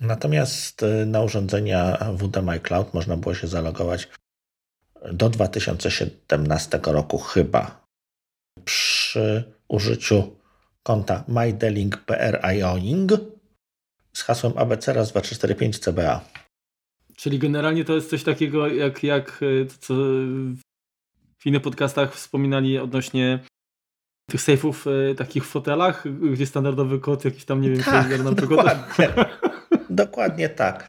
Natomiast 0.00 0.82
y, 0.82 1.06
na 1.06 1.22
urządzenia 1.22 1.98
WD 2.14 2.60
Cloud 2.62 2.94
można 2.94 3.16
było 3.16 3.34
się 3.34 3.46
zalogować 3.46 4.08
do 5.12 5.28
2017 5.28 6.80
roku 6.86 7.18
chyba 7.18 7.86
przy 8.64 9.44
użyciu 9.68 10.36
konta 10.82 11.24
MyDeling 11.28 11.96
PR 11.96 12.40
Ioning 12.56 13.12
z 14.12 14.22
hasłem 14.22 14.52
ABC 14.58 14.92
raz 14.92 15.10
245 15.10 15.78
CBA. 15.78 16.24
Czyli 17.16 17.38
generalnie 17.38 17.84
to 17.84 17.94
jest 17.94 18.10
coś 18.10 18.24
takiego, 18.24 18.68
jak, 18.68 19.02
jak 19.02 19.42
y, 19.42 19.66
co 19.80 19.94
w 21.38 21.46
innych 21.46 21.62
podcastach 21.62 22.14
wspominali 22.14 22.78
odnośnie 22.78 23.38
tych 24.30 24.42
sejfów 24.42 24.86
y, 24.86 25.14
takich 25.14 25.44
w 25.44 25.48
fotelach, 25.48 26.04
gdzie 26.32 26.46
standardowy 26.46 27.00
kod 27.00 27.24
jakiś 27.24 27.44
tam, 27.44 27.60
nie 27.60 27.70
wiem, 27.70 27.82
tak, 27.82 28.24
na 28.24 28.32
dokładnie. 28.32 29.08
dokładnie 29.90 30.48
tak. 30.48 30.88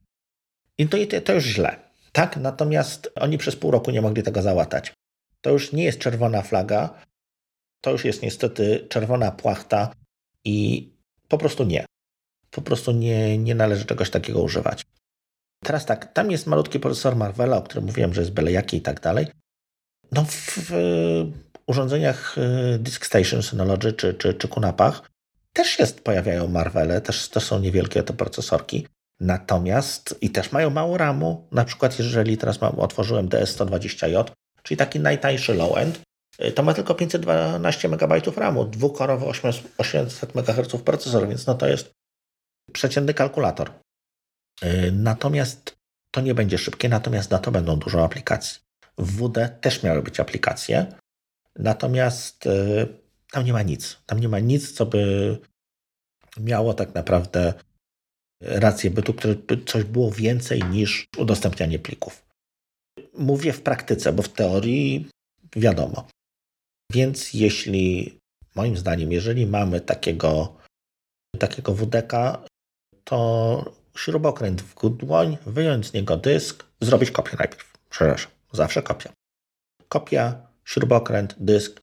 I 0.77 0.87
to, 0.87 0.97
to 1.25 1.33
już 1.33 1.43
źle. 1.43 1.89
Tak, 2.11 2.37
natomiast 2.37 3.11
oni 3.15 3.37
przez 3.37 3.55
pół 3.55 3.71
roku 3.71 3.91
nie 3.91 4.01
mogli 4.01 4.23
tego 4.23 4.41
załatać. 4.41 4.93
To 5.41 5.49
już 5.49 5.73
nie 5.73 5.83
jest 5.83 5.99
czerwona 5.99 6.41
flaga, 6.41 7.01
to 7.81 7.91
już 7.91 8.05
jest 8.05 8.21
niestety 8.21 8.87
czerwona 8.89 9.31
płachta 9.31 9.93
i 10.45 10.89
po 11.27 11.37
prostu 11.37 11.63
nie. 11.63 11.85
Po 12.51 12.61
prostu 12.61 12.91
nie, 12.91 13.37
nie 13.37 13.55
należy 13.55 13.85
czegoś 13.85 14.09
takiego 14.09 14.41
używać. 14.41 14.83
Teraz 15.63 15.85
tak, 15.85 16.13
tam 16.13 16.31
jest 16.31 16.47
malutki 16.47 16.79
procesor 16.79 17.15
Marvela, 17.15 17.57
o 17.57 17.61
którym 17.61 17.85
mówiłem, 17.85 18.13
że 18.13 18.21
jest 18.21 18.33
byle 18.33 18.51
jaki 18.51 18.77
i 18.77 18.81
tak 18.81 18.99
dalej. 18.99 19.27
No 20.11 20.25
w, 20.25 20.57
w 20.57 20.73
urządzeniach 21.67 22.37
y, 22.37 22.79
Disk 22.79 23.05
Station 23.05 23.43
Synology 23.43 23.93
czy, 23.93 24.13
czy, 24.13 24.33
czy 24.33 24.47
Kunapach 24.47 25.09
też 25.53 25.79
jest, 25.79 26.01
pojawiają 26.01 26.47
Marvele, 26.47 27.01
też 27.01 27.29
to 27.29 27.39
są 27.39 27.59
niewielkie 27.59 28.03
te 28.03 28.13
procesorki. 28.13 28.87
Natomiast 29.19 30.15
i 30.21 30.29
też 30.29 30.51
mają 30.51 30.69
mało 30.69 30.97
RAMu. 30.97 31.47
Na 31.51 31.65
przykład, 31.65 31.99
jeżeli 31.99 32.37
teraz 32.37 32.61
mam, 32.61 32.79
otworzyłem 32.79 33.29
DS120J, 33.29 34.31
czyli 34.63 34.77
taki 34.77 34.99
najtańszy 34.99 35.53
low-end, 35.53 35.99
y, 36.41 36.51
to 36.51 36.63
ma 36.63 36.73
tylko 36.73 36.95
512 36.95 37.87
MB 37.87 38.37
RAMu, 38.37 38.65
dwukorowy 38.65 39.25
800 39.77 40.35
MHz 40.35 40.81
procesor, 40.85 41.27
więc 41.27 41.47
no 41.47 41.55
to 41.55 41.67
jest 41.67 41.91
przeciętny 42.73 43.13
kalkulator. 43.13 43.71
Y, 44.63 44.91
natomiast 44.91 45.75
to 46.11 46.21
nie 46.21 46.33
będzie 46.33 46.57
szybkie, 46.57 46.89
natomiast 46.89 47.31
na 47.31 47.39
to 47.39 47.51
będą 47.51 47.79
dużo 47.79 48.03
aplikacji. 48.03 48.59
W 48.97 49.17
WD 49.17 49.49
też 49.61 49.83
miały 49.83 50.03
być 50.03 50.19
aplikacje, 50.19 50.85
natomiast 51.55 52.45
y, 52.45 53.08
tam 53.31 53.45
nie 53.45 53.53
ma 53.53 53.61
nic. 53.61 53.97
Tam 54.05 54.19
nie 54.19 54.29
ma 54.29 54.39
nic, 54.39 54.71
co 54.71 54.85
by 54.85 55.37
miało 56.37 56.73
tak 56.73 56.95
naprawdę 56.95 57.53
rację 58.41 58.91
bytu, 58.91 59.13
które 59.13 59.35
by 59.35 59.63
coś 59.65 59.83
było 59.83 60.11
więcej 60.11 60.63
niż 60.63 61.07
udostępnianie 61.17 61.79
plików. 61.79 62.25
Mówię 63.13 63.53
w 63.53 63.61
praktyce, 63.61 64.13
bo 64.13 64.23
w 64.23 64.29
teorii 64.29 65.09
wiadomo. 65.55 66.07
Więc 66.91 67.33
jeśli, 67.33 68.17
moim 68.55 68.77
zdaniem, 68.77 69.11
jeżeli 69.11 69.47
mamy 69.47 69.81
takiego, 69.81 70.57
takiego 71.39 71.73
WDK, 71.73 72.43
to 73.03 73.73
śrubokręt 73.97 74.61
w 74.61 74.89
dłoń, 74.89 75.37
wyjąć 75.45 75.87
z 75.87 75.93
niego 75.93 76.17
dysk, 76.17 76.65
zrobić 76.81 77.11
kopię 77.11 77.37
najpierw. 77.39 77.73
Przepraszam, 77.89 78.31
zawsze 78.51 78.83
kopia. 78.83 79.13
Kopia, 79.89 80.47
śrubokręt, 80.65 81.35
dysk, 81.39 81.79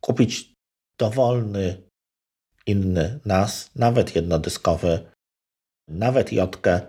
kupić 0.00 0.53
dowolny 0.98 1.82
inny 2.66 3.20
NAS, 3.24 3.70
nawet 3.76 4.16
jednodyskowy, 4.16 5.10
nawet 5.88 6.32
jotkę 6.32 6.80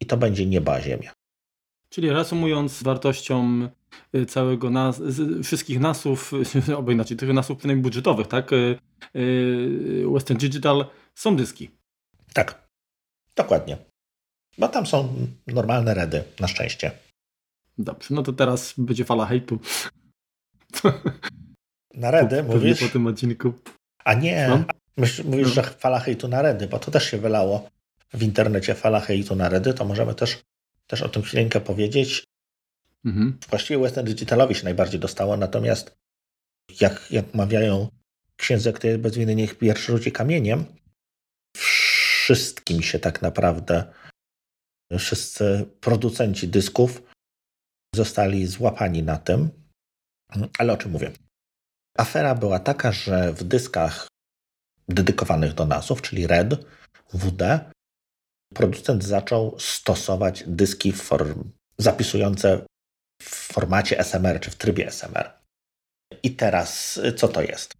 i 0.00 0.06
to 0.06 0.16
będzie 0.16 0.46
nieba 0.46 0.80
ziemia. 0.80 1.12
Czyli 1.88 2.10
reasumując, 2.10 2.82
wartością 2.82 3.68
y, 4.14 4.26
całego 4.26 4.70
NAS, 4.70 5.02
wszystkich 5.44 5.80
NASów, 5.80 6.32
albo 6.76 6.92
inaczej, 6.92 7.16
tych 7.16 7.32
NASów 7.32 7.58
przynajmniej 7.58 7.82
budżetowych, 7.82 8.26
tak? 8.26 8.52
Y, 8.52 8.78
y, 9.16 10.04
Western 10.12 10.38
Digital 10.38 10.86
są 11.14 11.36
dyski. 11.36 11.70
Tak, 12.32 12.68
dokładnie. 13.36 13.76
Bo 14.58 14.68
tam 14.68 14.86
są 14.86 15.14
normalne 15.46 15.94
redy, 15.94 16.24
na 16.40 16.48
szczęście. 16.48 16.90
Dobrze, 17.78 18.14
no 18.14 18.22
to 18.22 18.32
teraz 18.32 18.74
będzie 18.78 19.04
fala 19.04 19.26
hejtu. 19.26 19.58
Na 21.96 22.10
po, 22.42 22.52
mówisz? 22.52 22.80
Po 22.80 22.88
tym 22.88 23.06
odcinku. 23.06 23.52
A 24.04 24.14
nie, 24.14 24.48
no? 24.48 24.64
mówisz, 24.96 25.22
no. 25.24 25.48
że 25.48 25.62
fala 25.62 26.00
hejtu 26.00 26.28
na 26.28 26.42
redy, 26.42 26.66
bo 26.66 26.78
to 26.78 26.90
też 26.90 27.10
się 27.10 27.18
wylało 27.18 27.70
w 28.14 28.22
internecie 28.22 28.74
fala 28.74 29.00
hejtu 29.00 29.36
na 29.36 29.48
redy, 29.48 29.74
to 29.74 29.84
możemy 29.84 30.14
też, 30.14 30.42
też 30.86 31.02
o 31.02 31.08
tym 31.08 31.22
chwilę 31.22 31.48
powiedzieć. 31.48 32.24
Mhm. 33.04 33.38
Właściwie 33.50 33.78
Western 33.80 34.06
Digitalowi 34.06 34.54
się 34.54 34.64
najbardziej 34.64 35.00
dostało, 35.00 35.36
natomiast 35.36 35.96
jak, 36.80 37.10
jak 37.10 37.34
mawiają 37.34 37.88
księdze, 38.36 38.72
kto 38.72 38.86
jest 38.86 39.00
bez 39.00 39.16
winy, 39.16 39.34
niech 39.34 39.58
pierwszy 39.58 39.92
rzuci 39.92 40.12
kamieniem, 40.12 40.64
wszystkim 41.56 42.82
się 42.82 42.98
tak 42.98 43.22
naprawdę 43.22 43.84
wszyscy 44.98 45.66
producenci 45.80 46.48
dysków 46.48 47.02
zostali 47.94 48.46
złapani 48.46 49.02
na 49.02 49.16
tym. 49.16 49.50
Ale 50.58 50.72
o 50.72 50.76
czym 50.76 50.92
mówię? 50.92 51.12
Afera 51.96 52.34
była 52.34 52.58
taka, 52.58 52.92
że 52.92 53.32
w 53.32 53.44
dyskach 53.44 54.08
dedykowanych 54.88 55.54
do 55.54 55.66
NASów, 55.66 56.02
czyli 56.02 56.26
RED, 56.26 56.54
WD, 57.12 57.60
producent 58.54 59.04
zaczął 59.04 59.58
stosować 59.58 60.44
dyski 60.46 60.92
form, 60.92 61.50
zapisujące 61.78 62.60
w 63.22 63.52
formacie 63.52 63.98
SMR 63.98 64.40
czy 64.40 64.50
w 64.50 64.56
trybie 64.56 64.86
SMR. 64.86 65.32
I 66.22 66.30
teraz 66.30 67.00
co 67.16 67.28
to 67.28 67.42
jest? 67.42 67.74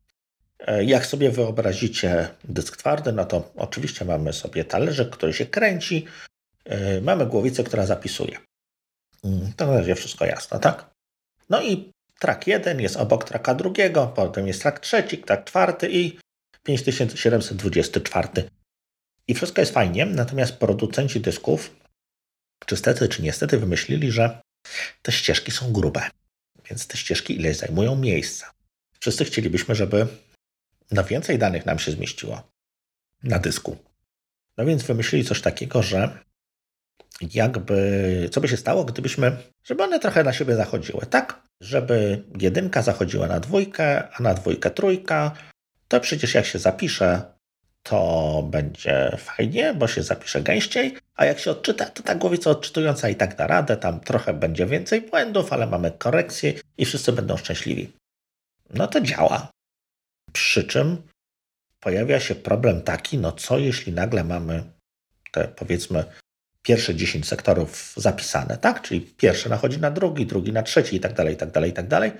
Jak 0.81 1.07
sobie 1.07 1.31
wyobrazicie 1.31 2.29
dysk 2.45 2.77
twardy, 2.77 3.12
no 3.12 3.25
to 3.25 3.53
oczywiście 3.57 4.05
mamy 4.05 4.33
sobie 4.33 4.64
talerzyk, 4.64 5.11
który 5.11 5.33
się 5.33 5.47
kręci, 5.47 6.05
yy, 6.67 7.01
mamy 7.03 7.27
głowicę, 7.27 7.64
która 7.64 7.87
zapisuje. 7.87 8.39
Mm, 9.25 9.53
to 9.57 9.67
na 9.67 9.79
razie 9.79 9.95
wszystko 9.95 10.25
jasne, 10.25 10.61
tak? 10.61 10.91
No 11.51 11.62
i 11.62 11.93
track 12.19 12.47
1 12.47 12.81
jest 12.81 12.97
obok 12.97 13.25
tracka 13.25 13.55
drugiego, 13.55 14.07
potem 14.07 14.47
jest 14.47 14.62
track 14.62 14.81
trzeci, 14.81 15.19
track 15.19 15.45
czwarty 15.45 15.89
i 15.93 16.19
5724. 16.62 18.29
I 19.29 19.35
wszystko 19.35 19.62
jest 19.62 19.73
fajnie, 19.73 20.07
natomiast 20.07 20.53
producenci 20.53 21.21
dysków, 21.21 21.77
czy 22.67 22.77
stety, 22.77 23.09
czy 23.09 23.23
niestety, 23.23 23.59
wymyślili, 23.59 24.12
że 24.12 24.41
te 25.03 25.12
ścieżki 25.12 25.53
są 25.53 25.73
grube, 25.73 26.11
więc 26.71 26.87
te 26.87 26.97
ścieżki 26.97 27.37
ileś 27.37 27.57
zajmują 27.57 27.97
miejsca. 27.97 28.53
Wszyscy 29.01 29.25
chcielibyśmy, 29.25 29.75
żeby 29.75 30.07
na 30.91 31.03
więcej 31.03 31.39
danych 31.39 31.67
nam 31.67 31.79
się 31.79 31.93
zmieściło 31.93 32.43
na 33.23 33.39
dysku. 33.39 33.77
No 34.57 34.64
więc 34.67 34.83
wymyślili 34.83 35.25
coś 35.25 35.41
takiego, 35.41 35.83
że 35.83 36.19
jakby, 37.21 38.29
co 38.33 38.41
by 38.41 38.49
się 38.49 38.57
stało, 38.57 38.85
gdybyśmy, 38.85 39.37
żeby 39.64 39.83
one 39.83 40.01
trochę 40.01 40.25
na 40.25 40.33
siebie 40.33 40.57
zachodziły, 40.57 41.07
tak? 41.07 41.43
Żeby 41.61 42.23
jedynka 42.41 42.83
zachodziła 42.83 43.27
na 43.27 43.41
dwójkę, 43.41 44.09
a 44.09 44.23
na 44.23 44.35
dwójkę 44.35 44.71
trójka, 44.71 45.33
to 45.89 46.01
przecież 46.01 46.35
jak 46.35 46.47
się 46.47 46.59
zapisze, 46.59 47.23
to 47.83 48.43
będzie 48.51 49.17
fajnie, 49.19 49.75
bo 49.75 49.89
się 49.89 50.03
zapisze 50.03 50.43
gęściej, 50.43 50.97
a 51.14 51.25
jak 51.25 51.39
się 51.39 51.51
odczyta, 51.51 51.85
to 51.85 52.03
ta 52.03 52.14
głowica 52.14 52.51
odczytująca 52.51 53.09
i 53.09 53.14
tak 53.14 53.37
da 53.37 53.47
radę, 53.47 53.77
tam 53.77 54.01
trochę 54.01 54.35
będzie 54.35 54.67
więcej 54.67 55.01
błędów, 55.03 55.53
ale 55.53 55.67
mamy 55.67 55.91
korekcję 55.91 56.53
i 56.79 56.85
wszyscy 56.85 57.12
będą 57.12 57.37
szczęśliwi. 57.37 57.93
No 58.75 58.87
to 58.87 59.01
działa. 59.01 59.49
Przy 60.33 60.64
czym 60.64 61.03
pojawia 61.81 62.21
się 62.21 62.35
problem 62.35 62.83
taki, 62.83 63.19
no 63.19 63.33
co 63.33 63.59
jeśli 63.59 63.93
nagle 63.93 64.25
mamy 64.25 64.62
te 65.33 65.49
powiedzmy 65.49 66.05
pierwsze 66.67 66.95
10 66.95 67.29
sektorów 67.29 67.95
zapisane, 67.97 68.59
tak? 68.59 68.83
Czyli 68.83 69.01
pierwszy 69.01 69.49
nachodzi 69.49 69.81
na 69.81 69.91
drugi, 69.91 70.27
drugi 70.27 70.53
na 70.53 70.62
trzeci 70.62 70.97
i 70.97 71.01
tak 71.01 71.12
dalej, 71.12 71.35
i 71.35 71.37
tak 71.37 71.51
dalej, 71.51 71.71
i 71.71 71.75
tak 71.75 71.89
dalej, 71.89 72.12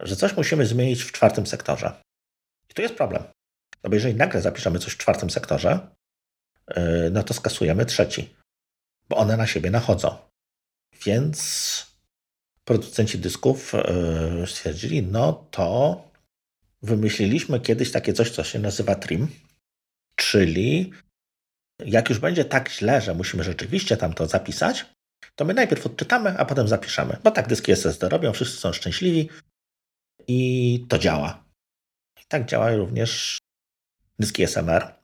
że 0.00 0.16
coś 0.16 0.36
musimy 0.36 0.66
zmienić 0.66 1.02
w 1.02 1.12
czwartym 1.12 1.46
sektorze. 1.46 1.92
I 2.70 2.74
tu 2.74 2.82
jest 2.82 2.94
problem. 2.94 3.22
No 3.84 3.90
bo 3.90 3.94
jeżeli 3.94 4.14
nagle 4.14 4.40
zapiszemy 4.40 4.78
coś 4.78 4.92
w 4.92 4.98
czwartym 4.98 5.30
sektorze, 5.30 5.88
yy, 6.76 7.10
no 7.12 7.22
to 7.22 7.34
skasujemy 7.34 7.86
trzeci, 7.86 8.34
bo 9.08 9.16
one 9.16 9.36
na 9.36 9.46
siebie 9.46 9.70
nachodzą. 9.70 10.16
Więc 11.04 11.86
producenci 12.64 13.18
dysków 13.18 13.72
yy, 14.40 14.46
stwierdzili, 14.46 15.02
no 15.02 15.46
to 15.50 16.02
wymyśliliśmy 16.82 17.60
kiedyś 17.60 17.92
takie 17.92 18.12
coś, 18.12 18.30
co 18.30 18.44
się 18.44 18.58
nazywa 18.58 18.94
trim, 18.94 19.28
czyli 20.16 20.92
jak 21.84 22.08
już 22.08 22.18
będzie 22.18 22.44
tak 22.44 22.70
źle, 22.70 23.00
że 23.00 23.14
musimy 23.14 23.44
rzeczywiście 23.44 23.96
tam 23.96 24.12
to 24.12 24.26
zapisać, 24.26 24.86
to 25.36 25.44
my 25.44 25.54
najpierw 25.54 25.86
odczytamy, 25.86 26.38
a 26.38 26.44
potem 26.44 26.68
zapiszemy. 26.68 27.16
Bo 27.24 27.30
tak 27.30 27.48
dyski 27.48 27.72
SSD 27.72 28.08
robią, 28.08 28.32
wszyscy 28.32 28.58
są 28.58 28.72
szczęśliwi 28.72 29.28
i 30.28 30.86
to 30.88 30.98
działa. 30.98 31.44
I 32.20 32.24
tak 32.28 32.46
działa 32.46 32.76
również 32.76 33.38
dyski 34.18 34.42
SMR, 34.42 34.94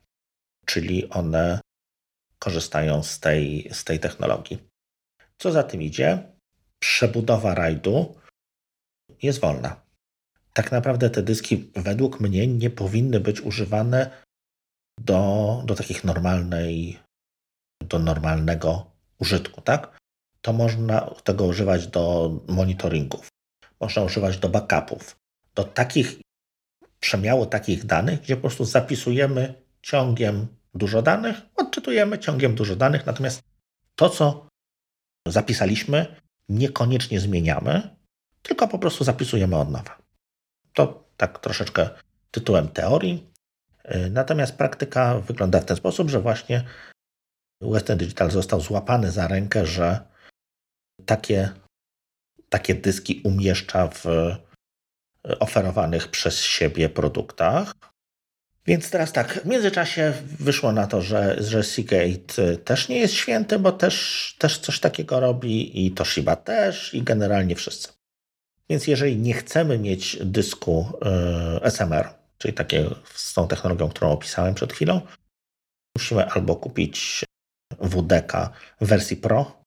czyli 0.66 1.10
one 1.10 1.60
korzystają 2.38 3.02
z 3.02 3.20
tej, 3.20 3.68
z 3.72 3.84
tej 3.84 4.00
technologii. 4.00 4.58
Co 5.38 5.52
za 5.52 5.62
tym 5.62 5.82
idzie? 5.82 6.32
Przebudowa 6.78 7.54
rajdu 7.54 8.20
jest 9.22 9.40
wolna. 9.40 9.86
Tak 10.52 10.72
naprawdę 10.72 11.10
te 11.10 11.22
dyski 11.22 11.70
według 11.74 12.20
mnie 12.20 12.46
nie 12.46 12.70
powinny 12.70 13.20
być 13.20 13.40
używane 13.40 14.22
do, 15.00 15.62
do 15.64 15.74
takich 15.74 16.04
normalnej, 16.04 16.98
do 17.82 17.98
normalnego 17.98 18.90
użytku, 19.18 19.60
tak? 19.60 19.98
To 20.40 20.52
można 20.52 21.00
tego 21.24 21.44
używać 21.44 21.86
do 21.86 22.30
monitoringów, 22.48 23.28
można 23.80 24.02
używać 24.02 24.38
do 24.38 24.48
backupów, 24.48 25.16
do 25.54 25.64
takich 25.64 26.20
przemiału 27.00 27.46
takich 27.46 27.86
danych, 27.86 28.20
gdzie 28.20 28.36
po 28.36 28.40
prostu 28.40 28.64
zapisujemy 28.64 29.54
ciągiem 29.82 30.46
dużo 30.74 31.02
danych, 31.02 31.36
odczytujemy 31.56 32.18
ciągiem 32.18 32.54
dużo 32.54 32.76
danych, 32.76 33.06
natomiast 33.06 33.42
to, 33.94 34.10
co 34.10 34.46
zapisaliśmy, 35.28 36.16
niekoniecznie 36.48 37.20
zmieniamy, 37.20 37.96
tylko 38.42 38.68
po 38.68 38.78
prostu 38.78 39.04
zapisujemy 39.04 39.56
od 39.56 39.70
nowa. 39.70 39.98
To 40.72 41.04
tak 41.16 41.38
troszeczkę 41.38 41.90
tytułem 42.30 42.68
teorii. 42.68 43.26
Natomiast 44.10 44.56
praktyka 44.56 45.18
wygląda 45.18 45.60
w 45.60 45.64
ten 45.64 45.76
sposób, 45.76 46.10
że 46.10 46.20
właśnie 46.20 46.64
Western 47.60 47.98
Digital 47.98 48.30
został 48.30 48.60
złapany 48.60 49.10
za 49.10 49.28
rękę, 49.28 49.66
że 49.66 50.00
takie, 51.06 51.50
takie 52.48 52.74
dyski 52.74 53.20
umieszcza 53.24 53.88
w, 53.88 54.04
oferowanych 55.40 56.08
przez 56.08 56.40
siebie 56.40 56.88
produktach. 56.88 57.74
Więc 58.66 58.90
teraz 58.90 59.12
tak, 59.12 59.32
w 59.42 59.46
międzyczasie 59.46 60.12
wyszło 60.38 60.72
na 60.72 60.86
to, 60.86 61.02
że, 61.02 61.36
że 61.42 61.62
Seagate 61.62 62.56
też 62.56 62.88
nie 62.88 62.98
jest 62.98 63.14
święty, 63.14 63.58
bo 63.58 63.72
też, 63.72 64.36
też 64.38 64.58
coś 64.58 64.80
takiego 64.80 65.20
robi 65.20 65.86
i 65.86 65.90
Toshiba 65.90 66.36
też 66.36 66.94
i 66.94 67.02
generalnie 67.02 67.56
wszyscy. 67.56 67.88
Więc 68.68 68.86
jeżeli 68.86 69.16
nie 69.16 69.34
chcemy 69.34 69.78
mieć 69.78 70.18
dysku 70.20 70.92
y, 71.62 71.70
SMR, 71.70 72.08
czyli 72.38 72.54
takiego 72.54 72.94
z 73.04 73.34
tą 73.34 73.48
technologią, 73.48 73.88
którą 73.88 74.10
opisałem 74.10 74.54
przed 74.54 74.72
chwilą, 74.72 75.00
musimy 75.96 76.30
albo 76.30 76.56
kupić 76.56 77.24
WDK 77.80 78.50
w 78.80 78.86
wersji 78.86 79.16
Pro, 79.16 79.62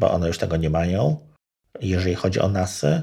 bo 0.00 0.10
one 0.10 0.28
już 0.28 0.38
tego 0.38 0.56
nie 0.56 0.70
mają, 0.70 1.28
jeżeli 1.80 2.14
chodzi 2.14 2.40
o 2.40 2.48
NASy, 2.48 3.02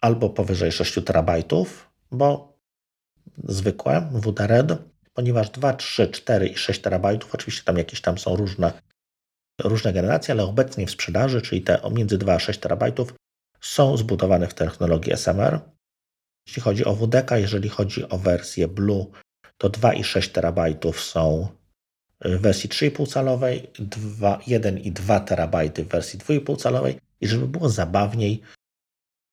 albo 0.00 0.30
powyżej 0.30 0.72
6 0.72 0.94
terabajtów, 1.04 1.90
bo 2.10 2.58
zwykłe 3.44 4.08
WD-RED, 4.12 4.78
ponieważ 5.14 5.50
2, 5.50 5.72
3, 5.72 6.08
4 6.08 6.48
i 6.48 6.56
6 6.56 6.80
terabajtów, 6.80 7.34
oczywiście 7.34 7.64
tam 7.64 7.78
jakieś 7.78 8.00
tam 8.00 8.18
są 8.18 8.36
różne, 8.36 8.72
różne 9.60 9.92
generacje, 9.92 10.34
ale 10.34 10.44
obecnie 10.44 10.86
w 10.86 10.90
sprzedaży, 10.90 11.42
czyli 11.42 11.62
te 11.62 11.80
między 11.90 12.18
2 12.18 12.34
a 12.34 12.38
6 12.38 12.60
terabajtów, 12.60 13.14
są 13.60 13.96
zbudowane 13.96 14.48
w 14.48 14.54
technologii 14.54 15.12
SMR. 15.12 15.60
Jeśli 16.48 16.62
chodzi 16.62 16.84
o 16.84 16.94
WDK, 16.94 17.30
jeżeli 17.30 17.68
chodzi 17.68 18.08
o 18.08 18.18
wersję 18.18 18.68
Blue, 18.68 19.06
to 19.58 19.68
2 19.68 19.94
i 19.94 20.04
6 20.04 20.28
terabajtów 20.28 21.00
są 21.00 21.48
w 22.20 22.40
wersji 22.40 22.70
3,5 22.70 23.12
calowej, 23.12 23.70
2, 23.78 24.40
1 24.46 24.78
i 24.78 24.92
2 24.92 25.20
terabajty 25.20 25.84
w 25.84 25.88
wersji 25.88 26.18
2,5 26.18 26.56
calowej 26.56 26.98
i 27.20 27.26
żeby 27.26 27.48
było 27.48 27.68
zabawniej, 27.68 28.42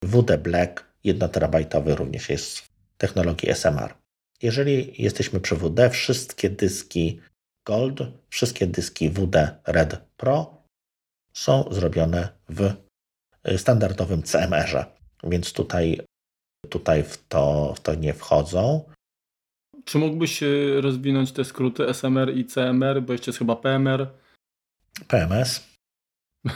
WD 0.03 0.37
Black 0.37 0.85
1 1.03 1.29
terabajtowy 1.29 1.95
również 1.95 2.29
jest 2.29 2.57
w 2.57 2.69
technologii 2.97 3.49
SMR. 3.49 3.93
Jeżeli 4.41 5.03
jesteśmy 5.03 5.39
przy 5.39 5.55
WD, 5.55 5.89
wszystkie 5.89 6.49
dyski 6.49 7.21
Gold, 7.65 7.99
wszystkie 8.29 8.67
dyski 8.67 9.09
WD 9.09 9.35
Red 9.67 9.97
Pro 10.17 10.63
są 11.33 11.65
zrobione 11.71 12.29
w 12.49 12.73
standardowym 13.57 14.23
CMR-ze, 14.23 14.85
więc 15.23 15.53
tutaj, 15.53 16.01
tutaj 16.65 17.03
w, 17.03 17.27
to, 17.27 17.73
w 17.77 17.79
to 17.79 17.95
nie 17.95 18.13
wchodzą. 18.13 18.83
Czy 19.85 19.97
mógłbyś 19.97 20.43
rozwinąć 20.81 21.31
te 21.31 21.45
skróty 21.45 21.89
SMR 21.93 22.37
i 22.37 22.45
CMR, 22.45 23.01
bo 23.01 23.13
jeszcze 23.13 23.31
jest 23.31 23.39
chyba 23.39 23.55
PMR? 23.55 24.07
PMS. 25.07 25.67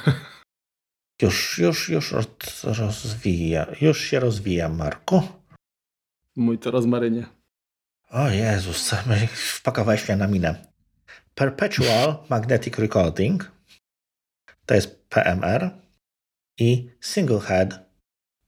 już, 1.22 1.57
już, 1.57 1.89
już 1.89 2.14
rozwija, 2.64 3.68
już 3.82 4.01
się 4.01 4.20
rozwija, 4.20 4.70
Marku. 4.70 5.22
Mój 6.36 6.57
to 6.60 6.72
rozmarynie. 6.72 7.26
O 8.10 8.30
Jezus, 8.30 8.91
wpakowałeś 9.57 10.07
mnie 10.07 10.18
na 10.18 10.28
minę. 10.28 10.66
Perpetual 11.36 12.16
Magnetic 12.30 12.78
Recording 12.78 13.51
to 14.66 14.76
jest 14.76 15.10
PMR 15.10 15.70
i 16.60 16.89
Single 17.01 17.39
Head, 17.39 17.80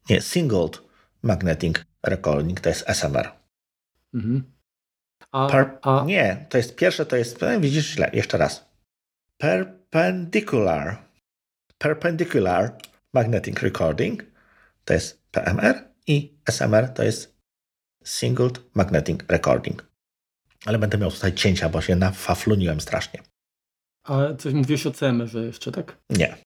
nie, 0.09 0.21
Singled 0.21 0.90
Magnetic 1.23 1.85
Recording 2.03 2.59
to 2.59 2.69
jest 2.69 2.85
SMR. 2.87 3.31
Mhm. 4.13 4.43
A, 5.31 5.47
per, 5.47 5.79
a... 5.81 6.03
Nie, 6.05 6.45
to 6.49 6.57
jest 6.57 6.75
pierwsze, 6.75 7.05
to 7.05 7.15
jest, 7.15 7.43
e, 7.43 7.59
widzisz 7.59 7.85
źle, 7.85 8.09
jeszcze 8.13 8.37
raz. 8.37 8.65
Perpendicular. 9.37 10.97
Perpendicular 11.77 12.77
Magnetic 13.13 13.59
Recording 13.59 14.23
to 14.85 14.93
jest 14.93 15.23
PMR 15.31 15.83
i 16.07 16.33
SMR 16.45 16.89
to 16.89 17.03
jest 17.03 17.37
Singled 18.03 18.75
Magnetic 18.75 19.19
Recording. 19.27 19.91
Ale 20.65 20.79
będę 20.79 20.97
miał 20.97 21.11
tutaj 21.11 21.33
cięcia, 21.33 21.69
bo 21.69 21.81
się 21.81 21.95
nafafluniłem 21.95 22.81
strasznie. 22.81 23.21
A 24.03 24.33
coś 24.33 24.53
mówiłeś 24.53 24.87
o 24.87 24.91
CMR 24.91 25.35
jeszcze, 25.35 25.71
tak? 25.71 25.97
Nie. 26.09 26.37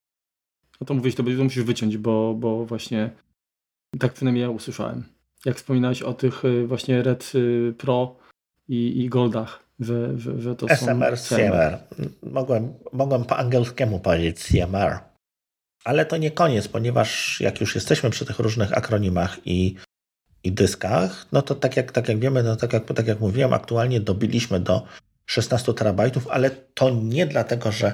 No 0.82 0.88
to 0.88 0.94
mówiłeś, 0.94 1.16
to 1.16 1.24
musisz 1.24 1.64
wyciąć, 1.64 1.98
bo, 1.98 2.34
bo 2.34 2.66
właśnie 2.66 3.10
tak 4.00 4.14
przynajmniej 4.14 4.42
ja 4.42 4.50
usłyszałem. 4.50 5.04
Jak 5.46 5.58
wspominałeś 5.58 6.02
o 6.02 6.14
tych 6.14 6.46
y, 6.46 6.68
właśnie 6.68 7.04
Red 7.04 7.32
y, 7.36 7.74
Pro 7.78 8.16
i, 8.68 9.04
i 9.04 9.10
Goldach, 9.10 9.64
że, 9.80 10.20
że, 10.20 10.42
że 10.42 10.56
to 10.56 10.70
SMR, 10.70 11.18
są 11.18 11.36
CMR. 11.36 11.78
Mogłem, 12.24 12.74
mogłem 12.94 13.24
po 13.24 13.38
angielskiemu 13.38 14.00
powiedzieć 14.00 14.40
CMR. 14.40 15.00
Ale 15.84 16.06
to 16.06 16.18
nie 16.18 16.32
koniec, 16.32 16.68
ponieważ 16.68 17.42
jak 17.42 17.62
już 17.62 17.76
jesteśmy 17.76 18.10
przy 18.10 18.26
tych 18.26 18.40
różnych 18.40 18.78
akronimach 18.78 19.38
i, 19.46 19.76
i 20.44 20.52
dyskach, 20.52 21.28
no 21.32 21.42
to 21.42 21.56
tak 21.56 21.78
jak, 21.78 21.92
tak 21.92 22.10
jak 22.10 22.20
wiemy, 22.20 22.44
no 22.44 22.56
tak, 22.56 22.74
jak, 22.74 22.94
tak 22.94 23.08
jak 23.08 23.20
mówiłem, 23.20 23.54
aktualnie 23.54 24.00
dobiliśmy 24.00 24.60
do 24.60 24.86
16 25.26 25.74
terabajtów, 25.74 26.28
ale 26.28 26.50
to 26.50 26.90
nie 26.90 27.26
dlatego, 27.26 27.72
że 27.72 27.94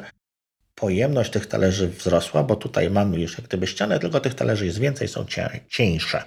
pojemność 0.76 1.32
tych 1.32 1.48
talerzy 1.48 1.88
wzrosła, 1.88 2.44
bo 2.44 2.56
tutaj 2.56 2.90
mamy 2.90 3.20
już 3.20 3.38
jak 3.38 3.48
gdyby 3.48 3.68
ścianę, 3.68 4.00
tylko 4.00 4.20
tych 4.20 4.34
talerzy 4.34 4.66
jest 4.66 4.80
więcej, 4.80 5.08
są 5.08 5.26
cieńsze. 5.68 6.24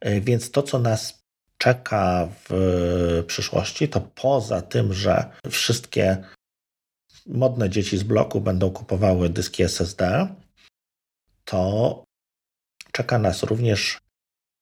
E, 0.00 0.20
więc 0.20 0.50
to, 0.50 0.62
co 0.62 0.78
nas 0.78 1.22
czeka 1.58 2.28
w 2.48 3.24
przyszłości, 3.26 3.88
to 3.88 4.00
poza 4.00 4.62
tym, 4.62 4.92
że 4.92 5.30
wszystkie 5.50 6.24
modne 7.26 7.70
dzieci 7.70 7.98
z 7.98 8.02
bloku 8.02 8.40
będą 8.40 8.70
kupowały 8.70 9.28
dyski 9.28 9.62
SSD, 9.62 10.28
to 11.44 12.04
czeka 12.92 13.18
nas 13.18 13.42
również 13.42 13.98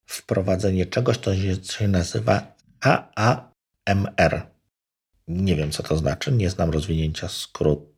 wprowadzenie 0.07 0.86
czegoś, 0.86 1.16
co 1.16 1.34
się 1.62 1.88
nazywa 1.88 2.55
AAMR. 2.80 4.47
Nie 5.28 5.57
wiem, 5.57 5.70
co 5.70 5.82
to 5.82 5.97
znaczy, 5.97 6.32
nie 6.32 6.51
znam 6.51 6.70
rozwinięcia 6.70 7.28
skrótu. 7.28 7.89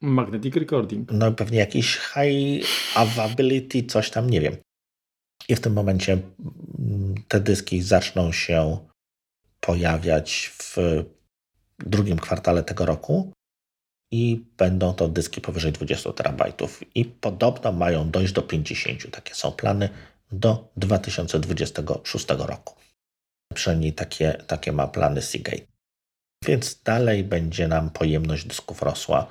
Magnetic 0.00 0.56
Recording. 0.56 1.12
No 1.12 1.32
pewnie 1.32 1.58
jakiś 1.58 1.98
High 1.98 2.66
Availability, 2.94 3.82
coś 3.82 4.10
tam, 4.10 4.30
nie 4.30 4.40
wiem. 4.40 4.56
I 5.48 5.56
w 5.56 5.60
tym 5.60 5.72
momencie 5.72 6.12
mm, 6.12 7.14
te 7.28 7.40
dyski 7.40 7.82
zaczną 7.82 8.32
się 8.32 8.78
pojawiać 9.60 10.52
w 10.58 10.76
drugim 11.78 12.18
kwartale 12.18 12.62
tego 12.62 12.86
roku 12.86 13.32
i 14.12 14.44
będą 14.56 14.94
to 14.94 15.08
dyski 15.08 15.40
powyżej 15.40 15.72
20 15.72 16.12
terabajtów. 16.12 16.80
I 16.94 17.04
podobno 17.04 17.72
mają 17.72 18.10
dojść 18.10 18.32
do 18.32 18.42
50. 18.42 19.10
Takie 19.10 19.34
są 19.34 19.52
plany 19.52 19.88
do 20.32 20.72
2026 20.76 22.26
roku. 22.28 22.74
Przynajmniej 23.54 23.92
takie, 23.92 24.32
takie 24.46 24.72
ma 24.72 24.86
plany 24.88 25.22
Seagate. 25.22 25.71
Więc 26.46 26.82
dalej 26.82 27.24
będzie 27.24 27.68
nam 27.68 27.90
pojemność 27.90 28.46
dysków 28.46 28.82
rosła. 28.82 29.26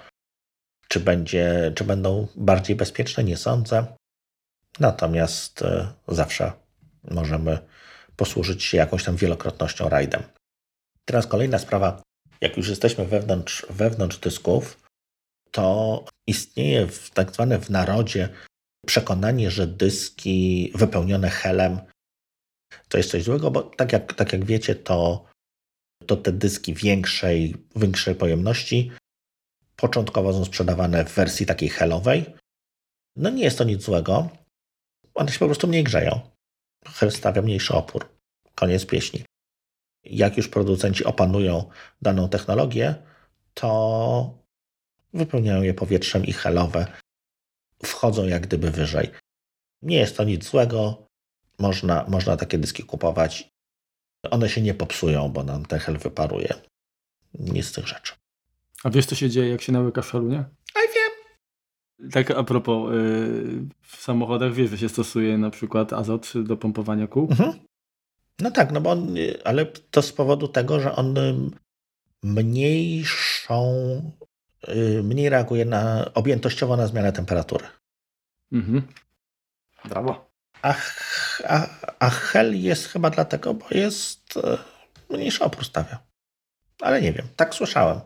Czy, 0.88 1.00
będzie, 1.00 1.72
czy 1.76 1.84
będą 1.84 2.28
bardziej 2.36 2.76
bezpieczne? 2.76 3.24
Nie 3.24 3.38
sądzę. 3.38 3.86
Natomiast 4.80 5.62
e, 5.62 5.94
zawsze 6.08 6.52
możemy 7.04 7.60
posłużyć 8.16 8.64
się 8.64 8.78
jakąś 8.78 9.04
tam 9.04 9.16
wielokrotnością 9.16 9.90
rajdem. 9.90 10.24
Teraz 11.06 11.28
kolejna 11.28 11.60
sprawa. 11.60 12.02
Jak 12.42 12.58
już 12.58 12.70
jesteśmy 12.70 13.06
wewnątrz, 13.06 13.66
wewnątrz 13.70 14.18
dysków, 14.18 14.84
to 15.52 16.06
istnieje 16.28 16.88
w, 16.88 17.10
tak 17.10 17.32
zwane 17.32 17.60
w 17.60 17.70
narodzie 17.70 18.30
przekonanie, 18.88 19.52
że 19.52 19.68
dyski 19.68 20.72
wypełnione 20.76 21.30
helem 21.30 21.80
to 22.90 22.98
jest 22.98 23.12
coś 23.12 23.24
złego, 23.24 23.52
bo 23.52 23.64
tak 23.64 23.94
jak, 23.94 24.14
tak 24.14 24.34
jak 24.34 24.46
wiecie, 24.46 24.76
to, 24.76 25.26
to 26.12 26.18
te 26.18 26.32
dyski 26.32 26.74
większej, 26.74 27.56
większej 27.76 28.16
pojemności 28.16 28.92
początkowo 29.76 30.34
są 30.34 30.46
sprzedawane 30.46 31.06
w 31.06 31.16
wersji 31.16 31.46
takiej 31.46 31.70
helowej. 31.70 32.26
No 33.16 33.30
nie 33.30 33.44
jest 33.44 33.58
to 33.58 33.64
nic 33.64 33.84
złego, 33.84 34.30
one 35.14 35.32
się 35.32 35.40
po 35.40 35.46
prostu 35.46 35.68
mniej 35.68 35.84
grzeją. 35.84 36.20
Hel 36.86 37.12
stawia 37.12 37.42
mniejszy 37.42 37.74
opór. 37.74 38.10
Koniec 38.56 38.86
pieśni. 38.86 39.24
Jak 40.04 40.38
już 40.38 40.48
producenci 40.48 41.06
opanują 41.06 41.70
daną 42.02 42.30
technologię, 42.30 42.96
to 43.54 44.40
wypełniają 45.14 45.62
je 45.62 45.74
powietrzem 45.74 46.26
i 46.26 46.34
helowe 46.34 46.88
wchodzą 47.86 48.28
jak 48.28 48.48
gdyby 48.48 48.72
wyżej. 48.72 49.12
Nie 49.82 49.98
jest 49.98 50.18
to 50.18 50.24
nic 50.24 50.50
złego. 50.50 51.08
Można, 51.60 52.06
można 52.08 52.38
takie 52.38 52.58
dyski 52.58 52.84
kupować. 52.84 53.51
One 54.30 54.50
się 54.50 54.62
nie 54.62 54.74
popsują, 54.74 55.30
bo 55.30 55.44
nam 55.44 55.66
ten 55.66 55.80
hel 55.80 55.98
wyparuje. 55.98 56.54
Nic 57.34 57.66
z 57.66 57.72
tych 57.72 57.88
rzeczy. 57.88 58.14
A 58.84 58.90
wiesz, 58.90 59.06
co 59.06 59.16
się 59.16 59.30
dzieje, 59.30 59.50
jak 59.50 59.62
się 59.62 59.72
nałyka 59.72 60.02
w 60.02 60.14
nie? 60.14 60.40
A 60.76 60.80
wiem. 60.80 61.12
Tak 62.12 62.32
a 62.32 62.44
propos, 62.44 62.92
yy, 62.92 63.68
w 63.82 63.96
samochodach 63.96 64.54
wiesz, 64.54 64.70
że 64.70 64.78
się 64.78 64.90
stosuje 64.90 65.38
na 65.38 65.50
przykład 65.50 65.94
azot 65.94 66.34
do 66.44 66.58
pompowania 66.58 67.08
kół? 67.08 67.28
Mhm. 67.30 67.54
No 68.40 68.52
tak, 68.52 68.72
no 68.72 68.82
bo 68.82 68.92
on, 68.92 69.16
ale 69.44 69.66
to 69.66 70.02
z 70.02 70.14
powodu 70.14 70.48
tego, 70.48 70.80
że 70.80 70.96
on 70.96 71.16
mniejszą, 72.24 73.74
yy, 74.68 75.04
mniej 75.04 75.30
reaguje 75.30 75.66
na, 75.66 76.12
objętościowo 76.14 76.78
na 76.78 76.88
zmianę 76.88 77.12
temperatury. 77.12 77.66
Mhm. 78.52 78.88
Brawo. 79.90 80.31
Ach, 80.62 81.42
a, 81.48 81.68
a 82.00 82.10
Hell 82.10 82.62
jest 82.62 82.88
chyba 82.88 83.10
dlatego, 83.10 83.54
bo 83.54 83.66
jest 83.72 84.38
e, 84.38 84.58
mniejszy 85.10 85.44
opór 85.44 85.66
stawia. 85.66 86.00
Ale 86.82 87.02
nie 87.02 87.14
wiem, 87.14 87.28
tak 87.36 87.56
słyszałem. 87.56 88.02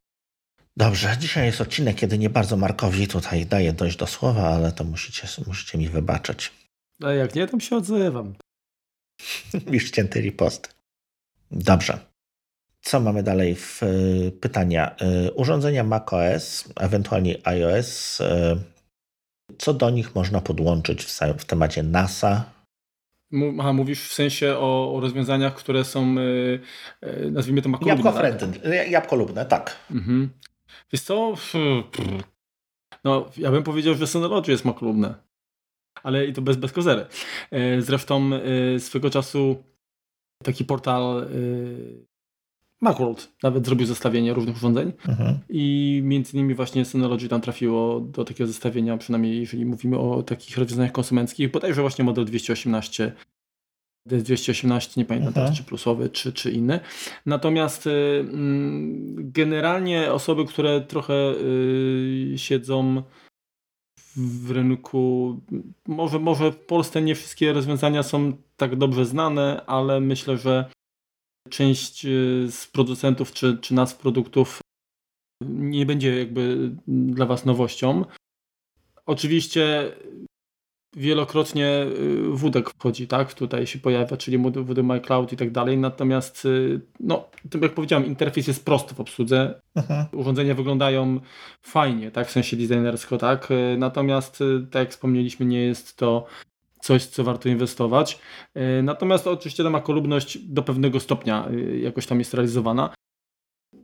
Dobrze, 0.77 1.15
dzisiaj 1.19 1.45
jest 1.45 1.61
odcinek, 1.61 1.95
kiedy 1.95 2.17
nie 2.17 2.29
bardzo 2.29 2.57
Markowi 2.57 3.07
tutaj 3.07 3.45
daję 3.45 3.73
dojść 3.73 3.97
do 3.97 4.07
słowa, 4.07 4.49
ale 4.49 4.71
to 4.71 4.83
musicie, 4.83 5.27
musicie 5.47 5.77
mi 5.77 5.89
wybaczyć. 5.89 6.51
A 7.03 7.11
jak 7.11 7.35
nie, 7.35 7.47
to 7.47 7.59
się 7.59 7.75
odzywam. 7.75 8.35
Już 9.71 9.91
cięty 9.91 10.21
ripost. 10.21 10.75
Dobrze. 11.51 11.99
Co 12.81 12.99
mamy 12.99 13.23
dalej 13.23 13.55
w 13.55 13.83
y, 13.83 14.31
pytania? 14.41 14.95
Y, 15.27 15.33
urządzenia 15.33 15.83
macOS, 15.83 16.65
ewentualnie 16.75 17.47
iOS. 17.47 18.19
Y, 18.21 18.74
co 19.57 19.73
do 19.73 19.89
nich 19.89 20.15
można 20.15 20.41
podłączyć 20.41 21.05
w, 21.05 21.19
w 21.37 21.45
temacie 21.45 21.83
NASA? 21.83 22.55
Aha, 23.59 23.73
mówisz 23.73 24.01
w 24.01 24.13
sensie 24.13 24.55
o, 24.57 24.95
o 24.95 24.99
rozwiązaniach, 24.99 25.55
które 25.55 25.83
są, 25.83 26.15
nazwijmy 27.31 27.61
to 27.61 27.69
makolubne. 27.69 28.03
Jabłko 28.03 28.21
tak? 28.21 28.91
jabłkolubne, 28.91 29.45
tak. 29.45 29.75
Mhm. 29.91 30.29
Wiesz 30.93 31.01
co? 31.01 31.33
No, 33.03 33.29
ja 33.37 33.51
bym 33.51 33.63
powiedział, 33.63 33.95
że 33.95 34.07
Synology 34.07 34.51
jest 34.51 34.65
makolubne. 34.65 35.15
Ale 36.03 36.25
i 36.25 36.33
to 36.33 36.41
bez, 36.41 36.57
bez 36.57 36.71
kozery. 36.71 37.05
Zresztą 37.79 38.29
swego 38.79 39.09
czasu 39.09 39.63
taki 40.43 40.65
portal 40.65 41.27
Macworld 42.85 43.31
nawet 43.43 43.65
zrobił 43.65 43.87
zestawienie 43.87 44.33
różnych 44.33 44.55
urządzeń 44.55 44.91
mhm. 45.07 45.39
i 45.49 46.01
między 46.03 46.37
innymi 46.37 46.53
właśnie 46.53 46.85
Synology 46.85 47.29
tam 47.29 47.41
trafiło 47.41 47.99
do 47.99 48.25
takiego 48.25 48.47
zestawienia, 48.47 48.97
przynajmniej 48.97 49.39
jeżeli 49.39 49.65
mówimy 49.65 49.99
o 49.99 50.23
takich 50.23 50.57
rozwiązaniach 50.57 50.91
konsumenckich, 50.91 51.51
bodajże 51.51 51.81
właśnie 51.81 52.05
model 52.05 52.25
218 52.25 53.11
DS218, 54.09 54.97
nie 54.97 55.05
pamiętam 55.05 55.27
mhm. 55.27 55.45
teraz, 55.45 55.57
czy 55.57 55.63
plusowy, 55.63 56.09
czy, 56.09 56.33
czy 56.33 56.51
inny. 56.51 56.79
Natomiast 57.25 57.87
y, 57.87 57.91
mm, 58.19 59.31
generalnie 59.31 60.13
osoby, 60.13 60.45
które 60.45 60.81
trochę 60.81 61.13
y, 61.13 62.33
siedzą 62.35 63.03
w 64.15 64.51
rynku, 64.51 65.39
może, 65.87 66.19
może 66.19 66.51
w 66.51 66.57
Polsce 66.57 67.01
nie 67.01 67.15
wszystkie 67.15 67.53
rozwiązania 67.53 68.03
są 68.03 68.33
tak 68.57 68.75
dobrze 68.75 69.05
znane, 69.05 69.61
ale 69.65 69.99
myślę, 69.99 70.37
że 70.37 70.65
część 71.49 72.05
y, 72.05 72.47
z 72.51 72.67
producentów 72.67 73.33
czy, 73.33 73.57
czy 73.61 73.73
nas 73.73 73.93
produktów 73.93 74.59
nie 75.45 75.85
będzie 75.85 76.19
jakby 76.19 76.71
dla 76.87 77.25
Was 77.25 77.45
nowością. 77.45 78.05
Oczywiście 79.05 79.91
wielokrotnie 80.95 81.85
y, 81.99 82.21
wódek 82.29 82.69
wchodzi, 82.69 83.07
tak? 83.07 83.33
Tutaj 83.33 83.67
się 83.67 83.79
pojawia, 83.79 84.17
czyli 84.17 84.37
WD 84.37 84.83
My 84.83 85.01
Cloud 85.01 85.33
i 85.33 85.37
tak 85.37 85.51
dalej. 85.51 85.77
Natomiast, 85.77 86.45
y, 86.45 86.81
no, 86.99 87.29
tak 87.49 87.61
jak 87.61 87.73
powiedziałem, 87.73 88.05
interfejs 88.05 88.47
jest 88.47 88.65
prosty 88.65 88.95
w 88.95 88.99
obsłudze. 88.99 89.61
Aha. 89.75 90.09
Urządzenia 90.11 90.55
wyglądają 90.55 91.19
fajnie, 91.61 92.11
tak? 92.11 92.27
W 92.27 92.31
sensie 92.31 92.57
designersko, 92.57 93.17
tak? 93.17 93.49
Natomiast, 93.77 94.43
tak 94.71 94.79
jak 94.79 94.91
wspomnieliśmy, 94.91 95.45
nie 95.45 95.61
jest 95.61 95.97
to 95.97 96.25
coś, 96.85 97.05
co 97.05 97.23
warto 97.23 97.49
inwestować. 97.49 98.19
E, 98.53 98.81
natomiast 98.81 99.27
oczywiście 99.27 99.63
ta 99.63 99.69
makolubność 99.69 100.37
do 100.37 100.63
pewnego 100.63 100.99
stopnia 100.99 101.47
e, 101.47 101.77
jakoś 101.77 102.05
tam 102.05 102.19
jest 102.19 102.33
realizowana. 102.33 102.89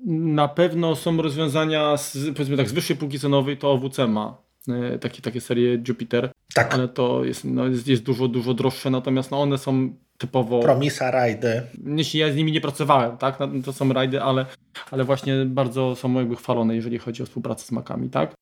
Na 0.05 0.47
pewno 0.47 0.95
są 0.95 1.21
rozwiązania 1.21 1.97
z, 1.97 2.17
powiedzmy 2.35 2.57
tak, 2.57 2.69
z 2.69 2.73
wyższej 2.73 2.97
półki 2.97 3.19
cenowej, 3.19 3.57
to 3.57 3.71
OWC 3.71 3.97
ma 4.07 4.37
e, 4.67 4.99
takie, 4.99 5.21
takie 5.21 5.41
serie 5.41 5.81
Jupiter, 5.87 6.31
tak. 6.53 6.73
ale 6.73 6.87
to 6.87 7.25
jest, 7.25 7.45
no, 7.45 7.67
jest, 7.67 7.87
jest 7.87 8.03
dużo, 8.03 8.27
dużo 8.27 8.53
droższe, 8.53 8.89
natomiast 8.89 9.31
no, 9.31 9.41
one 9.41 9.57
są 9.57 9.93
typowo... 10.17 10.59
Promisa 10.59 11.11
rajdy. 11.11 11.61
Jeśli 11.85 12.19
ja 12.19 12.31
z 12.31 12.35
nimi 12.35 12.51
nie 12.51 12.61
pracowałem, 12.61 13.17
tak, 13.17 13.39
to 13.65 13.73
są 13.73 13.93
rajdy, 13.93 14.21
ale, 14.21 14.45
ale 14.91 15.03
właśnie 15.03 15.45
bardzo 15.45 15.95
są 15.95 16.13
jakby 16.13 16.35
chwalone, 16.35 16.75
jeżeli 16.75 16.97
chodzi 16.97 17.23
o 17.23 17.25
współpracę 17.25 17.65
z 17.65 17.71
Macami, 17.71 18.09
tak. 18.09 18.33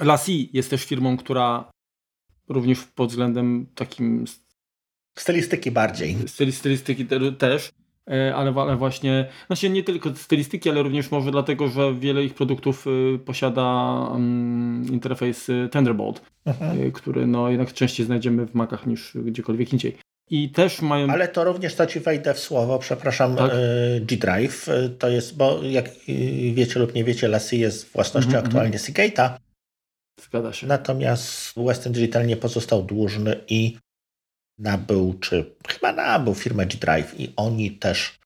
Lassie 0.00 0.48
jest 0.52 0.70
też 0.70 0.84
firmą, 0.84 1.16
która 1.16 1.70
również 2.50 2.84
pod 2.84 3.10
względem 3.10 3.66
takim 3.74 4.24
stylistyki 5.18 5.70
bardziej. 5.70 6.16
Styl, 6.26 6.52
stylistyki 6.52 7.06
te, 7.06 7.32
też, 7.32 7.70
e, 8.10 8.34
ale, 8.34 8.54
ale 8.56 8.76
właśnie, 8.76 9.28
znaczy 9.46 9.70
nie 9.70 9.82
tylko 9.82 10.14
stylistyki, 10.14 10.70
ale 10.70 10.82
również 10.82 11.10
może 11.10 11.30
dlatego, 11.30 11.68
że 11.68 11.94
wiele 11.94 12.24
ich 12.24 12.34
produktów 12.34 12.86
y, 12.86 13.18
posiada 13.18 13.62
um, 14.12 14.86
interfejs 14.92 15.48
y, 15.48 15.68
Thunderbolt, 15.72 16.22
mhm. 16.44 16.80
Y, 16.80 16.92
który 16.92 17.26
no 17.26 17.50
jednak 17.50 17.72
częściej 17.72 18.06
znajdziemy 18.06 18.46
w 18.46 18.54
Macach 18.54 18.86
niż 18.86 19.16
gdziekolwiek 19.24 19.72
indziej. 19.72 19.96
I 20.30 20.50
też 20.50 20.82
mają. 20.82 21.08
Ale 21.08 21.28
to 21.28 21.44
również 21.44 21.74
to 21.74 21.86
ci 21.86 22.00
wejdę 22.00 22.34
w 22.34 22.38
słowo, 22.38 22.78
przepraszam, 22.78 23.36
tak? 23.36 23.50
G-Drive. 24.00 24.66
To 24.98 25.08
jest, 25.08 25.36
bo 25.36 25.62
jak 25.62 25.90
wiecie 26.54 26.80
lub 26.80 26.94
nie 26.94 27.04
wiecie, 27.04 27.28
Lassie 27.28 27.56
jest 27.56 27.92
własnością 27.92 28.30
mm 28.30 28.42
-hmm. 28.42 28.46
aktualnie 28.46 28.78
Seagate'a. 28.78 29.30
Zgadza 30.22 30.52
się. 30.52 30.66
Natomiast 30.66 31.52
Western 31.56 31.94
Digital 31.94 32.26
nie 32.26 32.36
pozostał 32.36 32.82
dłużny 32.82 33.40
i 33.48 33.76
nabył, 34.58 35.14
czy 35.20 35.54
chyba 35.68 35.92
nabył 35.92 36.34
firmę 36.34 36.66
G-Drive 36.66 37.20
i 37.20 37.32
oni 37.36 37.70
też 37.70 38.18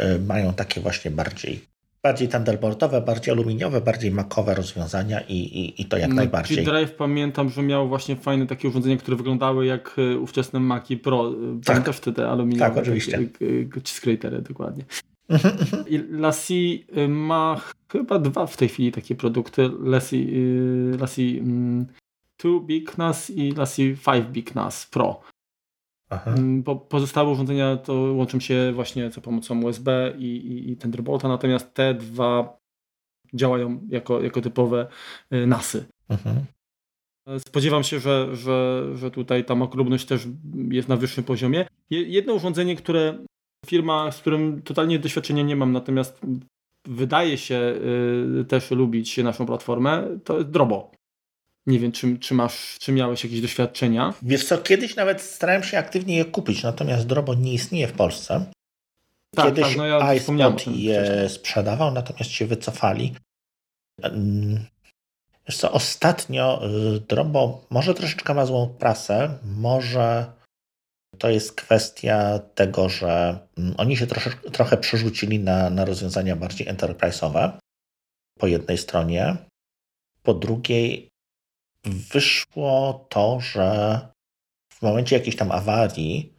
y, 0.00 0.18
mają 0.18 0.54
takie 0.54 0.80
właśnie 0.80 1.10
bardziej 1.10 1.60
bardziej 2.02 2.28
thunderboltowe, 2.28 3.00
bardziej 3.00 3.34
aluminiowe, 3.34 3.80
bardziej 3.80 4.10
makowe 4.10 4.54
rozwiązania 4.54 5.20
i, 5.20 5.34
i, 5.34 5.82
i 5.82 5.84
to 5.84 5.98
jak 5.98 6.08
no, 6.08 6.14
najbardziej. 6.14 6.56
G-Drive 6.56 6.92
pamiętam, 6.92 7.50
że 7.50 7.62
miał 7.62 7.88
właśnie 7.88 8.16
fajne 8.16 8.46
takie 8.46 8.68
urządzenia, 8.68 8.96
które 8.96 9.16
wyglądały 9.16 9.66
jak 9.66 9.98
y, 9.98 10.18
ówczesne 10.18 10.60
Maki 10.60 10.96
Pro. 10.96 11.30
Tak. 11.30 11.66
Pamiętasz 11.66 12.00
te, 12.00 12.12
te 12.12 12.28
aluminiowe? 12.28 12.70
Tak, 12.70 12.76
oczywiście. 12.76 13.28
Cheese 13.84 14.18
dokładnie. 14.48 14.84
I 15.86 15.98
Lassie 16.10 16.86
y, 16.96 17.08
ma 17.08 17.60
chyba 17.88 18.18
dwa 18.18 18.46
w 18.46 18.56
tej 18.56 18.68
chwili 18.68 18.92
takie 18.92 19.14
produkty. 19.14 19.70
Lassie, 19.80 20.16
y, 20.16 20.96
Lassie 21.00 21.40
2 22.38 22.48
mm, 22.48 22.66
Big 22.66 22.98
NAS 22.98 23.30
i 23.30 23.52
Lassie 23.52 23.96
5 24.06 24.26
Big 24.26 24.54
NAS 24.54 24.86
Pro. 24.86 25.20
Aha. 26.10 26.30
Mm, 26.30 26.62
po, 26.62 26.76
pozostałe 26.76 27.30
urządzenia 27.30 27.76
to 27.76 27.92
łączą 27.92 28.40
się 28.40 28.72
właśnie 28.74 29.10
za 29.10 29.20
pomocą 29.20 29.62
USB 29.62 30.14
i, 30.18 30.36
i, 30.36 30.70
i 30.70 30.76
Thunderbolta, 30.76 31.28
natomiast 31.28 31.74
te 31.74 31.94
dwa 31.94 32.58
działają 33.34 33.80
jako, 33.88 34.22
jako 34.22 34.40
typowe 34.40 34.86
y, 35.32 35.46
NASy. 35.46 35.86
Aha. 36.08 36.30
Spodziewam 37.38 37.82
się, 37.82 38.00
że, 38.00 38.36
że, 38.36 38.84
że 38.94 39.10
tutaj 39.10 39.44
ta 39.44 39.54
makrobność 39.54 40.06
też 40.06 40.28
jest 40.70 40.88
na 40.88 40.96
wyższym 40.96 41.24
poziomie. 41.24 41.66
Jedno 41.90 42.34
urządzenie, 42.34 42.76
które 42.76 43.18
firma, 43.66 44.12
z 44.12 44.18
którym 44.18 44.62
totalnie 44.62 44.98
doświadczenia 44.98 45.42
nie 45.42 45.56
mam, 45.56 45.72
natomiast 45.72 46.20
wydaje 46.86 47.38
się 47.38 47.74
y, 48.40 48.44
też 48.44 48.70
lubić 48.70 49.18
naszą 49.18 49.46
platformę, 49.46 50.08
to 50.24 50.38
jest 50.38 50.50
Drobo. 50.50 50.90
Nie 51.66 51.78
wiem, 51.78 51.92
czy, 51.92 52.18
czy, 52.18 52.34
masz, 52.34 52.76
czy 52.80 52.92
miałeś 52.92 53.24
jakieś 53.24 53.40
doświadczenia? 53.40 54.14
Wiesz 54.22 54.44
co, 54.44 54.58
kiedyś 54.58 54.96
nawet 54.96 55.22
starałem 55.22 55.62
się 55.62 55.78
aktywnie 55.78 56.16
je 56.16 56.24
kupić, 56.24 56.62
natomiast 56.62 57.06
Drobo 57.06 57.34
nie 57.34 57.52
istnieje 57.52 57.88
w 57.88 57.92
Polsce. 57.92 58.46
Tak, 59.34 59.46
kiedyś 59.46 59.64
tak, 59.64 59.76
no 59.76 59.86
ja 59.86 60.14
iSpot 60.14 60.36
je 60.38 60.52
wcześniej. 60.52 61.28
sprzedawał, 61.28 61.92
natomiast 61.92 62.30
się 62.30 62.46
wycofali. 62.46 63.14
Wiesz 65.48 65.56
co, 65.56 65.72
ostatnio 65.72 66.62
y, 66.96 67.00
Drobo 67.00 67.64
może 67.70 67.94
troszeczkę 67.94 68.34
ma 68.34 68.46
złą 68.46 68.74
prasę, 68.78 69.38
może 69.44 70.32
to 71.18 71.30
jest 71.30 71.52
kwestia 71.52 72.38
tego, 72.38 72.88
że 72.88 73.38
mm, 73.58 73.74
oni 73.78 73.96
się 73.96 74.06
trosze, 74.06 74.30
trochę 74.30 74.76
przerzucili 74.76 75.38
na, 75.38 75.70
na 75.70 75.84
rozwiązania 75.84 76.36
bardziej 76.36 76.66
enterprise'owe 76.66 77.52
po 78.38 78.46
jednej 78.46 78.78
stronie. 78.78 79.36
Po 80.22 80.34
drugiej 80.34 81.08
wyszło 81.84 83.06
to, 83.08 83.40
że 83.40 83.98
w 84.72 84.82
momencie 84.82 85.16
jakiejś 85.16 85.36
tam 85.36 85.52
awarii, 85.52 86.32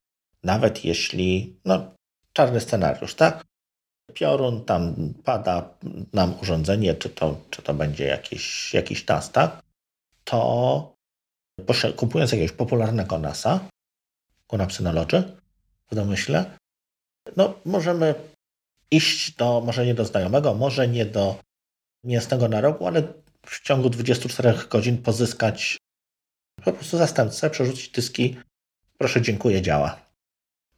nawet 0.43 0.85
jeśli, 0.85 1.59
no 1.65 1.91
czarny 2.33 2.61
scenariusz, 2.61 3.15
tak? 3.15 3.43
Piorun, 4.13 4.65
tam 4.65 5.13
pada 5.23 5.69
nam 6.13 6.39
urządzenie, 6.41 6.95
czy 6.95 7.09
to, 7.09 7.37
czy 7.49 7.61
to 7.61 7.73
będzie 7.73 8.05
jakiś, 8.05 8.73
jakiś 8.73 9.05
TAS, 9.05 9.31
tak? 9.31 9.61
To 10.23 10.97
kupując 11.95 12.31
jakiegoś 12.31 12.51
popularnego 12.51 13.19
NASA, 13.19 13.59
ku 14.47 14.57
Synology 14.69 15.23
w 15.91 15.95
domyśle, 15.95 16.57
no 17.35 17.59
możemy 17.65 18.15
iść 18.91 19.35
do, 19.35 19.61
może 19.61 19.85
nie 19.85 19.95
do 19.95 20.05
znajomego, 20.05 20.53
może 20.53 20.87
nie 20.87 21.05
do 21.05 21.39
mięsnego 22.03 22.47
na 22.47 22.61
rogu, 22.61 22.87
ale 22.87 23.03
w 23.45 23.61
ciągu 23.61 23.89
24 23.89 24.53
godzin 24.69 24.97
pozyskać 24.97 25.77
po 26.63 26.73
prostu 26.73 26.97
zastępcę, 26.97 27.49
przerzucić 27.49 27.89
dyski. 27.89 28.37
Proszę, 28.97 29.21
dziękuję, 29.21 29.61
działa. 29.61 29.99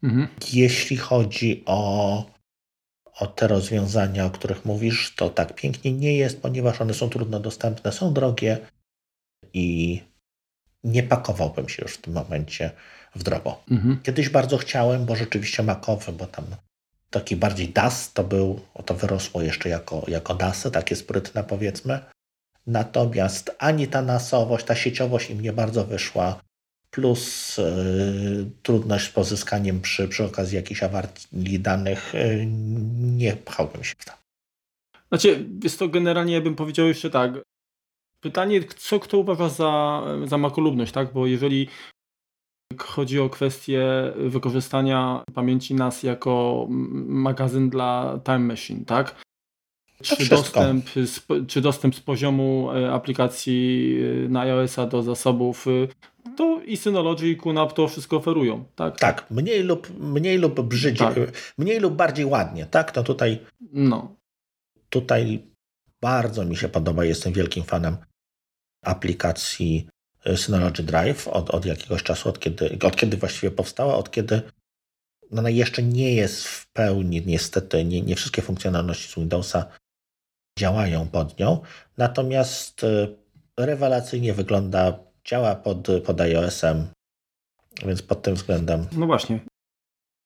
Mhm. 0.03 0.27
Jeśli 0.53 0.97
chodzi 0.97 1.63
o, 1.65 2.25
o 3.05 3.27
te 3.27 3.47
rozwiązania, 3.47 4.25
o 4.25 4.29
których 4.29 4.65
mówisz, 4.65 5.15
to 5.15 5.29
tak 5.29 5.55
pięknie 5.55 5.93
nie 5.93 6.17
jest, 6.17 6.41
ponieważ 6.41 6.81
one 6.81 6.93
są 6.93 7.09
trudno 7.09 7.39
dostępne, 7.39 7.91
są 7.91 8.13
drogie 8.13 8.57
i 9.53 9.99
nie 10.83 11.03
pakowałbym 11.03 11.69
się 11.69 11.83
już 11.83 11.93
w 11.93 12.01
tym 12.01 12.13
momencie 12.13 12.71
w 13.15 13.23
drobo. 13.23 13.63
Mhm. 13.71 13.99
Kiedyś 14.03 14.29
bardzo 14.29 14.57
chciałem, 14.57 15.05
bo 15.05 15.15
rzeczywiście 15.15 15.63
makowy, 15.63 16.11
bo 16.11 16.27
tam 16.27 16.45
taki 17.09 17.35
bardziej 17.35 17.69
DAS 17.69 18.13
to 18.13 18.23
był, 18.23 18.59
to 18.85 18.93
wyrosło 18.93 19.41
jeszcze 19.41 19.69
jako, 19.69 20.05
jako 20.07 20.35
DASy, 20.35 20.71
takie 20.71 20.95
sprytne 20.95 21.43
powiedzmy. 21.43 21.99
Natomiast 22.67 23.55
ani 23.59 23.87
ta 23.87 24.01
nasowość, 24.01 24.65
ta 24.65 24.75
sieciowość 24.75 25.29
im 25.29 25.41
nie 25.41 25.53
bardzo 25.53 25.85
wyszła, 25.85 26.41
plus 26.91 27.57
yy, 27.57 28.51
trudność 28.63 29.05
z 29.05 29.09
pozyskaniem 29.09 29.81
przy, 29.81 30.07
przy 30.07 30.23
okazji 30.25 30.55
jakichś 30.55 30.83
awarii 30.83 31.59
danych, 31.59 32.13
yy, 32.13 32.45
nie 32.99 33.35
pchałbym 33.35 33.83
się 33.83 33.95
w 33.97 34.05
to. 34.05 34.11
Znaczy, 35.09 35.45
jest 35.63 35.79
to 35.79 35.87
generalnie, 35.87 36.33
ja 36.33 36.41
bym 36.41 36.55
powiedział 36.55 36.87
jeszcze 36.87 37.09
tak. 37.09 37.31
Pytanie, 38.21 38.63
co 38.77 38.99
kto 38.99 39.17
uważa 39.17 39.49
za, 39.49 40.03
za 40.25 40.37
makolubność, 40.37 40.91
tak? 40.91 41.13
Bo 41.13 41.27
jeżeli 41.27 41.67
chodzi 42.77 43.19
o 43.19 43.29
kwestię 43.29 44.13
wykorzystania 44.15 45.23
pamięci 45.33 45.75
NAS 45.75 46.03
jako 46.03 46.65
magazyn 46.69 47.69
dla 47.69 48.19
Time 48.25 48.39
Machine, 48.39 48.85
tak? 48.85 49.15
Czy 50.03 50.29
dostęp, 50.29 50.89
z, 50.89 51.21
czy 51.47 51.61
dostęp 51.61 51.95
z 51.95 51.99
poziomu 51.99 52.71
e, 52.71 52.91
aplikacji 52.93 53.97
e, 54.25 54.29
na 54.29 54.41
iOS-a 54.41 54.85
do 54.85 55.03
zasobów, 55.03 55.65
e, 55.67 55.71
to 56.35 56.61
i 56.65 56.77
Synology 56.77 57.27
i 57.27 57.37
QNAP 57.37 57.73
to 57.73 57.87
wszystko 57.87 58.17
oferują, 58.17 58.63
tak? 58.75 58.99
Tak, 58.99 59.31
mniej 59.31 59.63
lub, 59.63 59.99
mniej 59.99 60.37
lub 60.37 60.61
brzydziej, 60.61 61.15
tak. 61.15 61.53
mniej 61.57 61.79
lub 61.79 61.93
bardziej 61.93 62.25
ładnie, 62.25 62.65
tak? 62.65 62.91
To 62.91 63.03
tutaj, 63.03 63.39
no. 63.73 64.15
tutaj 64.89 65.47
bardzo 66.01 66.45
mi 66.45 66.55
się 66.55 66.69
podoba, 66.69 67.05
jestem 67.05 67.33
wielkim 67.33 67.63
fanem 67.63 67.97
aplikacji 68.85 69.87
Synology 70.37 70.83
Drive 70.83 71.27
od, 71.27 71.49
od 71.49 71.65
jakiegoś 71.65 72.03
czasu, 72.03 72.29
od 72.29 72.39
kiedy, 72.39 72.77
od 72.83 72.95
kiedy 72.95 73.17
właściwie 73.17 73.51
powstała, 73.51 73.95
od 73.95 74.11
kiedy 74.11 74.41
no, 75.31 75.41
no 75.41 75.49
jeszcze 75.49 75.83
nie 75.83 76.15
jest 76.15 76.47
w 76.47 76.71
pełni, 76.71 77.23
niestety, 77.25 77.85
nie, 77.85 78.01
nie 78.01 78.15
wszystkie 78.15 78.41
funkcjonalności 78.41 79.11
z 79.11 79.15
Windowsa 79.15 79.65
działają 80.59 81.07
pod 81.07 81.39
nią, 81.39 81.61
natomiast 81.97 82.83
e, 82.83 83.07
rewelacyjnie 83.57 84.33
wygląda, 84.33 84.99
działa 85.25 85.55
pod, 85.55 85.87
pod 86.05 86.21
iOS-em, 86.21 86.87
więc 87.85 88.01
pod 88.01 88.21
tym 88.21 88.35
względem. 88.35 88.87
No 88.91 89.05
właśnie. 89.05 89.39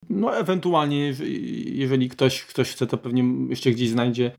No 0.09 0.37
ewentualnie, 0.37 1.13
jeżeli 1.65 2.09
ktoś, 2.09 2.43
ktoś 2.43 2.71
chce, 2.71 2.87
to 2.87 2.97
pewnie 2.97 3.23
jeszcze 3.49 3.71
gdzieś 3.71 3.89
znajdzie, 3.89 4.31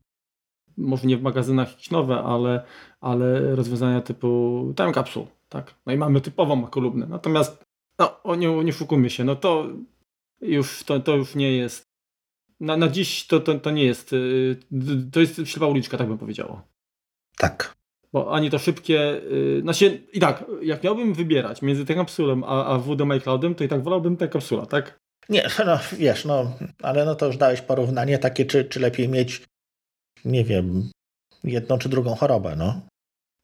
może 0.77 1.07
nie 1.07 1.17
w 1.17 1.21
magazynach 1.21 1.71
jakieś 1.71 1.91
nowe, 1.91 2.15
ale, 2.15 2.63
ale 3.01 3.55
rozwiązania 3.55 4.01
typu 4.01 4.73
time 4.77 4.93
capsule, 4.93 5.27
tak? 5.49 5.75
No 5.85 5.93
i 5.93 5.97
mamy 5.97 6.21
typową 6.21 6.67
kolumnę. 6.67 7.07
Natomiast 7.07 7.63
no, 7.99 8.35
nie, 8.35 8.63
nie 8.63 8.73
szukujmy 8.73 9.09
się, 9.09 9.23
no 9.23 9.35
to 9.35 9.67
już, 10.41 10.83
to, 10.83 10.99
to 10.99 11.15
już 11.15 11.35
nie 11.35 11.51
jest 11.51 11.85
na, 12.59 12.77
na 12.77 12.87
dziś 12.87 13.27
to, 13.27 13.39
to, 13.39 13.59
to 13.59 13.71
nie 13.71 13.83
jest, 13.83 14.13
y, 14.13 14.57
to 15.11 15.19
jest 15.19 15.41
ślepa 15.45 15.67
uliczka, 15.67 15.97
tak 15.97 16.07
bym 16.07 16.17
powiedział. 16.17 16.61
Tak. 17.37 17.75
Bo 18.13 18.33
ani 18.33 18.49
to 18.49 18.59
szybkie, 18.59 19.21
yy, 19.29 19.61
znaczy 19.61 20.07
i 20.13 20.19
tak, 20.19 20.45
jak 20.61 20.83
miałbym 20.83 21.13
wybierać 21.13 21.61
między 21.61 21.85
tym 21.85 21.95
kapsulą 21.95 22.43
a, 22.45 22.65
a 22.65 22.77
WDM 22.77 23.11
iCloudem, 23.11 23.55
to 23.55 23.63
i 23.63 23.67
tak 23.67 23.83
wolałbym 23.83 24.17
tę 24.17 24.27
kapsula, 24.27 24.65
tak? 24.65 24.99
Nie, 25.29 25.49
no 25.65 25.79
wiesz, 25.97 26.25
no, 26.25 26.57
ale 26.81 27.05
no 27.05 27.15
to 27.15 27.25
już 27.25 27.37
dałeś 27.37 27.61
porównanie 27.61 28.17
takie, 28.17 28.45
czy, 28.45 28.65
czy 28.65 28.79
lepiej 28.79 29.09
mieć, 29.09 29.41
nie 30.25 30.43
wiem, 30.43 30.89
jedną 31.43 31.77
czy 31.77 31.89
drugą 31.89 32.15
chorobę, 32.15 32.55
no. 32.55 32.81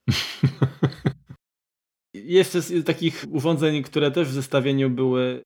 Jeszcze 2.14 2.62
z 2.62 2.86
takich 2.86 3.26
urządzeń, 3.32 3.84
które 3.84 4.12
też 4.12 4.28
w 4.28 4.34
zestawieniu 4.34 4.90
były, 4.90 5.44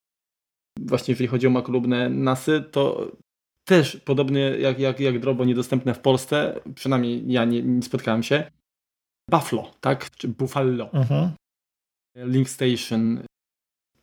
właśnie 0.80 1.12
jeżeli 1.12 1.28
chodzi 1.28 1.46
o 1.46 1.50
makolubne 1.50 2.10
NASy, 2.10 2.64
to 2.70 3.12
też 3.64 3.96
podobnie 3.96 4.40
jak, 4.40 4.78
jak, 4.78 5.00
jak 5.00 5.20
Drobo 5.20 5.44
niedostępne 5.44 5.94
w 5.94 6.00
Polsce, 6.00 6.60
przynajmniej 6.74 7.32
ja 7.32 7.44
nie, 7.44 7.62
nie 7.62 7.82
spotkałem 7.82 8.22
się. 8.22 8.50
Buffalo, 9.30 9.70
tak? 9.80 10.10
Czy 10.10 10.28
Buffalo. 10.28 10.90
Mhm. 10.92 11.30
Link 12.16 12.48
Station. 12.48 13.22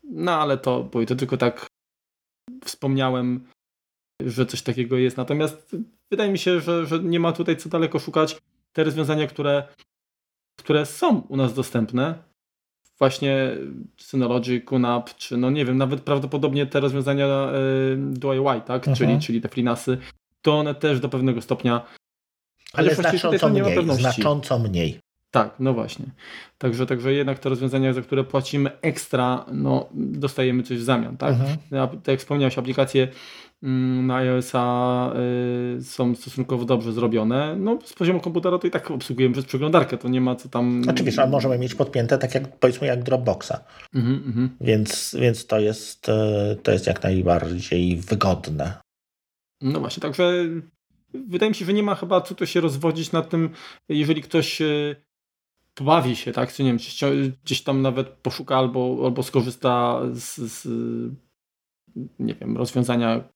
No 0.03 0.31
ale 0.31 0.57
to, 0.57 0.84
bo 0.84 1.06
to 1.06 1.15
tylko 1.15 1.38
tak 1.38 1.68
wspomniałem, 2.65 3.48
że 4.22 4.45
coś 4.45 4.61
takiego 4.61 4.98
jest. 4.98 5.18
Natomiast 5.18 5.76
wydaje 6.11 6.31
mi 6.31 6.38
się, 6.38 6.60
że, 6.60 6.85
że 6.85 6.99
nie 6.99 7.19
ma 7.19 7.31
tutaj 7.31 7.57
co 7.57 7.69
daleko 7.69 7.99
szukać. 7.99 8.41
Te 8.73 8.84
rozwiązania, 8.84 9.27
które, 9.27 9.68
które 10.60 10.85
są 10.85 11.22
u 11.22 11.38
nas 11.38 11.53
dostępne, 11.53 12.23
właśnie 13.03 13.49
Synology, 13.97 14.61
QNAP, 14.61 15.15
czy 15.15 15.38
no 15.38 15.49
nie 15.49 15.65
wiem, 15.65 15.77
nawet 15.77 16.01
prawdopodobnie 16.01 16.65
te 16.65 16.80
rozwiązania 16.80 17.25
y, 17.25 17.97
DIY, 17.97 18.61
tak, 18.65 18.88
mhm. 18.88 18.95
czyli, 18.95 19.19
czyli 19.19 19.41
te 19.41 19.49
FreeNASy, 19.49 19.97
to 20.41 20.59
one 20.59 20.75
też 20.75 20.99
do 20.99 21.09
pewnego 21.09 21.41
stopnia 21.41 21.81
ale 22.73 22.95
znacząco 22.95 23.49
mniej, 23.49 23.85
znacząco 23.93 24.59
mniej. 24.59 24.99
Tak, 25.31 25.55
no 25.59 25.73
właśnie. 25.73 26.05
Także, 26.57 26.85
także 26.85 27.13
jednak 27.13 27.39
te 27.39 27.49
rozwiązania, 27.49 27.93
za 27.93 28.01
które 28.01 28.23
płacimy 28.23 28.71
ekstra, 28.81 29.45
no 29.51 29.89
dostajemy 29.93 30.63
coś 30.63 30.77
w 30.77 30.84
zamian, 30.84 31.17
tak? 31.17 31.34
Mhm. 31.34 31.57
Tak 31.89 32.07
jak 32.07 32.19
wspomniałeś, 32.19 32.57
aplikacje 32.57 33.07
na 33.64 34.15
iOS-a 34.15 35.14
y, 35.77 35.84
są 35.84 36.15
stosunkowo 36.15 36.65
dobrze 36.65 36.94
zrobione. 36.94 37.56
No, 37.56 37.80
z 37.84 37.94
poziomu 37.94 38.19
komputera 38.19 38.60
to 38.60 38.68
i 38.68 38.72
tak 38.72 38.91
obsługujemy 38.91 39.34
przez 39.34 39.45
przeglądarkę, 39.45 39.98
to 39.98 40.10
nie 40.10 40.22
ma 40.22 40.35
co 40.35 40.49
tam... 40.49 40.81
Oczywiście, 40.90 41.22
ale 41.22 41.31
możemy 41.31 41.57
mieć 41.57 41.76
podpięte 41.76 42.18
tak 42.18 42.35
jak 42.35 42.60
powiedzmy 42.60 42.88
jak 42.88 43.03
Dropboxa. 43.03 43.53
Mm 43.94 44.34
-hmm. 44.35 44.48
Więc, 44.61 45.15
więc 45.19 45.48
to, 45.48 45.60
jest, 45.60 46.10
y, 46.10 46.56
to 46.64 46.72
jest 46.72 46.88
jak 46.88 47.03
najbardziej 47.03 47.98
wygodne. 47.98 48.73
No 49.61 49.80
właśnie, 49.80 50.02
także 50.02 50.45
wydaje 51.14 51.49
mi 51.49 51.56
się, 51.56 51.65
że 51.65 51.73
nie 51.73 51.84
ma 51.84 51.95
chyba 51.95 52.22
co 52.22 52.35
tu 52.35 52.45
się 52.45 52.61
rozwodzić 52.61 53.11
nad 53.11 53.30
tym, 53.30 53.49
jeżeli 53.90 54.22
ktoś 54.22 54.61
y, 54.61 54.95
pobawi 55.73 56.15
się, 56.15 56.31
tak, 56.31 56.53
czy 56.53 56.64
nie 56.64 56.69
wiem, 56.69 56.80
gdzieś 57.44 57.64
tam 57.64 57.81
nawet 57.81 58.07
poszuka 58.07 58.57
albo, 58.57 59.02
albo 59.06 59.23
skorzysta 59.23 60.02
z, 60.14 60.38
z 60.38 60.68
nie 62.19 62.35
wiem, 62.35 62.57
rozwiązania 62.57 63.32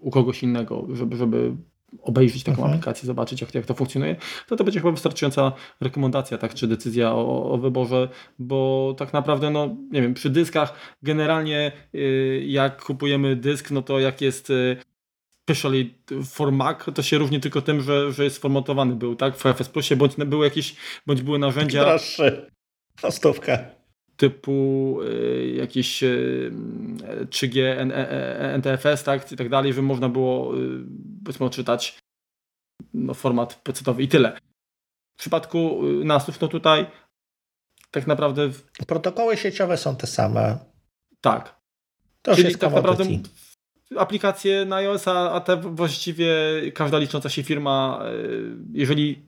u 0.00 0.10
kogoś 0.10 0.42
innego, 0.42 0.86
żeby, 0.92 1.16
żeby 1.16 1.56
obejrzeć 2.02 2.42
taką 2.42 2.56
mhm. 2.56 2.70
aplikację, 2.70 3.06
zobaczyć 3.06 3.40
jak, 3.40 3.54
jak 3.54 3.66
to 3.66 3.74
funkcjonuje, 3.74 4.16
to 4.48 4.56
to 4.56 4.64
będzie 4.64 4.80
chyba 4.80 4.92
wystarczająca 4.92 5.52
rekomendacja, 5.80 6.38
tak, 6.38 6.54
czy 6.54 6.66
decyzja 6.66 7.12
o, 7.12 7.50
o 7.50 7.58
wyborze, 7.58 8.08
bo 8.38 8.94
tak 8.98 9.12
naprawdę, 9.12 9.50
no 9.50 9.76
nie 9.90 10.02
wiem, 10.02 10.14
przy 10.14 10.30
dyskach 10.30 10.72
generalnie 11.02 11.72
y, 11.94 12.44
jak 12.46 12.84
kupujemy 12.84 13.36
dysk, 13.36 13.70
no 13.70 13.82
to 13.82 13.98
jak 13.98 14.20
jest 14.20 14.50
y, 14.50 14.76
especially 15.48 15.90
for 16.24 16.52
Mac, 16.52 16.78
to 16.94 17.02
się 17.02 17.18
różni 17.18 17.40
tylko 17.40 17.62
tym, 17.62 17.80
że, 17.80 18.12
że 18.12 18.24
jest 18.24 18.38
formatowany 18.38 18.96
był, 18.96 19.16
tak, 19.16 19.36
w 19.36 19.42
FS 19.42 19.68
Plusie, 19.68 19.96
bądź 19.96 20.16
były 20.16 20.44
jakieś, 20.44 20.76
bądź 21.06 21.22
były 21.22 21.38
narzędzia... 21.38 21.84
Droższy, 21.84 22.50
na 23.02 23.10
stówkę 23.10 23.77
typu 24.18 24.98
y, 25.02 25.54
jakieś 25.56 26.02
3G, 27.30 27.56
y, 27.56 27.92
NTFS, 28.58 29.04
tak, 29.04 29.32
i 29.32 29.36
tak 29.36 29.48
dalej, 29.48 29.72
żeby 29.72 29.86
można 29.86 30.08
było 30.08 30.58
y, 30.58 30.84
powiedzmy 31.24 31.46
odczytać 31.46 31.98
no, 32.94 33.14
format 33.14 33.54
pecetowy 33.54 34.02
i 34.02 34.08
tyle. 34.08 34.38
W 35.16 35.20
przypadku 35.20 35.80
NASów, 36.04 36.40
no 36.40 36.48
tutaj 36.48 36.86
tak 37.90 38.06
naprawdę... 38.06 38.50
Protokoły 38.86 39.36
sieciowe 39.36 39.76
są 39.76 39.96
te 39.96 40.06
same. 40.06 40.58
Tak. 41.20 41.60
To 42.22 42.36
Czyli 42.36 42.58
tak 42.58 42.72
naprawdę 42.72 43.04
aplikacje 43.96 44.64
na 44.64 44.76
iOS, 44.76 45.08
a 45.08 45.40
te 45.40 45.56
właściwie 45.56 46.28
każda 46.74 46.98
licząca 46.98 47.28
się 47.28 47.42
firma, 47.42 48.02
jeżeli 48.72 49.27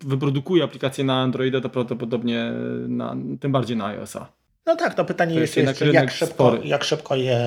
wyprodukuje 0.00 0.64
aplikację 0.64 1.04
na 1.04 1.22
Androida, 1.22 1.60
to 1.60 1.70
prawdopodobnie 1.70 2.52
na, 2.88 3.16
tym 3.40 3.52
bardziej 3.52 3.76
na 3.76 3.86
iOS-a. 3.86 4.32
No 4.66 4.76
tak, 4.76 4.94
to 4.94 5.04
pytanie 5.04 5.34
to 5.34 5.40
jest, 5.40 5.56
jest 5.56 5.80
jak, 5.80 6.10
szybko, 6.10 6.56
jak 6.64 6.84
szybko 6.84 7.16
je 7.16 7.38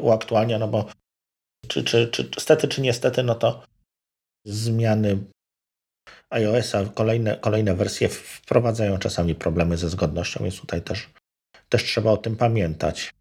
uaktualnia, 0.00 0.58
no 0.58 0.68
bo 0.68 0.86
czy, 1.68 1.84
czy, 1.84 2.08
czy 2.08 2.30
stety, 2.38 2.68
czy 2.68 2.80
niestety, 2.80 3.22
no 3.22 3.34
to 3.34 3.62
zmiany 4.46 5.18
iOS-a, 6.30 6.84
kolejne, 6.84 7.36
kolejne 7.36 7.74
wersje 7.74 8.08
wprowadzają 8.08 8.98
czasami 8.98 9.34
problemy 9.34 9.76
ze 9.76 9.88
zgodnością, 9.88 10.40
więc 10.42 10.60
tutaj 10.60 10.82
też, 10.82 11.10
też 11.68 11.84
trzeba 11.84 12.10
o 12.10 12.16
tym 12.16 12.36
pamiętać. 12.36 13.14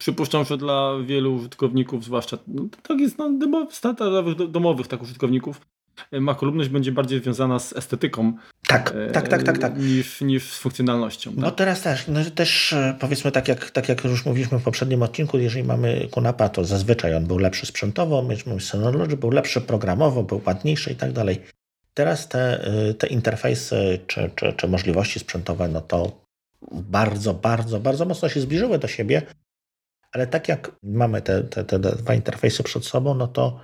Przypuszczam, 0.00 0.44
że 0.44 0.58
dla 0.58 0.98
wielu 1.06 1.34
użytkowników, 1.34 2.04
zwłaszcza 2.04 2.38
no, 2.46 2.68
tak 2.82 2.98
jest 2.98 3.18
no, 3.18 3.68
standardowych, 3.70 4.50
domowych 4.50 4.88
tak 4.88 5.02
użytkowników, 5.02 5.60
makolubność 6.12 6.68
będzie 6.68 6.92
bardziej 6.92 7.20
związana 7.20 7.58
z 7.58 7.72
estetyką. 7.72 8.32
Tak, 8.66 8.94
tak, 9.12 9.28
tak, 9.28 9.42
tak, 9.42 9.58
tak. 9.58 9.78
Niż, 9.78 10.20
niż 10.20 10.52
z 10.52 10.58
funkcjonalnością. 10.58 11.30
Tak? 11.30 11.40
No 11.40 11.50
teraz 11.50 11.82
też, 11.82 12.08
no 12.08 12.20
też 12.34 12.72
e, 12.72 12.96
powiedzmy 13.00 13.32
tak 13.32 13.48
jak, 13.48 13.70
tak 13.70 13.88
jak 13.88 14.04
już 14.04 14.26
mówiliśmy 14.26 14.58
w 14.58 14.62
poprzednim 14.62 15.02
odcinku, 15.02 15.38
jeżeli 15.38 15.64
mamy 15.64 16.08
Kunapa, 16.10 16.48
to 16.48 16.64
zazwyczaj 16.64 17.14
on 17.14 17.26
był 17.26 17.38
lepszy 17.38 17.66
sprzętowo, 17.66 18.22
mieliśmy 18.22 18.60
Synology, 18.60 19.16
był 19.16 19.30
lepszy 19.30 19.60
programowo, 19.60 20.22
był 20.22 20.40
ładniejszy 20.46 20.92
i 20.92 20.96
tak 20.96 21.12
dalej. 21.12 21.42
Teraz 21.94 22.28
te, 22.28 22.64
e, 22.64 22.94
te 22.94 23.06
interfejsy 23.06 23.98
czy, 24.06 24.30
czy, 24.36 24.52
czy 24.52 24.68
możliwości 24.68 25.18
sprzętowe, 25.18 25.68
no 25.68 25.80
to 25.80 26.22
bardzo, 26.72 27.34
bardzo, 27.34 27.80
bardzo 27.80 28.04
mocno 28.04 28.28
się 28.28 28.40
zbliżyły 28.40 28.78
do 28.78 28.88
siebie, 28.88 29.22
ale 30.12 30.26
tak 30.26 30.48
jak 30.48 30.72
mamy 30.82 31.22
te, 31.22 31.42
te, 31.44 31.64
te 31.64 31.78
dwa 31.78 32.14
interfejsy 32.14 32.62
przed 32.62 32.84
sobą, 32.84 33.14
no 33.14 33.28
to 33.28 33.60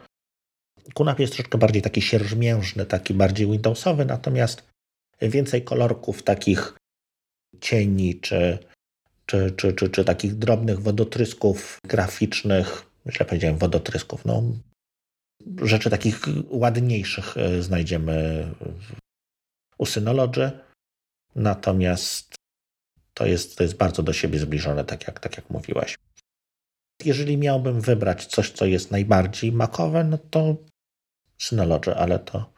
QNAP 0.95 1.21
jest 1.21 1.33
troszkę 1.33 1.59
bardziej 1.59 1.83
taki 1.83 2.03
sierżmiężny, 2.03 2.87
taki 2.87 3.15
bardziej 3.15 3.47
Windowsowy, 3.47 4.05
natomiast 4.05 4.69
więcej 5.23 5.65
kolorków 5.65 6.23
takich 6.23 6.75
cieni 7.61 8.21
czy, 8.21 8.59
czy, 9.27 9.53
czy, 9.57 9.73
czy, 9.73 9.89
czy 9.89 10.05
takich 10.05 10.35
drobnych 10.35 10.81
wodotrysków 10.81 11.79
graficznych, 11.85 12.87
źle 13.11 13.27
powiedziałem 13.27 13.59
wodotrysków, 13.59 14.25
no 14.25 14.43
rzeczy 15.63 15.91
takich 15.91 16.21
ładniejszych 16.49 17.37
e, 17.37 17.63
znajdziemy 17.63 18.49
u 19.79 19.87
Synology, 19.87 20.51
natomiast 21.35 22.35
to 23.15 23.27
jest, 23.27 23.57
to 23.57 23.63
jest 23.63 23.77
bardzo 23.77 24.03
do 24.03 24.13
siebie 24.13 24.39
zbliżone, 24.39 24.85
tak 24.85 25.07
jak, 25.07 25.21
tak 25.21 25.37
jak 25.37 25.51
mówiłaś. 25.51 25.99
Jeżeli 27.05 27.37
miałbym 27.37 27.81
wybrać 27.81 28.27
coś, 28.27 28.51
co 28.51 28.67
jest 28.67 28.91
najbardziej 28.91 29.53
makowe, 29.53 30.05
no 30.05 30.19
to 30.31 30.57
Synology, 31.39 31.97
ale 31.97 32.19
to, 32.19 32.53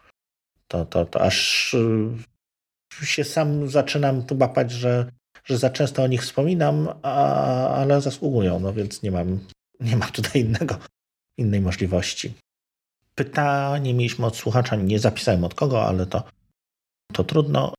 to, 0.68 0.84
to, 0.84 1.06
to 1.06 1.20
aż 1.20 1.74
y, 1.74 3.06
się 3.06 3.24
sam 3.24 3.68
zaczynam 3.68 4.22
tu 4.22 4.34
bapać, 4.34 4.70
że, 4.70 5.12
że 5.44 5.58
za 5.58 5.70
często 5.70 6.02
o 6.02 6.06
nich 6.06 6.22
wspominam, 6.22 6.88
a, 7.02 7.68
ale 7.68 8.00
zasługują, 8.00 8.60
no 8.60 8.72
więc 8.72 9.02
nie 9.02 9.10
mam, 9.10 9.38
nie 9.80 9.96
mam 9.96 10.12
tutaj 10.12 10.42
innego, 10.42 10.78
innej 11.38 11.60
możliwości. 11.60 12.34
Pytanie 13.14 13.94
mieliśmy 13.94 14.26
od 14.26 14.36
słuchacza, 14.36 14.76
nie 14.76 14.98
zapisałem 14.98 15.44
od 15.44 15.54
kogo, 15.54 15.86
ale 15.86 16.06
to, 16.06 16.22
to 17.12 17.24
trudno. 17.24 17.74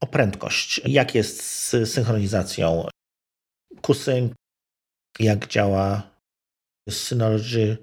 O 0.00 0.06
prędkość. 0.06 0.80
Jak 0.84 1.14
jest 1.14 1.42
z 1.42 1.92
synchronizacją 1.92 2.88
kusync? 3.80 4.32
Jak 5.18 5.46
działa 5.46 6.02
Synology 6.90 7.76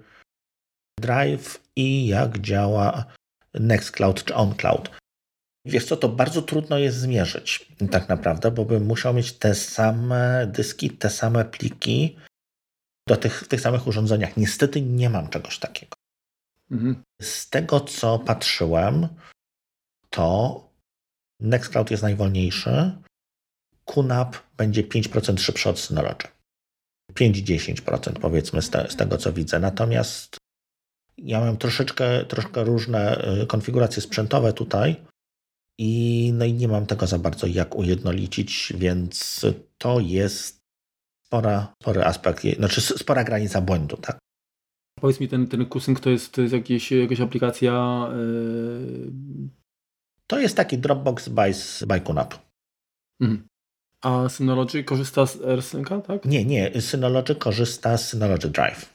Drive 1.00 1.60
i 1.76 2.08
jak 2.08 2.40
działa 2.40 3.06
Nextcloud 3.54 4.24
czy 4.24 4.36
OnCloud? 4.36 4.90
Wiesz 5.66 5.86
co, 5.86 5.98
to 5.98 6.10
bardzo 6.10 6.42
trudno 6.42 6.78
jest 6.78 6.98
zmierzyć 6.98 7.68
tak 7.92 8.10
naprawdę, 8.10 8.52
bo 8.52 8.66
bym 8.66 8.86
musiał 8.86 9.14
mieć 9.14 9.34
te 9.34 9.56
same 9.56 10.48
dyski, 10.48 10.90
te 10.90 11.10
same 11.10 11.46
pliki 11.46 12.18
do 13.08 13.18
tych, 13.18 13.48
tych 13.48 13.62
samych 13.62 13.88
urządzeniach. 13.88 14.38
Niestety 14.38 14.82
nie 14.82 15.10
mam 15.10 15.30
czegoś 15.30 15.60
takiego. 15.60 15.96
Mhm. 16.72 17.04
Z 17.22 17.50
tego, 17.50 17.80
co 17.80 18.20
patrzyłem, 18.20 19.08
to 20.10 20.60
Nextcloud 21.40 21.92
jest 21.92 22.04
najwolniejszy. 22.04 22.92
QNAP 23.86 24.38
będzie 24.58 24.84
5% 24.84 25.40
szybszy 25.40 25.70
od 25.70 25.80
Synology. 25.80 26.28
5-10% 27.12 28.20
powiedzmy 28.20 28.62
z, 28.62 28.70
te, 28.70 28.92
z, 28.92 28.96
tego, 28.96 29.18
co 29.18 29.34
widzę. 29.34 29.60
Natomiast 29.60 30.38
ja 31.24 31.40
mam 31.40 31.58
troszeczkę, 31.58 32.26
troszkę 32.26 32.64
różne 32.64 33.28
y, 33.42 33.48
konfiguracje 33.48 34.02
sprzętowe 34.02 34.54
tutaj 34.54 34.96
i, 35.80 36.32
no 36.34 36.46
i 36.46 36.54
nie 36.54 36.68
mam 36.68 36.86
tego 36.86 37.08
za 37.08 37.20
bardzo 37.20 37.48
jak 37.48 37.76
ujednolicić, 37.76 38.74
więc 38.78 39.46
to 39.78 40.00
jest 40.00 40.60
spora, 41.26 41.74
spory 41.82 42.04
aspekt, 42.04 42.44
znaczy 42.58 42.82
spora 42.82 43.24
granica 43.24 43.62
błędu. 43.62 43.98
Tak? 43.98 44.18
Powiedz 45.00 45.20
mi, 45.20 45.28
ten, 45.28 45.48
ten 45.48 45.66
Kusync 45.66 46.00
to 46.00 46.10
jest, 46.10 46.32
to 46.32 46.42
jest 46.42 46.54
jakieś, 46.54 46.92
jakaś 46.92 47.22
aplikacja 47.22 48.08
yy 48.16 49.64
to 50.28 50.40
jest 50.40 50.58
taki 50.58 50.78
Dropbox 50.78 51.30
by, 51.30 51.52
by 51.88 52.02
QNAP. 52.02 52.40
Mhm. 53.22 53.48
A 54.02 54.30
Synology 54.30 54.84
korzysta 54.84 55.26
z 55.26 55.42
AirSynca, 55.42 56.02
tak? 56.02 56.26
Nie, 56.26 56.46
nie. 56.46 56.82
Synology 56.82 57.36
korzysta 57.36 57.98
z 57.98 58.10
Synology 58.10 58.50
Drive. 58.50 58.94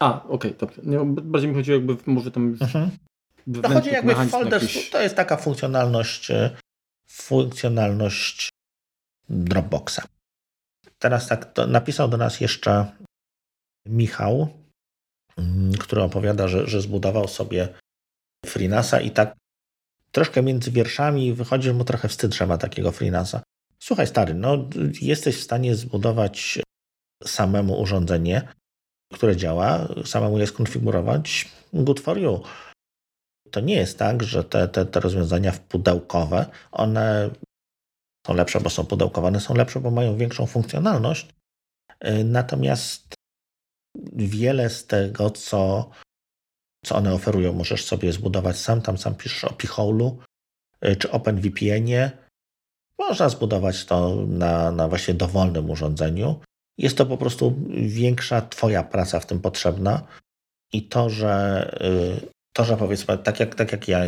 A, 0.00 0.22
okej, 0.22 0.30
okay, 0.34 0.52
dobrze. 0.52 0.82
Nie, 0.84 0.98
bardziej 1.04 1.50
mi 1.50 1.56
chodziło 1.56 1.76
jakby 1.76 1.96
może 2.06 2.30
tam... 2.30 2.56
Mhm. 2.60 2.90
To 3.62 3.68
chodzi 3.68 3.90
jakby 3.90 4.14
w 4.14 4.30
folder, 4.30 4.62
jakiś... 4.62 4.90
to 4.90 5.02
jest 5.02 5.16
taka 5.16 5.36
funkcjonalność 5.36 6.30
e, 6.30 6.50
funkcjonalność 7.06 8.50
Dropboxa. 9.28 10.00
Teraz 10.98 11.28
tak, 11.28 11.52
napisał 11.68 12.08
do 12.08 12.16
nas 12.16 12.40
jeszcze 12.40 12.92
Michał, 13.86 14.48
mm, 15.36 15.72
który 15.72 16.02
opowiada, 16.02 16.48
że, 16.48 16.66
że 16.66 16.80
zbudował 16.80 17.28
sobie 17.28 17.68
FreeNASa 18.46 19.00
i 19.00 19.10
tak 19.10 19.36
troszkę 20.12 20.42
między 20.42 20.70
wierszami 20.70 21.32
wychodzi, 21.32 21.64
że 21.64 21.74
mu 21.74 21.84
trochę 21.84 22.08
wstyd, 22.08 22.34
że 22.34 22.46
ma 22.46 22.58
takiego 22.58 22.92
freelansa. 22.92 23.42
Słuchaj 23.78 24.06
stary, 24.06 24.34
no 24.34 24.68
jesteś 25.00 25.36
w 25.36 25.42
stanie 25.42 25.74
zbudować 25.74 26.58
samemu 27.24 27.80
urządzenie, 27.80 28.48
które 29.12 29.36
działa, 29.36 29.88
samemu 30.04 30.38
je 30.38 30.46
skonfigurować, 30.46 31.48
good 31.72 32.00
for 32.00 32.18
you. 32.18 32.42
To 33.50 33.60
nie 33.60 33.74
jest 33.74 33.98
tak, 33.98 34.22
że 34.22 34.44
te, 34.44 34.68
te, 34.68 34.86
te 34.86 35.00
rozwiązania 35.00 35.52
pudełkowe, 35.68 36.46
one 36.72 37.30
są 38.26 38.34
lepsze, 38.34 38.60
bo 38.60 38.70
są 38.70 38.86
pudełkowane, 38.86 39.40
są 39.40 39.54
lepsze, 39.54 39.80
bo 39.80 39.90
mają 39.90 40.16
większą 40.16 40.46
funkcjonalność. 40.46 41.28
Natomiast 42.24 43.14
wiele 44.12 44.70
z 44.70 44.86
tego, 44.86 45.30
co 45.30 45.90
co 46.84 46.96
one 46.96 47.14
oferują. 47.14 47.52
Możesz 47.52 47.84
sobie 47.84 48.12
zbudować 48.12 48.58
sam, 48.58 48.82
tam 48.82 48.98
sam 48.98 49.14
piszesz 49.14 49.44
o 49.44 49.52
Picholu 49.52 50.18
y, 50.84 50.96
czy 50.96 51.10
OpenVPN-ie. 51.10 52.10
Można 52.98 53.28
zbudować 53.28 53.84
to 53.84 54.16
na, 54.26 54.70
na 54.70 54.88
właśnie 54.88 55.14
dowolnym 55.14 55.70
urządzeniu. 55.70 56.40
Jest 56.78 56.98
to 56.98 57.06
po 57.06 57.16
prostu 57.16 57.54
większa 57.86 58.40
Twoja 58.42 58.82
praca 58.82 59.20
w 59.20 59.26
tym 59.26 59.40
potrzebna 59.40 60.06
i 60.72 60.82
to, 60.82 61.10
że 61.10 61.74
y, 62.22 62.30
to, 62.52 62.64
że 62.64 62.76
powiedzmy, 62.76 63.18
tak 63.18 63.40
jak, 63.40 63.54
tak 63.54 63.72
jak 63.72 63.88
ja 63.88 64.00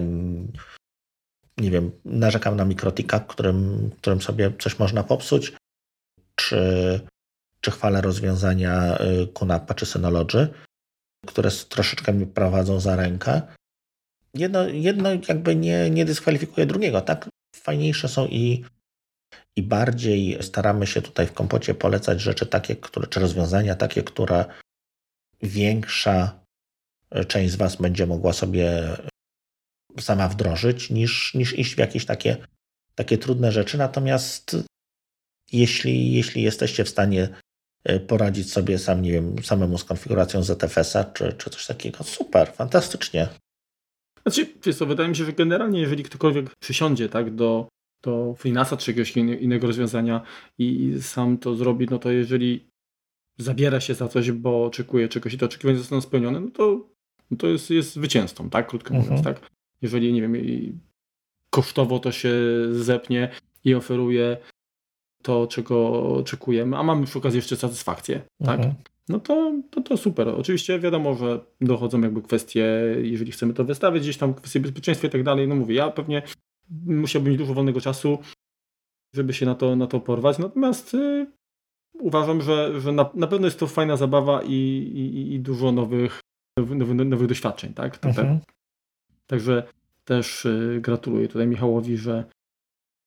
nie 1.59 1.70
wiem, 1.70 1.93
narzekam 2.05 2.56
na 2.56 2.64
mikrotika, 2.64 3.20
którym, 3.20 3.90
którym 3.97 4.22
sobie 4.22 4.52
coś 4.59 4.78
można 4.78 5.02
popsuć, 5.02 5.52
czy, 6.34 7.01
czy 7.60 7.70
chwalę 7.70 8.01
rozwiązania 8.01 8.98
y, 9.01 9.28
czy 9.76 9.86
Synology, 9.86 10.48
które 11.26 11.51
troszeczkę 11.68 12.12
mi 12.12 12.26
prowadzą 12.26 12.80
za 12.80 12.97
rękę. 12.97 13.43
Jedno, 14.34 14.68
jedno 14.68 15.09
jakby 15.28 15.56
nie, 15.56 15.90
nie 15.90 16.05
dyskwalifikuje 16.05 16.66
drugiego. 16.66 17.01
Tak 17.01 17.28
fajniejsze 17.56 18.09
są 18.09 18.26
i, 18.26 18.64
i 19.56 19.62
bardziej 19.62 20.42
staramy 20.42 20.86
się 20.86 21.02
tutaj 21.02 21.26
w 21.26 21.32
kompocie 21.32 21.74
polecać 21.74 22.20
rzeczy 22.20 22.46
takie, 22.46 22.76
które, 22.76 23.06
czy 23.06 23.20
rozwiązania 23.20 23.74
takie, 23.74 24.02
które 24.02 24.44
większa 25.42 26.40
część 27.28 27.52
z 27.52 27.56
Was 27.56 27.76
będzie 27.76 28.06
mogła 28.06 28.32
sobie 28.32 28.96
sama 30.00 30.28
wdrożyć, 30.28 30.90
niż, 30.90 31.34
niż 31.34 31.58
iść 31.58 31.74
w 31.74 31.78
jakieś 31.78 32.04
takie, 32.04 32.36
takie 32.94 33.18
trudne 33.18 33.52
rzeczy. 33.52 33.78
Natomiast 33.78 34.56
jeśli, 35.52 36.12
jeśli 36.12 36.42
jesteście 36.42 36.84
w 36.84 36.88
stanie 36.88 37.28
E, 37.86 38.00
poradzić 38.00 38.52
sobie 38.52 38.78
sam, 38.78 39.02
nie 39.02 39.12
wiem, 39.12 39.36
samemu 39.42 39.78
z 39.78 39.84
konfiguracją 39.84 40.42
ZFS-a 40.42 41.04
czy, 41.04 41.32
czy 41.32 41.50
coś 41.50 41.66
takiego. 41.66 42.04
Super, 42.04 42.52
fantastycznie. 42.52 43.28
Znaczy, 44.22 44.46
wiesz 44.64 44.76
co, 44.76 44.86
wydaje 44.86 45.08
mi 45.08 45.16
się, 45.16 45.24
że 45.24 45.32
generalnie 45.32 45.80
jeżeli 45.80 46.02
ktokolwiek 46.02 46.50
przysiądzie 46.60 47.08
tak, 47.08 47.34
do, 47.34 47.68
do 48.06 48.34
FreeNASa 48.38 48.76
czy 48.76 48.90
jakiegoś 48.90 49.16
innego 49.16 49.66
rozwiązania 49.66 50.20
i 50.58 50.94
sam 51.00 51.38
to 51.38 51.54
zrobi, 51.54 51.86
no 51.90 51.98
to 51.98 52.10
jeżeli 52.10 52.70
zabiera 53.38 53.80
się 53.80 53.94
za 53.94 54.08
coś, 54.08 54.32
bo 54.32 54.64
oczekuje 54.64 55.08
czegoś 55.08 55.34
i 55.34 55.38
to 55.38 55.46
oczekiwania 55.46 55.78
zostaną 55.78 56.00
spełnione, 56.00 56.40
no 56.40 56.50
to, 56.50 56.88
no 57.30 57.36
to 57.36 57.46
jest, 57.46 57.70
jest 57.70 57.92
zwycięzcą, 57.92 58.50
tak, 58.50 58.66
krótko 58.68 58.94
mówiąc, 58.94 59.18
mhm. 59.18 59.34
tak. 59.34 59.50
Jeżeli, 59.82 60.12
nie 60.12 60.22
wiem, 60.22 60.34
kosztowo 61.50 61.98
to 61.98 62.12
się 62.12 62.32
zepnie 62.70 63.28
i 63.64 63.74
oferuje 63.74 64.36
to, 65.22 65.46
czego 65.46 66.02
oczekujemy, 66.02 66.76
a 66.76 66.82
mamy 66.82 67.06
przy 67.06 67.18
okazji 67.18 67.38
jeszcze 67.38 67.56
satysfakcję, 67.56 68.20
tak? 68.44 68.58
Mhm. 68.58 68.74
No 69.08 69.20
to, 69.20 69.52
to, 69.70 69.80
to 69.80 69.96
super. 69.96 70.28
Oczywiście 70.28 70.78
wiadomo, 70.78 71.14
że 71.14 71.40
dochodzą 71.60 72.00
jakby 72.00 72.22
kwestie, 72.22 72.66
jeżeli 73.02 73.32
chcemy 73.32 73.54
to 73.54 73.64
wystawić, 73.64 74.02
gdzieś 74.02 74.16
tam 74.16 74.34
kwestie 74.34 74.60
bezpieczeństwa 74.60 75.08
i 75.08 75.10
tak 75.10 75.22
dalej. 75.22 75.48
No 75.48 75.54
mówię, 75.54 75.74
ja 75.74 75.90
pewnie 75.90 76.22
musiałbym 76.86 77.30
mieć 77.30 77.38
dużo 77.38 77.55
wolnego 77.55 77.80
czasu, 77.80 78.18
żeby 79.14 79.34
się 79.34 79.47
na 79.47 79.55
to, 79.55 79.76
na 79.76 79.86
to 79.86 80.01
porwać. 80.01 80.38
Natomiast 80.38 80.94
y, 80.94 81.26
uważam, 81.98 82.43
że, 82.43 82.80
że 82.80 82.93
na, 82.93 83.10
na 83.14 83.26
pewno 83.26 83.47
jest 83.47 83.59
to 83.59 83.66
fajna 83.66 83.97
zabawa 83.97 84.43
i, 84.43 84.52
i, 84.52 85.34
i 85.34 85.40
dużo 85.40 85.72
nowych, 85.72 86.20
nowych, 86.59 86.97
nowych 87.06 87.28
doświadczeń, 87.28 87.74
tak? 87.74 88.06
Mhm. 88.06 88.40
Także 89.26 89.62
też 90.05 90.44
y, 90.44 90.78
gratuluję 90.82 91.28
tutaj 91.28 91.47
Michałowi, 91.47 91.97
że, 91.97 92.24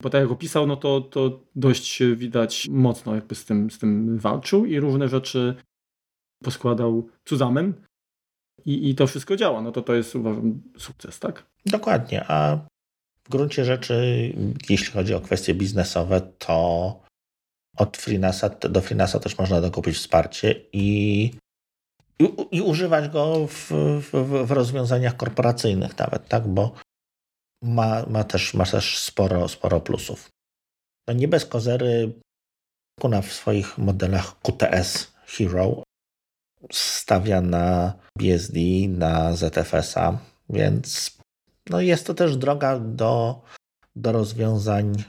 bo 0.04 0.10
tak 0.10 0.22
jak 0.22 0.32
opisał, 0.32 0.68
no 0.68 0.76
to, 0.76 1.02
to 1.02 1.40
dość 1.56 2.04
widać 2.16 2.68
mocno 2.70 3.16
jakby 3.16 3.36
z 3.36 3.46
tym, 3.46 3.72
z 3.72 3.80
tym 3.80 4.18
walczył 4.18 4.66
i 4.66 4.80
różne 4.80 5.08
rzeczy 5.08 5.56
poskładał 6.44 7.10
zusammen 7.26 7.74
i, 8.66 8.90
i 8.90 8.96
to 8.96 9.08
wszystko 9.08 9.36
działa. 9.36 9.62
No 9.62 9.72
to 9.72 9.82
to 9.82 9.94
jest 9.96 10.16
uważam 10.16 10.62
sukces, 10.78 11.20
tak? 11.20 11.46
Dokładnie, 11.66 12.26
a 12.28 12.60
w 13.30 13.32
gruncie 13.32 13.66
rzeczy, 13.66 14.34
jeśli 14.70 14.94
chodzi 14.94 15.14
o 15.14 15.22
kwestie 15.22 15.54
biznesowe, 15.54 16.22
to 16.22 17.00
od 17.78 17.98
FreeNASa, 17.98 18.50
do 18.50 18.82
FreeNASa 18.82 19.20
też 19.20 19.38
można 19.38 19.62
dokupić 19.62 19.96
wsparcie 19.96 20.56
i, 20.74 21.24
i, 22.20 22.34
i 22.52 22.62
używać 22.62 23.10
go 23.10 23.48
w, 23.48 23.72
w, 24.02 24.46
w, 24.48 24.52
rozwiązaniach 24.52 25.18
korporacyjnych 25.18 25.98
nawet, 25.98 26.28
tak? 26.28 26.48
Bo 26.48 26.74
ma, 27.64 28.06
ma, 28.06 28.24
też, 28.24 28.54
ma 28.54 28.66
też 28.66 28.98
sporo, 28.98 29.48
sporo 29.48 29.82
plusów. 29.82 30.30
No 31.08 31.14
nie 31.14 31.28
bez 31.28 31.46
kozery 31.46 32.14
Kuna 33.00 33.22
w 33.22 33.34
swoich 33.34 33.78
modelach 33.78 34.40
QTS 34.42 35.12
Hero 35.26 35.84
stawia 36.72 37.42
na 37.42 37.94
BSD, 38.18 38.60
na 38.88 39.36
ZFS-a, 39.36 40.18
więc 40.50 41.19
no 41.70 41.82
jest 41.82 42.08
to 42.08 42.14
też 42.14 42.38
droga 42.38 42.80
do, 42.80 43.42
do 43.96 44.12
rozwiązań 44.12 45.04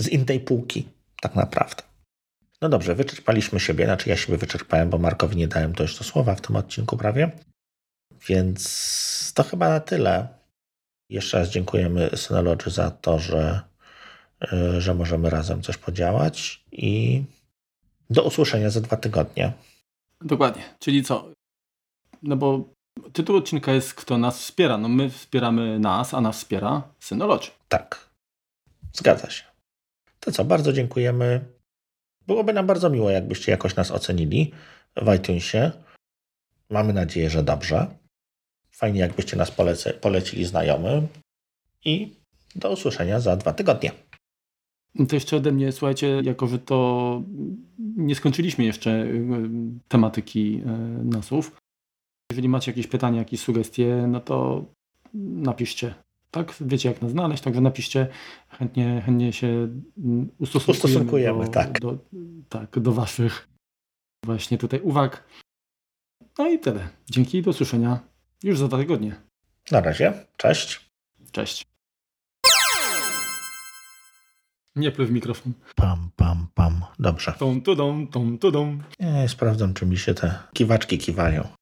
z 0.00 0.08
innej 0.08 0.40
półki, 0.40 0.88
tak 1.20 1.34
naprawdę. 1.34 1.82
No 2.60 2.68
dobrze, 2.68 2.94
wyczerpaliśmy 2.94 3.60
siebie, 3.60 3.84
znaczy 3.84 4.08
ja 4.08 4.16
siebie 4.16 4.38
wyczerpałem, 4.38 4.90
bo 4.90 4.98
Markowi 4.98 5.36
nie 5.36 5.48
dałem 5.48 5.74
to 5.74 5.84
do 5.84 5.88
słowa 5.88 6.34
w 6.34 6.40
tym 6.40 6.56
odcinku 6.56 6.96
prawie. 6.96 7.30
Więc 8.28 9.32
to 9.34 9.42
chyba 9.42 9.68
na 9.68 9.80
tyle. 9.80 10.28
Jeszcze 11.10 11.38
raz 11.38 11.48
dziękujemy 11.48 12.10
Synology 12.16 12.70
za 12.70 12.90
to, 12.90 13.18
że, 13.18 13.60
y, 14.52 14.80
że 14.80 14.94
możemy 14.94 15.30
razem 15.30 15.62
coś 15.62 15.76
podziałać 15.76 16.64
i 16.72 17.22
do 18.10 18.22
usłyszenia 18.22 18.70
za 18.70 18.80
dwa 18.80 18.96
tygodnie. 18.96 19.52
Dokładnie. 20.20 20.62
Czyli 20.78 21.04
co? 21.04 21.32
No 22.22 22.36
bo 22.36 22.74
tytuł 23.12 23.36
odcinka 23.36 23.72
jest 23.72 23.94
Kto 23.94 24.18
nas 24.18 24.40
wspiera. 24.40 24.78
No 24.78 24.88
my 24.88 25.10
wspieramy 25.10 25.78
nas, 25.78 26.14
a 26.14 26.20
nas 26.20 26.36
wspiera 26.36 26.82
Synology. 27.00 27.50
Tak. 27.68 28.08
Zgadza 28.92 29.30
się. 29.30 29.44
To 30.20 30.32
co, 30.32 30.44
bardzo 30.44 30.72
dziękujemy. 30.72 31.44
Byłoby 32.26 32.52
nam 32.52 32.66
bardzo 32.66 32.90
miło, 32.90 33.10
jakbyście 33.10 33.52
jakoś 33.52 33.76
nas 33.76 33.90
ocenili 33.90 34.52
w 34.96 35.14
iTunesie. 35.14 35.72
Mamy 36.70 36.92
nadzieję, 36.92 37.30
że 37.30 37.42
dobrze. 37.42 37.86
Fajnie, 38.70 39.00
jakbyście 39.00 39.36
nas 39.36 39.50
polece, 39.50 39.94
polecili 39.94 40.44
znajomym. 40.44 41.08
I 41.84 42.16
do 42.54 42.70
usłyszenia 42.70 43.20
za 43.20 43.36
dwa 43.36 43.52
tygodnie. 43.52 43.92
To 45.08 45.16
jeszcze 45.16 45.36
ode 45.36 45.52
mnie, 45.52 45.72
słuchajcie, 45.72 46.20
jako 46.24 46.46
że 46.46 46.58
to 46.58 47.22
nie 47.96 48.14
skończyliśmy 48.14 48.64
jeszcze 48.64 48.90
y, 48.90 49.24
tematyki 49.88 50.62
y, 51.00 51.04
nasów. 51.04 51.57
Jeżeli 52.30 52.48
macie 52.48 52.70
jakieś 52.70 52.86
pytania, 52.86 53.18
jakieś 53.18 53.40
sugestie, 53.40 54.04
no 54.08 54.20
to 54.20 54.64
napiszcie. 55.14 55.94
Tak, 56.30 56.54
wiecie 56.60 56.88
jak 56.88 57.02
nas 57.02 57.10
znaleźć, 57.10 57.42
także 57.42 57.60
napiszcie. 57.60 58.08
Chętnie, 58.48 59.02
chętnie 59.06 59.32
się 59.32 59.68
ustosunkujemy, 60.38 60.78
ustosunkujemy 60.78 61.44
do, 61.44 61.50
tak. 61.50 61.80
Do, 61.80 61.98
tak, 62.48 62.78
do 62.78 62.92
waszych 62.92 63.48
właśnie 64.24 64.58
tutaj 64.58 64.80
uwag. 64.80 65.24
No 66.38 66.48
i 66.48 66.58
tyle. 66.58 66.88
Dzięki 67.10 67.38
i 67.38 67.42
do 67.42 67.50
usłyszenia 67.50 68.00
już 68.42 68.58
za 68.58 68.68
dwa 68.68 68.78
tygodnie. 68.78 69.16
Na 69.70 69.80
razie. 69.80 70.12
Cześć. 70.36 70.90
Cześć. 71.32 71.66
Nie 74.76 74.90
pluj 74.92 75.06
w 75.06 75.10
mikrofon. 75.10 75.52
Pam, 75.76 76.10
pam, 76.16 76.46
pam. 76.54 76.84
Dobrze. 76.98 77.32
Tom, 77.38 77.62
tudom, 77.62 78.06
tom, 78.06 78.38
tudom. 78.38 78.82
Nie, 79.00 79.28
sprawdzam, 79.28 79.74
czy 79.74 79.86
mi 79.86 79.96
się 79.98 80.14
te 80.14 80.38
kiwaczki 80.52 80.98
kiwają. 80.98 81.57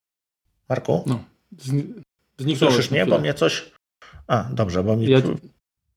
Marku? 0.68 1.04
No. 1.06 1.24
Z, 1.58 2.58
Słyszysz 2.58 2.90
mnie? 2.90 3.06
Bo 3.06 3.18
mnie 3.18 3.34
coś... 3.34 3.72
A, 4.26 4.48
dobrze, 4.52 4.84
bo 4.84 4.96
mi... 4.96 5.10
Ja... 5.10 5.18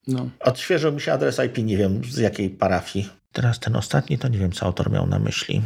No. 0.07 0.29
Odświeżył 0.39 0.91
mi 0.91 1.01
się 1.01 1.13
adres 1.13 1.39
IP, 1.45 1.57
nie 1.57 1.77
wiem 1.77 2.03
z 2.03 2.17
jakiej 2.17 2.49
parafii. 2.49 3.09
Teraz 3.31 3.59
ten 3.59 3.75
ostatni, 3.75 4.17
to 4.17 4.27
nie 4.27 4.37
wiem, 4.37 4.51
co 4.51 4.65
autor 4.65 4.91
miał 4.91 5.07
na 5.07 5.19
myśli. 5.19 5.61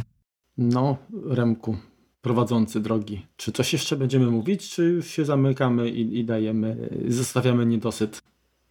No, 0.58 0.96
Remku, 1.30 1.76
prowadzący 2.22 2.80
drogi. 2.80 3.26
Czy 3.36 3.52
coś 3.52 3.72
jeszcze 3.72 3.96
będziemy 3.96 4.26
mówić, 4.26 4.70
czy 4.70 4.84
już 4.84 5.06
się 5.06 5.24
zamykamy 5.24 5.88
i, 5.88 6.18
i 6.18 6.24
dajemy, 6.24 6.88
zostawiamy 7.08 7.66
niedosyt 7.66 8.22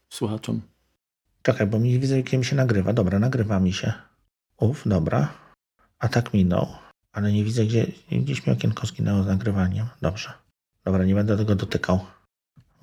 słuchaczom? 0.10 0.61
Czekaj, 1.41 1.68
bo 1.68 1.80
mi 1.80 1.99
widzę, 1.99 2.18
jakie 2.18 2.38
mi 2.38 2.45
się 2.45 2.55
nagrywa. 2.55 2.93
Dobra, 2.93 3.19
nagrywa 3.19 3.60
mi 3.60 3.73
się. 3.73 3.93
Uf, 4.60 4.84
dobra. 4.85 5.34
A 5.99 6.07
tak 6.10 6.34
minął. 6.34 6.68
Ale 7.14 7.31
nie 7.31 7.44
widzę, 7.44 7.65
gdzie 7.65 7.88
gdzieś 8.11 8.48
mi 8.48 8.53
okienko 8.53 8.88
zginęło 8.88 9.23
z 9.23 9.27
nagrywaniem. 9.27 9.88
Dobrze. 10.02 10.34
Dobra, 10.85 11.06
nie 11.06 11.15
będę 11.15 11.38
tego 11.38 11.56
dotykał. 11.56 11.99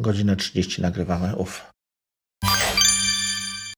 Godzinę 0.01 0.37
30 0.37 0.83
nagrywamy. 0.83 1.37
Uf. 1.37 1.71